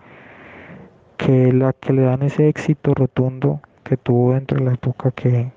que, 1.17 1.53
la, 1.53 1.73
que 1.73 1.93
le 1.93 2.03
dan 2.03 2.23
ese 2.23 2.49
éxito 2.49 2.95
rotundo 2.95 3.61
que 3.83 3.97
tuvo 3.97 4.35
dentro 4.35 4.59
de 4.59 4.65
la 4.65 4.75
época 4.75 5.11
que, 5.11 5.51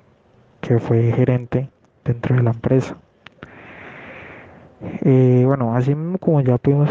fue 0.79 1.11
gerente 1.11 1.69
dentro 2.03 2.35
de 2.35 2.43
la 2.43 2.51
empresa. 2.51 2.97
Eh, 5.01 5.43
bueno, 5.45 5.75
así 5.75 5.95
como 6.19 6.41
ya 6.41 6.57
pudimos 6.57 6.89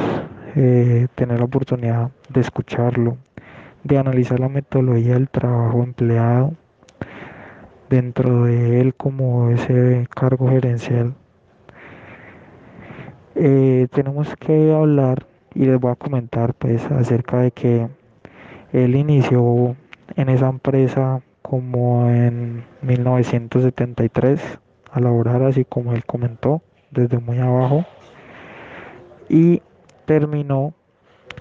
eh, 0.57 1.07
tener 1.15 1.39
la 1.39 1.45
oportunidad 1.47 2.11
de 2.29 2.41
escucharlo, 2.41 3.17
de 3.85 3.99
analizar 3.99 4.41
la 4.41 4.49
metodología 4.49 5.15
del 5.15 5.29
trabajo 5.29 5.83
empleado 5.83 6.53
dentro 7.89 8.45
de 8.45 8.81
él 8.81 8.95
como 8.95 9.51
ese 9.51 10.07
cargo 10.15 10.49
gerencial. 10.49 11.15
Eh, 13.35 13.87
tenemos 13.93 14.35
que 14.37 14.73
hablar 14.73 15.27
y 15.55 15.65
les 15.65 15.81
voy 15.81 15.93
a 15.93 15.97
comentar 15.97 16.55
pues 16.55 16.85
acerca 16.91 17.39
de 17.39 17.53
que 17.53 17.89
él 18.73 18.97
inició 18.97 19.77
en 20.17 20.29
esa 20.29 20.49
empresa 20.49 21.23
como 21.43 22.09
en 22.11 22.65
1973 22.83 24.59
a 24.93 25.01
laborar 25.01 25.43
así 25.43 25.65
como 25.65 25.93
él 25.93 26.05
comentó 26.05 26.63
desde 26.91 27.19
muy 27.19 27.39
abajo 27.39 27.85
y 29.29 29.63
terminó 30.07 30.75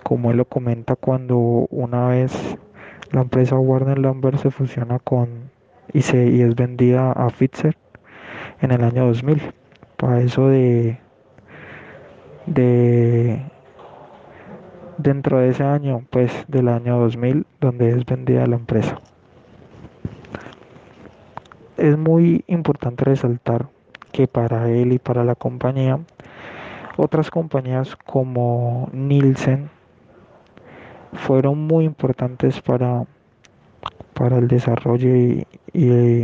como 0.03 0.31
él 0.31 0.37
lo 0.37 0.45
comenta 0.45 0.95
cuando 0.95 1.37
una 1.37 2.07
vez 2.07 2.57
la 3.11 3.21
empresa 3.21 3.57
Warner 3.57 3.99
Lambert 3.99 4.39
se 4.39 4.51
fusiona 4.51 4.99
con 4.99 5.49
y, 5.93 6.01
se, 6.01 6.29
y 6.29 6.41
es 6.41 6.55
vendida 6.55 7.11
a 7.11 7.27
Pfizer 7.29 7.77
en 8.61 8.71
el 8.71 8.83
año 8.83 9.05
2000. 9.07 9.41
Para 9.97 10.21
eso 10.21 10.47
de, 10.47 10.99
de 12.45 13.41
dentro 14.97 15.39
de 15.39 15.49
ese 15.49 15.63
año, 15.63 16.05
pues 16.09 16.31
del 16.47 16.67
año 16.67 16.99
2000, 16.99 17.45
donde 17.59 17.89
es 17.89 18.05
vendida 18.05 18.45
la 18.45 18.57
empresa. 18.57 18.99
Es 21.77 21.95
muy 21.95 22.43
importante 22.47 23.05
resaltar 23.05 23.67
que 24.11 24.27
para 24.27 24.67
él 24.69 24.93
y 24.93 24.97
para 24.97 25.23
la 25.23 25.35
compañía, 25.35 25.99
otras 26.97 27.29
compañías 27.29 27.95
como 27.95 28.89
Nielsen 28.93 29.69
fueron 31.13 31.67
muy 31.67 31.85
importantes 31.85 32.61
para, 32.61 33.05
para 34.15 34.39
el 34.39 34.47
desarrollo 34.47 35.15
y, 35.15 35.45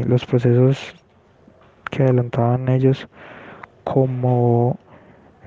los 0.06 0.26
procesos 0.26 0.96
que 1.92 2.02
adelantaban 2.02 2.68
ellos 2.70 3.08
como 3.84 4.80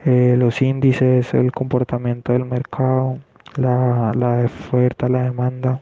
eh, 0.05 0.37
los 0.39 0.63
índices, 0.63 1.35
el 1.35 1.51
comportamiento 1.51 2.33
del 2.33 2.45
mercado, 2.45 3.19
la, 3.57 4.13
la 4.15 4.45
oferta, 4.45 5.09
la 5.09 5.25
demanda. 5.25 5.81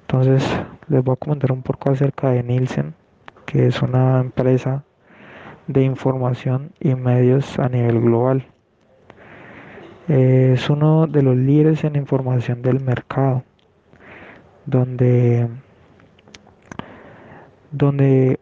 Entonces 0.00 0.42
les 0.88 1.04
voy 1.04 1.12
a 1.12 1.16
comentar 1.16 1.52
un 1.52 1.60
poco 1.60 1.90
acerca 1.90 2.30
de 2.30 2.42
Nielsen, 2.42 2.94
que 3.48 3.66
es 3.66 3.80
una 3.80 4.20
empresa 4.20 4.84
de 5.68 5.82
información 5.82 6.72
y 6.80 6.94
medios 6.94 7.58
a 7.58 7.70
nivel 7.70 7.98
global. 7.98 8.46
Es 10.06 10.68
uno 10.68 11.06
de 11.06 11.22
los 11.22 11.34
líderes 11.34 11.82
en 11.84 11.96
información 11.96 12.60
del 12.60 12.80
mercado, 12.80 13.44
donde, 14.66 15.48
donde 17.70 18.38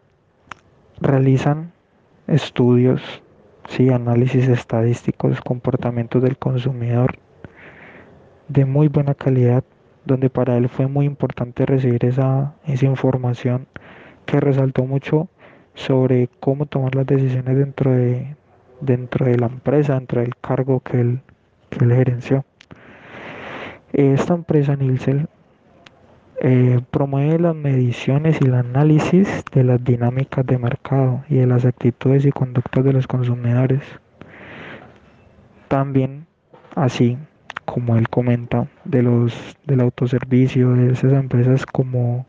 realizan 0.99 1.71
estudios, 2.27 3.01
sí, 3.69 3.89
análisis 3.89 4.49
estadísticos, 4.49 5.39
comportamientos 5.39 6.21
del 6.21 6.37
consumidor 6.37 7.17
de 8.49 8.65
muy 8.65 8.89
buena 8.89 9.13
calidad, 9.13 9.63
donde 10.03 10.29
para 10.29 10.57
él 10.57 10.67
fue 10.67 10.87
muy 10.87 11.05
importante 11.05 11.65
recibir 11.65 12.03
esa, 12.03 12.55
esa 12.65 12.85
información 12.85 13.67
que 14.27 14.39
resaltó 14.39 14.85
mucho 14.85 15.27
sobre 15.73 16.29
cómo 16.39 16.67
tomar 16.67 16.93
las 16.93 17.07
decisiones 17.07 17.57
dentro 17.57 17.91
de, 17.91 18.35
dentro 18.81 19.25
de 19.25 19.37
la 19.37 19.47
empresa, 19.47 19.95
dentro 19.95 20.21
del 20.21 20.35
cargo 20.35 20.81
que 20.81 21.01
él, 21.01 21.21
que 21.71 21.85
él 21.85 21.93
gerenció. 21.93 22.45
Esta 23.93 24.35
empresa 24.35 24.75
Nielsen 24.75 25.27
eh, 26.41 26.81
promueve 26.91 27.39
las 27.39 27.55
mediciones 27.55 28.37
y 28.41 28.45
el 28.45 28.55
análisis 28.55 29.43
de 29.53 29.63
las 29.63 29.83
dinámicas 29.83 30.45
de 30.45 30.57
mercado 30.57 31.23
y 31.29 31.35
de 31.35 31.47
las 31.47 31.65
actitudes 31.65 32.25
y 32.25 32.31
conductas 32.31 32.83
de 32.83 32.93
los 32.93 33.07
consumidores. 33.07 33.81
También, 35.67 36.27
así 36.75 37.17
como 37.65 37.97
él 37.97 38.09
comenta, 38.09 38.67
de 38.83 39.03
los 39.03 39.57
del 39.65 39.81
autoservicio, 39.81 40.73
de 40.73 40.91
esas 40.91 41.13
empresas 41.13 41.65
como 41.65 42.25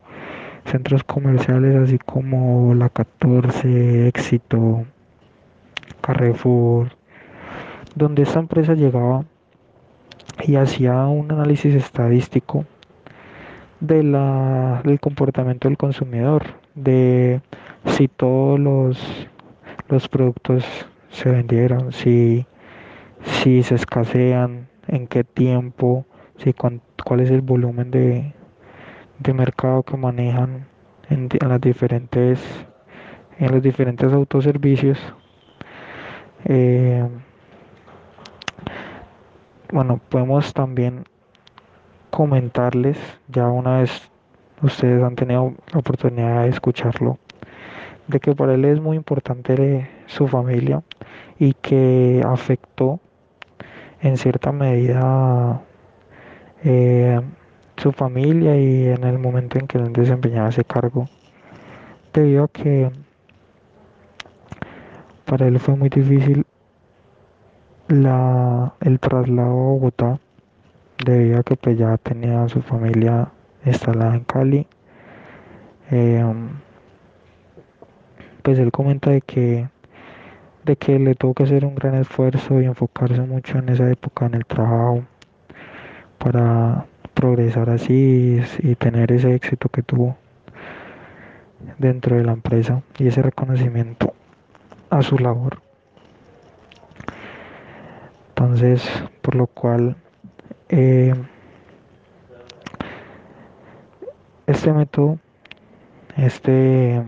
centros 0.69 1.03
comerciales, 1.03 1.75
así 1.75 1.97
como 1.97 2.73
la 2.75 2.89
14, 2.89 4.07
Éxito, 4.07 4.85
Carrefour, 6.01 6.89
donde 7.95 8.23
esta 8.23 8.39
empresa 8.39 8.75
llegaba 8.75 9.25
y 10.45 10.55
hacía 10.55 11.05
un 11.07 11.31
análisis 11.31 11.73
estadístico 11.73 12.65
de 13.79 14.03
la, 14.03 14.81
del 14.83 14.99
comportamiento 14.99 15.67
del 15.67 15.77
consumidor, 15.77 16.43
de 16.75 17.41
si 17.85 18.07
todos 18.07 18.59
los, 18.59 19.27
los 19.87 20.07
productos 20.07 20.63
se 21.09 21.31
vendieron, 21.31 21.91
si, 21.91 22.45
si 23.23 23.63
se 23.63 23.75
escasean, 23.75 24.67
en 24.87 25.07
qué 25.07 25.23
tiempo, 25.23 26.05
si 26.37 26.53
cuál 26.53 27.19
es 27.19 27.29
el 27.31 27.41
volumen 27.41 27.91
de, 27.91 28.33
de 29.19 29.33
mercado 29.33 29.83
que 29.83 29.97
manejan 29.97 30.65
en, 31.09 31.29
las 31.47 31.61
diferentes 31.61 32.39
en 33.37 33.51
los 33.51 33.61
diferentes 33.61 34.11
autoservicios. 34.11 34.97
Eh, 36.45 37.07
bueno 39.71 39.99
podemos 40.09 40.53
también 40.53 41.03
comentarles, 42.09 42.97
ya 43.27 43.47
una 43.47 43.79
vez 43.79 44.09
ustedes 44.61 45.03
han 45.03 45.15
tenido 45.15 45.53
la 45.71 45.79
oportunidad 45.79 46.43
de 46.43 46.49
escucharlo, 46.49 47.17
de 48.07 48.19
que 48.19 48.35
para 48.35 48.55
él 48.55 48.65
es 48.65 48.81
muy 48.81 48.97
importante 48.97 49.89
su 50.07 50.27
familia 50.27 50.81
y 51.37 51.53
que 51.53 52.23
afectó 52.25 52.99
en 54.01 54.17
cierta 54.17 54.51
medida 54.51 55.61
eh, 56.63 57.21
su 57.79 57.91
familia 57.91 58.55
y 58.57 58.87
en 58.87 59.03
el 59.03 59.19
momento 59.19 59.57
en 59.57 59.67
que 59.67 59.77
él 59.77 59.93
desempeñaba 59.93 60.49
ese 60.49 60.63
cargo, 60.63 61.07
debido 62.13 62.45
a 62.45 62.47
que 62.47 62.91
para 65.25 65.47
él 65.47 65.59
fue 65.59 65.75
muy 65.75 65.89
difícil 65.89 66.45
la, 67.87 68.73
el 68.81 68.99
traslado 68.99 69.49
a 69.49 69.53
Bogotá 69.53 70.19
debido 71.05 71.39
a 71.39 71.43
que 71.43 71.55
pues 71.55 71.77
ya 71.77 71.97
tenía 71.97 72.47
su 72.49 72.61
familia 72.61 73.29
instalada 73.65 74.15
en 74.15 74.23
Cali. 74.25 74.67
Eh, 75.91 76.23
pues 78.43 78.59
él 78.59 78.71
comenta 78.71 79.11
de 79.11 79.21
que 79.21 79.69
de 80.65 80.75
que 80.75 80.99
le 80.99 81.15
tuvo 81.15 81.33
que 81.33 81.43
hacer 81.43 81.65
un 81.65 81.75
gran 81.75 81.95
esfuerzo 81.95 82.61
y 82.61 82.65
enfocarse 82.65 83.21
mucho 83.21 83.57
en 83.57 83.69
esa 83.69 83.89
época 83.89 84.25
en 84.25 84.35
el 84.35 84.45
trabajo 84.45 85.03
para 86.17 86.85
progresar 87.19 87.69
así 87.69 88.41
y, 88.59 88.75
tener 88.75 89.11
ese 89.11 89.35
éxito 89.35 89.67
que 89.67 89.83
tuvo 89.83 90.15
dentro 91.77 92.15
de 92.15 92.23
la 92.23 92.31
empresa 92.31 92.81
y 92.97 93.07
ese 93.07 93.21
reconocimiento 93.21 94.13
a 94.89 95.01
su 95.01 95.17
labor. 95.17 95.61
Entonces, 98.29 98.89
por 99.21 99.35
lo 99.35 99.47
cual 99.47 99.97
eh, 100.69 101.13
este 104.47 104.71
método, 104.71 105.19
este, 106.15 107.03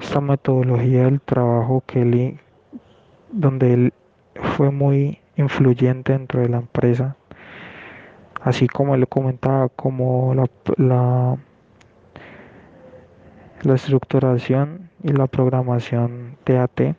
esta 0.00 0.22
metodología 0.22 1.04
del 1.04 1.20
trabajo 1.20 1.82
que 1.86 2.00
él, 2.00 2.40
donde 3.30 3.74
él 3.74 3.92
fue 4.56 4.70
muy 4.70 5.18
influyente 5.36 6.14
dentro 6.14 6.40
de 6.40 6.48
la 6.48 6.56
empresa, 6.56 7.14
así 8.44 8.68
como 8.68 8.94
él 8.94 9.08
comentaba, 9.08 9.68
como 9.70 10.34
la, 10.34 10.44
la, 10.76 11.36
la 13.62 13.74
estructuración 13.74 14.90
y 15.02 15.12
la 15.12 15.26
programación 15.26 16.36
TAT 16.44 16.94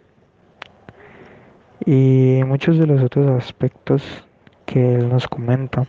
y 1.86 2.41
muchos 2.46 2.80
de 2.80 2.88
los 2.88 3.02
otros 3.02 3.30
aspectos 3.30 4.26
que 4.66 4.96
él 4.96 5.08
nos 5.08 5.28
comenta, 5.28 5.86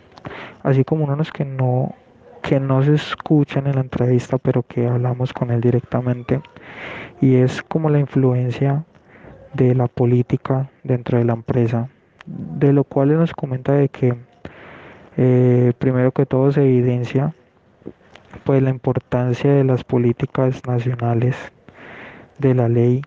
así 0.61 0.83
como 0.83 1.05
unos 1.05 1.31
que 1.31 1.43
no 1.43 1.95
que 2.43 2.59
no 2.61 2.81
se 2.81 2.93
escuchan 2.93 3.67
en 3.67 3.75
la 3.75 3.81
entrevista, 3.81 4.37
pero 4.37 4.63
que 4.63 4.87
hablamos 4.87 5.33
con 5.33 5.51
él 5.51 5.59
directamente, 5.59 6.41
y 7.19 7.35
es 7.35 7.61
como 7.61 7.89
la 7.89 7.99
influencia 7.99 8.85
de 9.53 9.75
la 9.75 9.87
política 9.87 10.69
dentro 10.83 11.17
de 11.17 11.25
la 11.25 11.33
empresa, 11.33 11.89
de 12.25 12.71
lo 12.71 12.85
cual 12.85 13.11
él 13.11 13.17
nos 13.17 13.33
comenta 13.33 13.73
de 13.73 13.89
que 13.89 14.15
eh, 15.17 15.73
primero 15.79 16.11
que 16.11 16.25
todo 16.25 16.51
se 16.51 16.61
evidencia 16.61 17.33
pues 18.43 18.61
la 18.61 18.69
importancia 18.69 19.51
de 19.51 19.63
las 19.63 19.83
políticas 19.83 20.61
nacionales 20.67 21.35
de 22.37 22.53
la 22.53 22.69
ley 22.69 23.01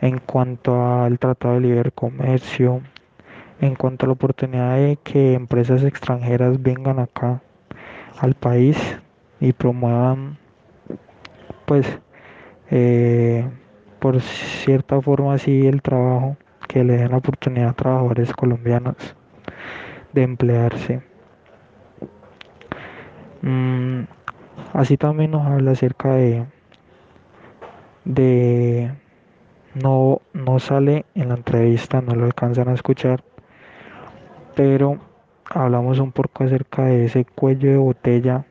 en 0.00 0.18
cuanto 0.18 0.84
al 0.84 1.18
Tratado 1.20 1.54
de 1.54 1.60
Libre 1.60 1.92
Comercio, 1.92 2.82
en 3.60 3.76
cuanto 3.76 4.04
a 4.04 4.08
la 4.08 4.14
oportunidad 4.14 4.76
de 4.76 4.98
que 5.02 5.34
empresas 5.34 5.84
extranjeras 5.84 6.60
vengan 6.60 6.98
acá 6.98 7.40
al 8.18 8.34
país 8.34 8.76
y 9.38 9.52
promuevan 9.52 10.38
pues 11.66 11.86
eh, 12.70 13.48
por 14.00 14.20
cierta 14.20 15.00
forma 15.00 15.34
así 15.34 15.68
el 15.68 15.82
trabajo 15.82 16.36
que 16.66 16.82
le 16.82 16.96
den 16.96 17.12
la 17.12 17.18
oportunidad 17.18 17.68
a 17.68 17.74
trabajadores 17.74 18.32
colombianos 18.32 18.96
de 20.12 20.22
emplearse 20.24 21.11
mm, 23.42 24.02
así 24.72 24.96
también 24.96 25.32
nos 25.32 25.46
habla 25.46 25.72
acerca 25.72 26.14
de 26.14 26.46
de 28.04 28.92
no, 29.74 30.20
no 30.32 30.58
sale 30.58 31.04
en 31.14 31.28
la 31.28 31.36
entrevista, 31.36 32.00
no 32.00 32.14
lo 32.14 32.24
alcanzan 32.24 32.68
a 32.68 32.74
escuchar, 32.74 33.22
pero 34.54 34.98
hablamos 35.48 35.98
un 35.98 36.12
poco 36.12 36.44
acerca 36.44 36.84
de 36.84 37.06
ese 37.06 37.24
cuello 37.24 37.70
de 37.70 37.76
botella, 37.76 38.44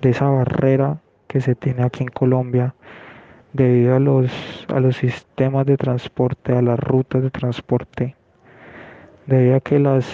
de 0.00 0.10
esa 0.10 0.28
barrera 0.28 1.00
que 1.26 1.40
se 1.40 1.54
tiene 1.54 1.82
aquí 1.82 2.04
en 2.04 2.10
Colombia 2.10 2.74
debido 3.52 3.96
a 3.96 3.98
los, 3.98 4.66
a 4.68 4.80
los 4.80 4.96
sistemas 4.96 5.66
de 5.66 5.76
transporte, 5.76 6.56
a 6.56 6.62
las 6.62 6.78
rutas 6.78 7.22
de 7.22 7.30
transporte, 7.30 8.14
debido 9.26 9.56
a 9.56 9.60
que 9.60 9.78
las, 9.78 10.06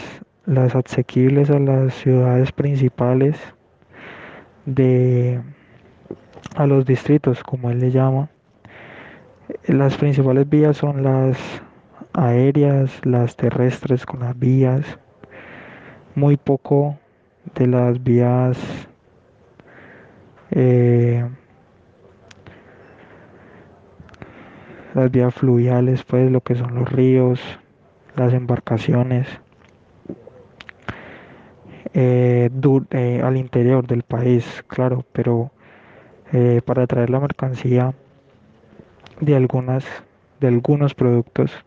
las 0.46 0.74
asequibles 0.74 1.50
a 1.50 1.58
las 1.58 1.94
ciudades 1.94 2.52
principales 2.52 3.36
de 4.66 5.40
a 6.56 6.66
los 6.66 6.86
distritos 6.86 7.42
como 7.42 7.70
él 7.70 7.80
le 7.80 7.90
llama. 7.90 8.28
Las 9.66 9.96
principales 9.96 10.48
vías 10.48 10.76
son 10.76 11.02
las 11.02 11.38
aéreas 12.12 13.00
las 13.04 13.36
terrestres 13.36 14.06
con 14.06 14.20
las 14.20 14.38
vías. 14.38 14.98
Muy 16.14 16.36
poco 16.36 16.96
de 17.54 17.66
las 17.66 18.02
vías 18.02 18.58
eh, 20.50 21.28
las 24.94 25.10
vías 25.10 25.34
fluviales 25.34 26.04
pues 26.04 26.30
lo 26.30 26.40
que 26.40 26.54
son 26.54 26.74
los 26.76 26.90
ríos 26.90 27.40
las 28.16 28.32
embarcaciones 28.32 29.26
eh, 31.94 32.50
eh, 32.90 33.20
al 33.24 33.36
interior 33.36 33.86
del 33.86 34.02
país 34.02 34.64
claro 34.66 35.04
pero 35.12 35.50
para 36.64 36.84
traer 36.88 37.10
la 37.10 37.20
mercancía 37.20 37.94
de 39.20 39.36
algunas 39.36 39.84
de 40.40 40.48
algunos 40.48 40.92
productos 40.92 41.64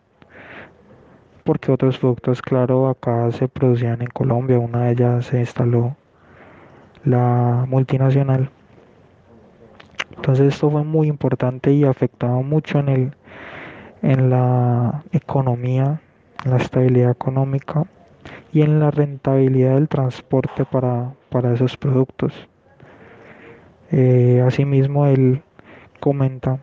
porque 1.47 1.71
otros 1.71 1.97
productos, 1.97 2.41
claro, 2.41 2.89
acá 2.89 3.31
se 3.31 3.47
producían 3.47 4.01
en 4.01 4.09
Colombia, 4.09 4.59
una 4.59 4.83
de 4.83 4.91
ellas 4.91 5.27
se 5.27 5.39
instaló 5.39 5.95
la 7.05 7.63
multinacional. 7.69 8.51
Entonces 10.13 10.53
esto 10.53 10.69
fue 10.69 10.83
muy 10.83 11.07
importante 11.07 11.71
y 11.71 11.85
afectaba 11.85 12.41
mucho 12.41 12.79
en 12.79 12.89
el 12.89 13.15
en 14.01 14.29
la 14.29 15.05
economía, 15.13 16.01
la 16.43 16.57
estabilidad 16.57 17.11
económica 17.11 17.85
y 18.51 18.61
en 18.61 18.79
la 18.79 18.91
rentabilidad 18.91 19.75
del 19.75 19.87
transporte 19.87 20.65
para, 20.65 21.13
para 21.29 21.53
esos 21.53 21.77
productos. 21.77 22.33
Eh, 23.91 24.43
asimismo, 24.45 25.05
él 25.05 25.41
comenta 25.99 26.59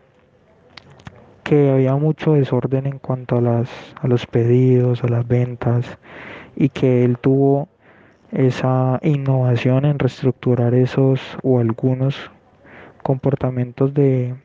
que 1.43 1.71
había 1.71 1.95
mucho 1.95 2.33
desorden 2.33 2.87
en 2.87 2.99
cuanto 2.99 3.37
a, 3.37 3.41
las, 3.41 3.69
a 4.01 4.07
los 4.07 4.25
pedidos, 4.25 5.03
a 5.03 5.07
las 5.07 5.27
ventas, 5.27 5.97
y 6.55 6.69
que 6.69 7.03
él 7.03 7.17
tuvo 7.19 7.67
esa 8.31 8.99
innovación 9.03 9.85
en 9.85 9.99
reestructurar 9.99 10.73
esos 10.73 11.21
o 11.43 11.59
algunos 11.59 12.31
comportamientos 13.03 13.93
de, 13.93 14.35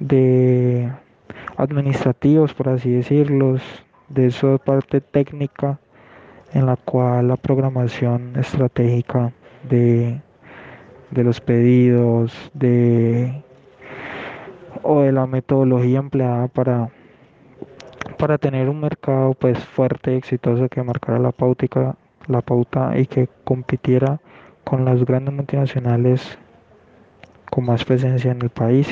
de 0.00 0.90
administrativos, 1.56 2.52
por 2.52 2.68
así 2.68 2.90
decirlos, 2.90 3.62
de 4.08 4.26
esa 4.26 4.58
parte 4.58 5.00
técnica 5.00 5.78
en 6.52 6.66
la 6.66 6.76
cual 6.76 7.28
la 7.28 7.36
programación 7.36 8.36
estratégica 8.36 9.32
de, 9.68 10.20
de 11.10 11.24
los 11.24 11.40
pedidos, 11.40 12.50
de 12.54 13.42
o 14.82 15.02
de 15.02 15.12
la 15.12 15.26
metodología 15.26 15.98
empleada 15.98 16.48
para, 16.48 16.90
para 18.18 18.38
tener 18.38 18.68
un 18.68 18.80
mercado 18.80 19.34
pues 19.34 19.58
fuerte, 19.58 20.16
exitoso 20.16 20.68
que 20.68 20.82
marcara 20.82 21.18
la 21.18 21.32
pauta, 21.32 21.96
la 22.26 22.40
pauta 22.40 22.98
y 22.98 23.06
que 23.06 23.28
compitiera 23.44 24.20
con 24.64 24.84
las 24.84 25.04
grandes 25.04 25.34
multinacionales 25.34 26.38
con 27.50 27.66
más 27.66 27.84
presencia 27.84 28.30
en 28.30 28.42
el 28.42 28.50
país. 28.50 28.88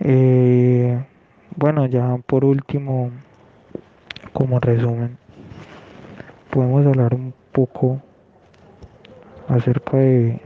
Eh, 0.00 1.00
bueno, 1.54 1.86
ya 1.86 2.18
por 2.26 2.44
último, 2.44 3.10
como 4.32 4.60
resumen, 4.60 5.18
podemos 6.50 6.86
hablar 6.86 7.14
un 7.14 7.34
poco 7.52 8.00
acerca 9.48 9.96
de 9.96 10.40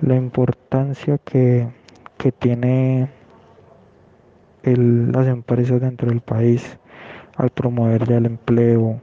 la 0.00 0.16
importancia 0.16 1.18
que, 1.18 1.68
que 2.16 2.32
tiene 2.32 3.08
el, 4.62 5.12
las 5.12 5.26
empresas 5.26 5.80
dentro 5.80 6.08
del 6.08 6.20
país 6.20 6.78
al 7.36 7.50
promover 7.50 8.10
el 8.10 8.26
empleo, 8.26 9.00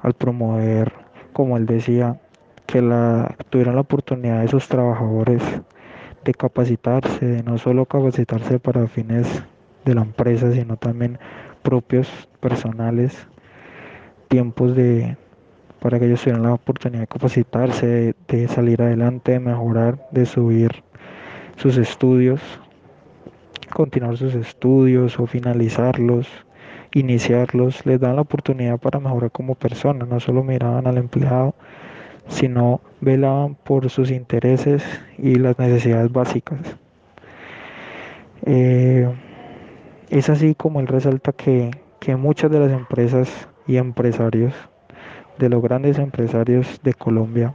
al 0.00 0.14
promover, 0.14 0.92
como 1.32 1.56
él 1.56 1.66
decía, 1.66 2.20
que 2.66 2.80
la, 2.80 3.36
tuvieran 3.50 3.74
la 3.74 3.82
oportunidad 3.82 4.40
de 4.40 4.46
esos 4.46 4.68
trabajadores 4.68 5.42
de 6.24 6.34
capacitarse, 6.34 7.26
de 7.26 7.42
no 7.42 7.58
solo 7.58 7.86
capacitarse 7.86 8.58
para 8.58 8.86
fines 8.86 9.42
de 9.84 9.94
la 9.94 10.02
empresa, 10.02 10.52
sino 10.52 10.76
también 10.76 11.18
propios, 11.62 12.08
personales, 12.40 13.26
tiempos 14.28 14.74
de 14.76 15.16
para 15.82 15.98
que 15.98 16.06
ellos 16.06 16.22
tuvieran 16.22 16.44
la 16.44 16.54
oportunidad 16.54 17.00
de 17.00 17.06
capacitarse, 17.08 18.14
de, 18.28 18.48
salir 18.48 18.80
adelante, 18.80 19.32
de 19.32 19.40
mejorar, 19.40 19.98
de 20.12 20.26
subir 20.26 20.70
sus 21.56 21.76
estudios, 21.76 22.40
continuar 23.74 24.16
sus 24.16 24.36
estudios 24.36 25.18
o 25.18 25.26
finalizarlos, 25.26 26.28
iniciarlos, 26.94 27.84
les 27.84 27.98
dan 27.98 28.14
la 28.14 28.22
oportunidad 28.22 28.78
para 28.78 29.00
mejorar 29.00 29.32
como 29.32 29.56
personas, 29.56 30.06
no 30.06 30.20
solo 30.20 30.44
miraban 30.44 30.86
al 30.86 30.98
empleado, 30.98 31.56
sino 32.28 32.80
velaban 33.00 33.56
por 33.56 33.90
sus 33.90 34.12
intereses 34.12 34.84
y 35.18 35.34
las 35.34 35.58
necesidades 35.58 36.12
básicas. 36.12 36.60
Eh, 38.46 39.08
es 40.12 40.28
así 40.28 40.54
como 40.54 40.78
él 40.80 40.86
resalta 40.86 41.32
que, 41.32 41.70
que 41.98 42.16
muchas 42.16 42.50
de 42.50 42.60
las 42.60 42.70
empresas 42.70 43.48
y 43.66 43.78
empresarios, 43.78 44.52
de 45.38 45.48
los 45.48 45.62
grandes 45.62 45.98
empresarios 45.98 46.80
de 46.82 46.92
Colombia, 46.92 47.54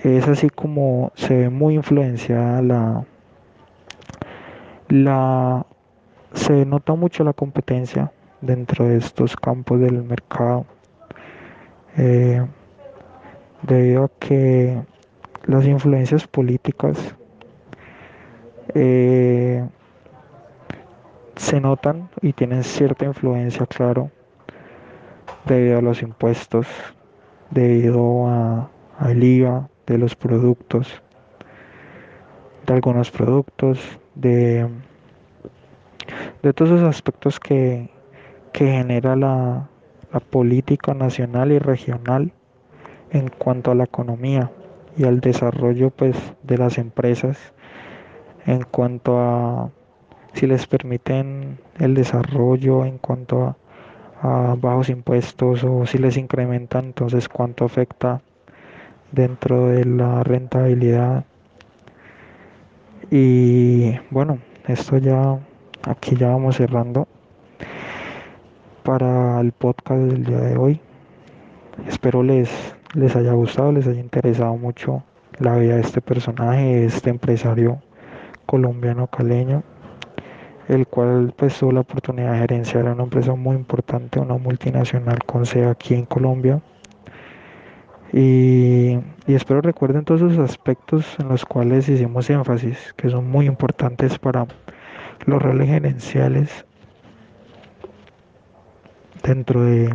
es 0.00 0.26
así 0.26 0.48
como 0.48 1.12
se 1.14 1.36
ve 1.36 1.50
muy 1.50 1.74
influenciada 1.74 2.62
la, 2.62 3.04
la 4.88 5.66
se 6.32 6.64
nota 6.64 6.94
mucho 6.94 7.24
la 7.24 7.34
competencia 7.34 8.10
dentro 8.40 8.86
de 8.86 8.96
estos 8.96 9.36
campos 9.36 9.80
del 9.80 10.02
mercado. 10.02 10.64
Eh, 11.98 12.42
debido 13.60 14.04
a 14.04 14.10
que 14.18 14.80
las 15.44 15.66
influencias 15.66 16.26
políticas 16.26 17.14
eh, 18.74 19.62
se 21.42 21.60
notan 21.60 22.08
y 22.22 22.32
tienen 22.32 22.62
cierta 22.62 23.04
influencia, 23.04 23.66
claro, 23.66 24.12
debido 25.44 25.78
a 25.78 25.82
los 25.82 26.00
impuestos, 26.00 26.68
debido 27.50 28.28
al 28.28 29.24
IVA 29.24 29.68
de 29.86 29.98
los 29.98 30.14
productos, 30.14 31.02
de 32.64 32.74
algunos 32.74 33.10
productos, 33.10 33.80
de, 34.14 34.68
de 36.44 36.52
todos 36.52 36.70
esos 36.70 36.88
aspectos 36.88 37.40
que, 37.40 37.90
que 38.52 38.66
genera 38.66 39.16
la, 39.16 39.68
la 40.12 40.20
política 40.20 40.94
nacional 40.94 41.50
y 41.50 41.58
regional 41.58 42.32
en 43.10 43.28
cuanto 43.28 43.72
a 43.72 43.74
la 43.74 43.84
economía 43.84 44.52
y 44.96 45.04
al 45.04 45.18
desarrollo 45.18 45.90
pues 45.90 46.16
de 46.44 46.56
las 46.56 46.78
empresas 46.78 47.36
en 48.46 48.62
cuanto 48.62 49.18
a 49.18 49.70
si 50.34 50.46
les 50.46 50.66
permiten 50.66 51.58
el 51.78 51.94
desarrollo 51.94 52.84
en 52.84 52.98
cuanto 52.98 53.44
a, 53.44 53.56
bajos 54.56 54.88
impuestos 54.88 55.64
o 55.64 55.84
si 55.84 55.98
les 55.98 56.16
incrementan 56.16 56.84
entonces 56.84 57.28
cuánto 57.28 57.64
afecta 57.64 58.22
dentro 59.10 59.66
de 59.66 59.84
la 59.84 60.22
rentabilidad. 60.22 61.24
Y 63.10 63.98
bueno 64.10 64.38
esto 64.68 64.98
ya 64.98 65.40
aquí 65.82 66.14
ya 66.14 66.28
vamos 66.28 66.56
cerrando 66.56 67.08
para 68.84 69.40
el 69.40 69.50
podcast 69.50 70.02
del 70.02 70.24
día 70.24 70.38
de 70.38 70.56
hoy. 70.56 70.80
Espero 71.88 72.22
les 72.22 72.48
les 72.94 73.16
haya 73.16 73.32
gustado, 73.32 73.72
les 73.72 73.86
haya 73.86 74.00
interesado 74.00 74.56
mucho 74.56 75.02
la 75.38 75.56
vida 75.56 75.76
de 75.76 75.80
este 75.80 76.00
personaje, 76.00 76.84
este 76.84 77.10
empresario 77.10 77.80
colombiano 78.44 79.06
caleño, 79.06 79.62
el 80.72 80.86
cual 80.86 81.32
pues 81.36 81.58
tuvo 81.58 81.72
la 81.72 81.80
oportunidad 81.80 82.32
de 82.32 82.38
gerenciar 82.38 82.84
una 82.84 83.02
empresa 83.02 83.34
muy 83.34 83.56
importante, 83.56 84.20
una 84.20 84.36
multinacional 84.36 85.18
con 85.24 85.46
sede 85.46 85.66
aquí 85.66 85.94
en 85.94 86.06
Colombia. 86.06 86.60
Y, 88.12 88.98
y 89.26 89.34
espero 89.34 89.60
recuerden 89.60 90.04
todos 90.04 90.22
esos 90.22 90.38
aspectos 90.38 91.16
en 91.18 91.28
los 91.28 91.44
cuales 91.44 91.88
hicimos 91.88 92.28
énfasis, 92.30 92.92
que 92.96 93.08
son 93.10 93.30
muy 93.30 93.46
importantes 93.46 94.18
para 94.18 94.46
los 95.26 95.40
roles 95.40 95.68
gerenciales 95.68 96.64
dentro 99.22 99.62
de 99.62 99.94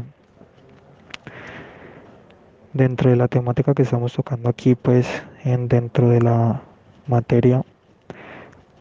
dentro 2.73 3.09
de 3.09 3.15
la 3.15 3.27
temática 3.27 3.73
que 3.73 3.81
estamos 3.81 4.13
tocando 4.13 4.49
aquí, 4.49 4.75
pues 4.75 5.07
en 5.43 5.67
dentro 5.67 6.09
de 6.09 6.21
la 6.21 6.61
materia 7.07 7.63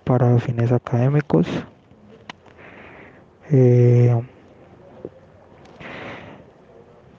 para 0.04 0.38
fines 0.38 0.70
académicos. 0.70 1.48
Eh, 3.50 4.14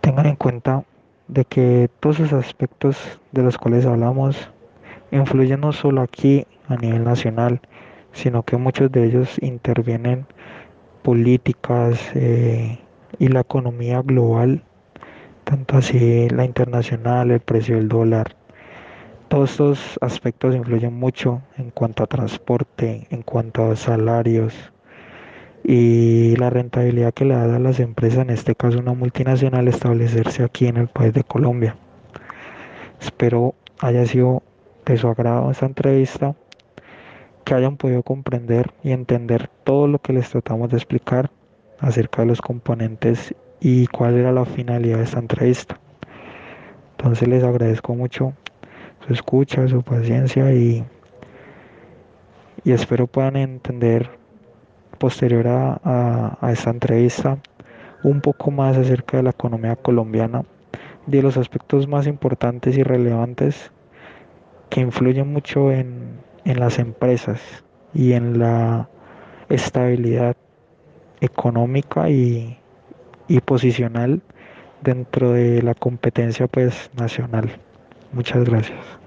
tengan 0.01 0.25
en 0.25 0.35
cuenta 0.35 0.83
de 1.27 1.45
que 1.45 1.89
todos 1.99 2.19
esos 2.19 2.45
aspectos 2.45 2.97
de 3.31 3.43
los 3.43 3.57
cuales 3.57 3.85
hablamos 3.85 4.51
influyen 5.11 5.61
no 5.61 5.71
solo 5.71 6.01
aquí 6.01 6.45
a 6.67 6.75
nivel 6.75 7.03
nacional, 7.03 7.61
sino 8.13 8.43
que 8.43 8.57
muchos 8.57 8.91
de 8.91 9.05
ellos 9.05 9.37
intervienen 9.41 10.25
políticas 11.03 11.99
eh, 12.15 12.79
y 13.19 13.27
la 13.29 13.41
economía 13.41 14.01
global 14.01 14.63
tanto 15.47 15.77
así 15.77 16.27
la 16.27 16.43
internacional, 16.43 17.31
el 17.31 17.39
precio 17.39 17.77
del 17.77 17.87
dólar. 17.87 18.35
Todos 19.29 19.51
estos 19.51 19.97
aspectos 20.01 20.53
influyen 20.53 20.93
mucho 20.93 21.41
en 21.57 21.71
cuanto 21.71 22.03
a 22.03 22.07
transporte, 22.07 23.07
en 23.11 23.21
cuanto 23.21 23.71
a 23.71 23.77
salarios 23.77 24.53
y 25.63 26.35
la 26.37 26.49
rentabilidad 26.49 27.13
que 27.13 27.25
le 27.25 27.35
da 27.35 27.55
a 27.55 27.59
las 27.59 27.79
empresas, 27.79 28.19
en 28.19 28.29
este 28.29 28.55
caso 28.55 28.79
una 28.79 28.93
multinacional, 28.93 29.67
establecerse 29.67 30.43
aquí 30.43 30.67
en 30.67 30.77
el 30.77 30.87
país 30.87 31.13
de 31.13 31.23
Colombia. 31.23 31.75
Espero 33.01 33.55
haya 33.79 34.05
sido 34.05 34.43
de 34.85 34.97
su 34.97 35.07
agrado 35.07 35.51
esta 35.51 35.65
entrevista, 35.65 36.35
que 37.43 37.53
hayan 37.53 37.77
podido 37.77 38.03
comprender 38.03 38.73
y 38.83 38.91
entender 38.91 39.49
todo 39.63 39.87
lo 39.87 39.99
que 39.99 40.13
les 40.13 40.29
tratamos 40.29 40.69
de 40.69 40.77
explicar 40.77 41.31
acerca 41.79 42.21
de 42.21 42.27
los 42.27 42.41
componentes 42.41 43.33
y 43.59 43.87
cuál 43.87 44.15
era 44.15 44.31
la 44.31 44.45
finalidad 44.45 44.97
de 44.97 45.03
esta 45.03 45.19
entrevista. 45.19 45.79
Entonces 46.97 47.27
les 47.27 47.43
agradezco 47.43 47.95
mucho 47.95 48.33
su 49.05 49.13
escucha, 49.13 49.67
su 49.67 49.81
paciencia 49.83 50.53
y, 50.53 50.83
y 52.63 52.71
espero 52.71 53.07
puedan 53.07 53.37
entender 53.37 54.09
posterior 54.97 55.47
a, 55.47 56.37
esta 56.51 56.69
entrevista 56.69 57.37
un 58.03 58.21
poco 58.21 58.51
más 58.51 58.77
acerca 58.77 59.17
de 59.17 59.23
la 59.23 59.29
economía 59.31 59.75
colombiana, 59.75 60.43
de 61.07 61.21
los 61.21 61.37
aspectos 61.37 61.87
más 61.87 62.07
importantes 62.07 62.77
y 62.77 62.83
relevantes 62.83 63.71
que 64.69 64.81
influye 64.81 65.23
mucho 65.23 65.71
en, 65.71 66.19
en 66.45 66.59
las 66.59 66.79
empresas 66.79 67.41
y 67.93 68.13
en 68.13 68.39
la 68.39 68.89
estabilidad 69.49 70.35
económica 71.21 72.09
y, 72.09 72.59
y 73.27 73.39
posicional 73.41 74.21
dentro 74.81 75.31
de 75.31 75.61
la 75.61 75.73
competencia 75.73 76.47
pues 76.47 76.91
nacional. 76.95 77.49
Muchas 78.13 78.43
gracias. 78.45 79.06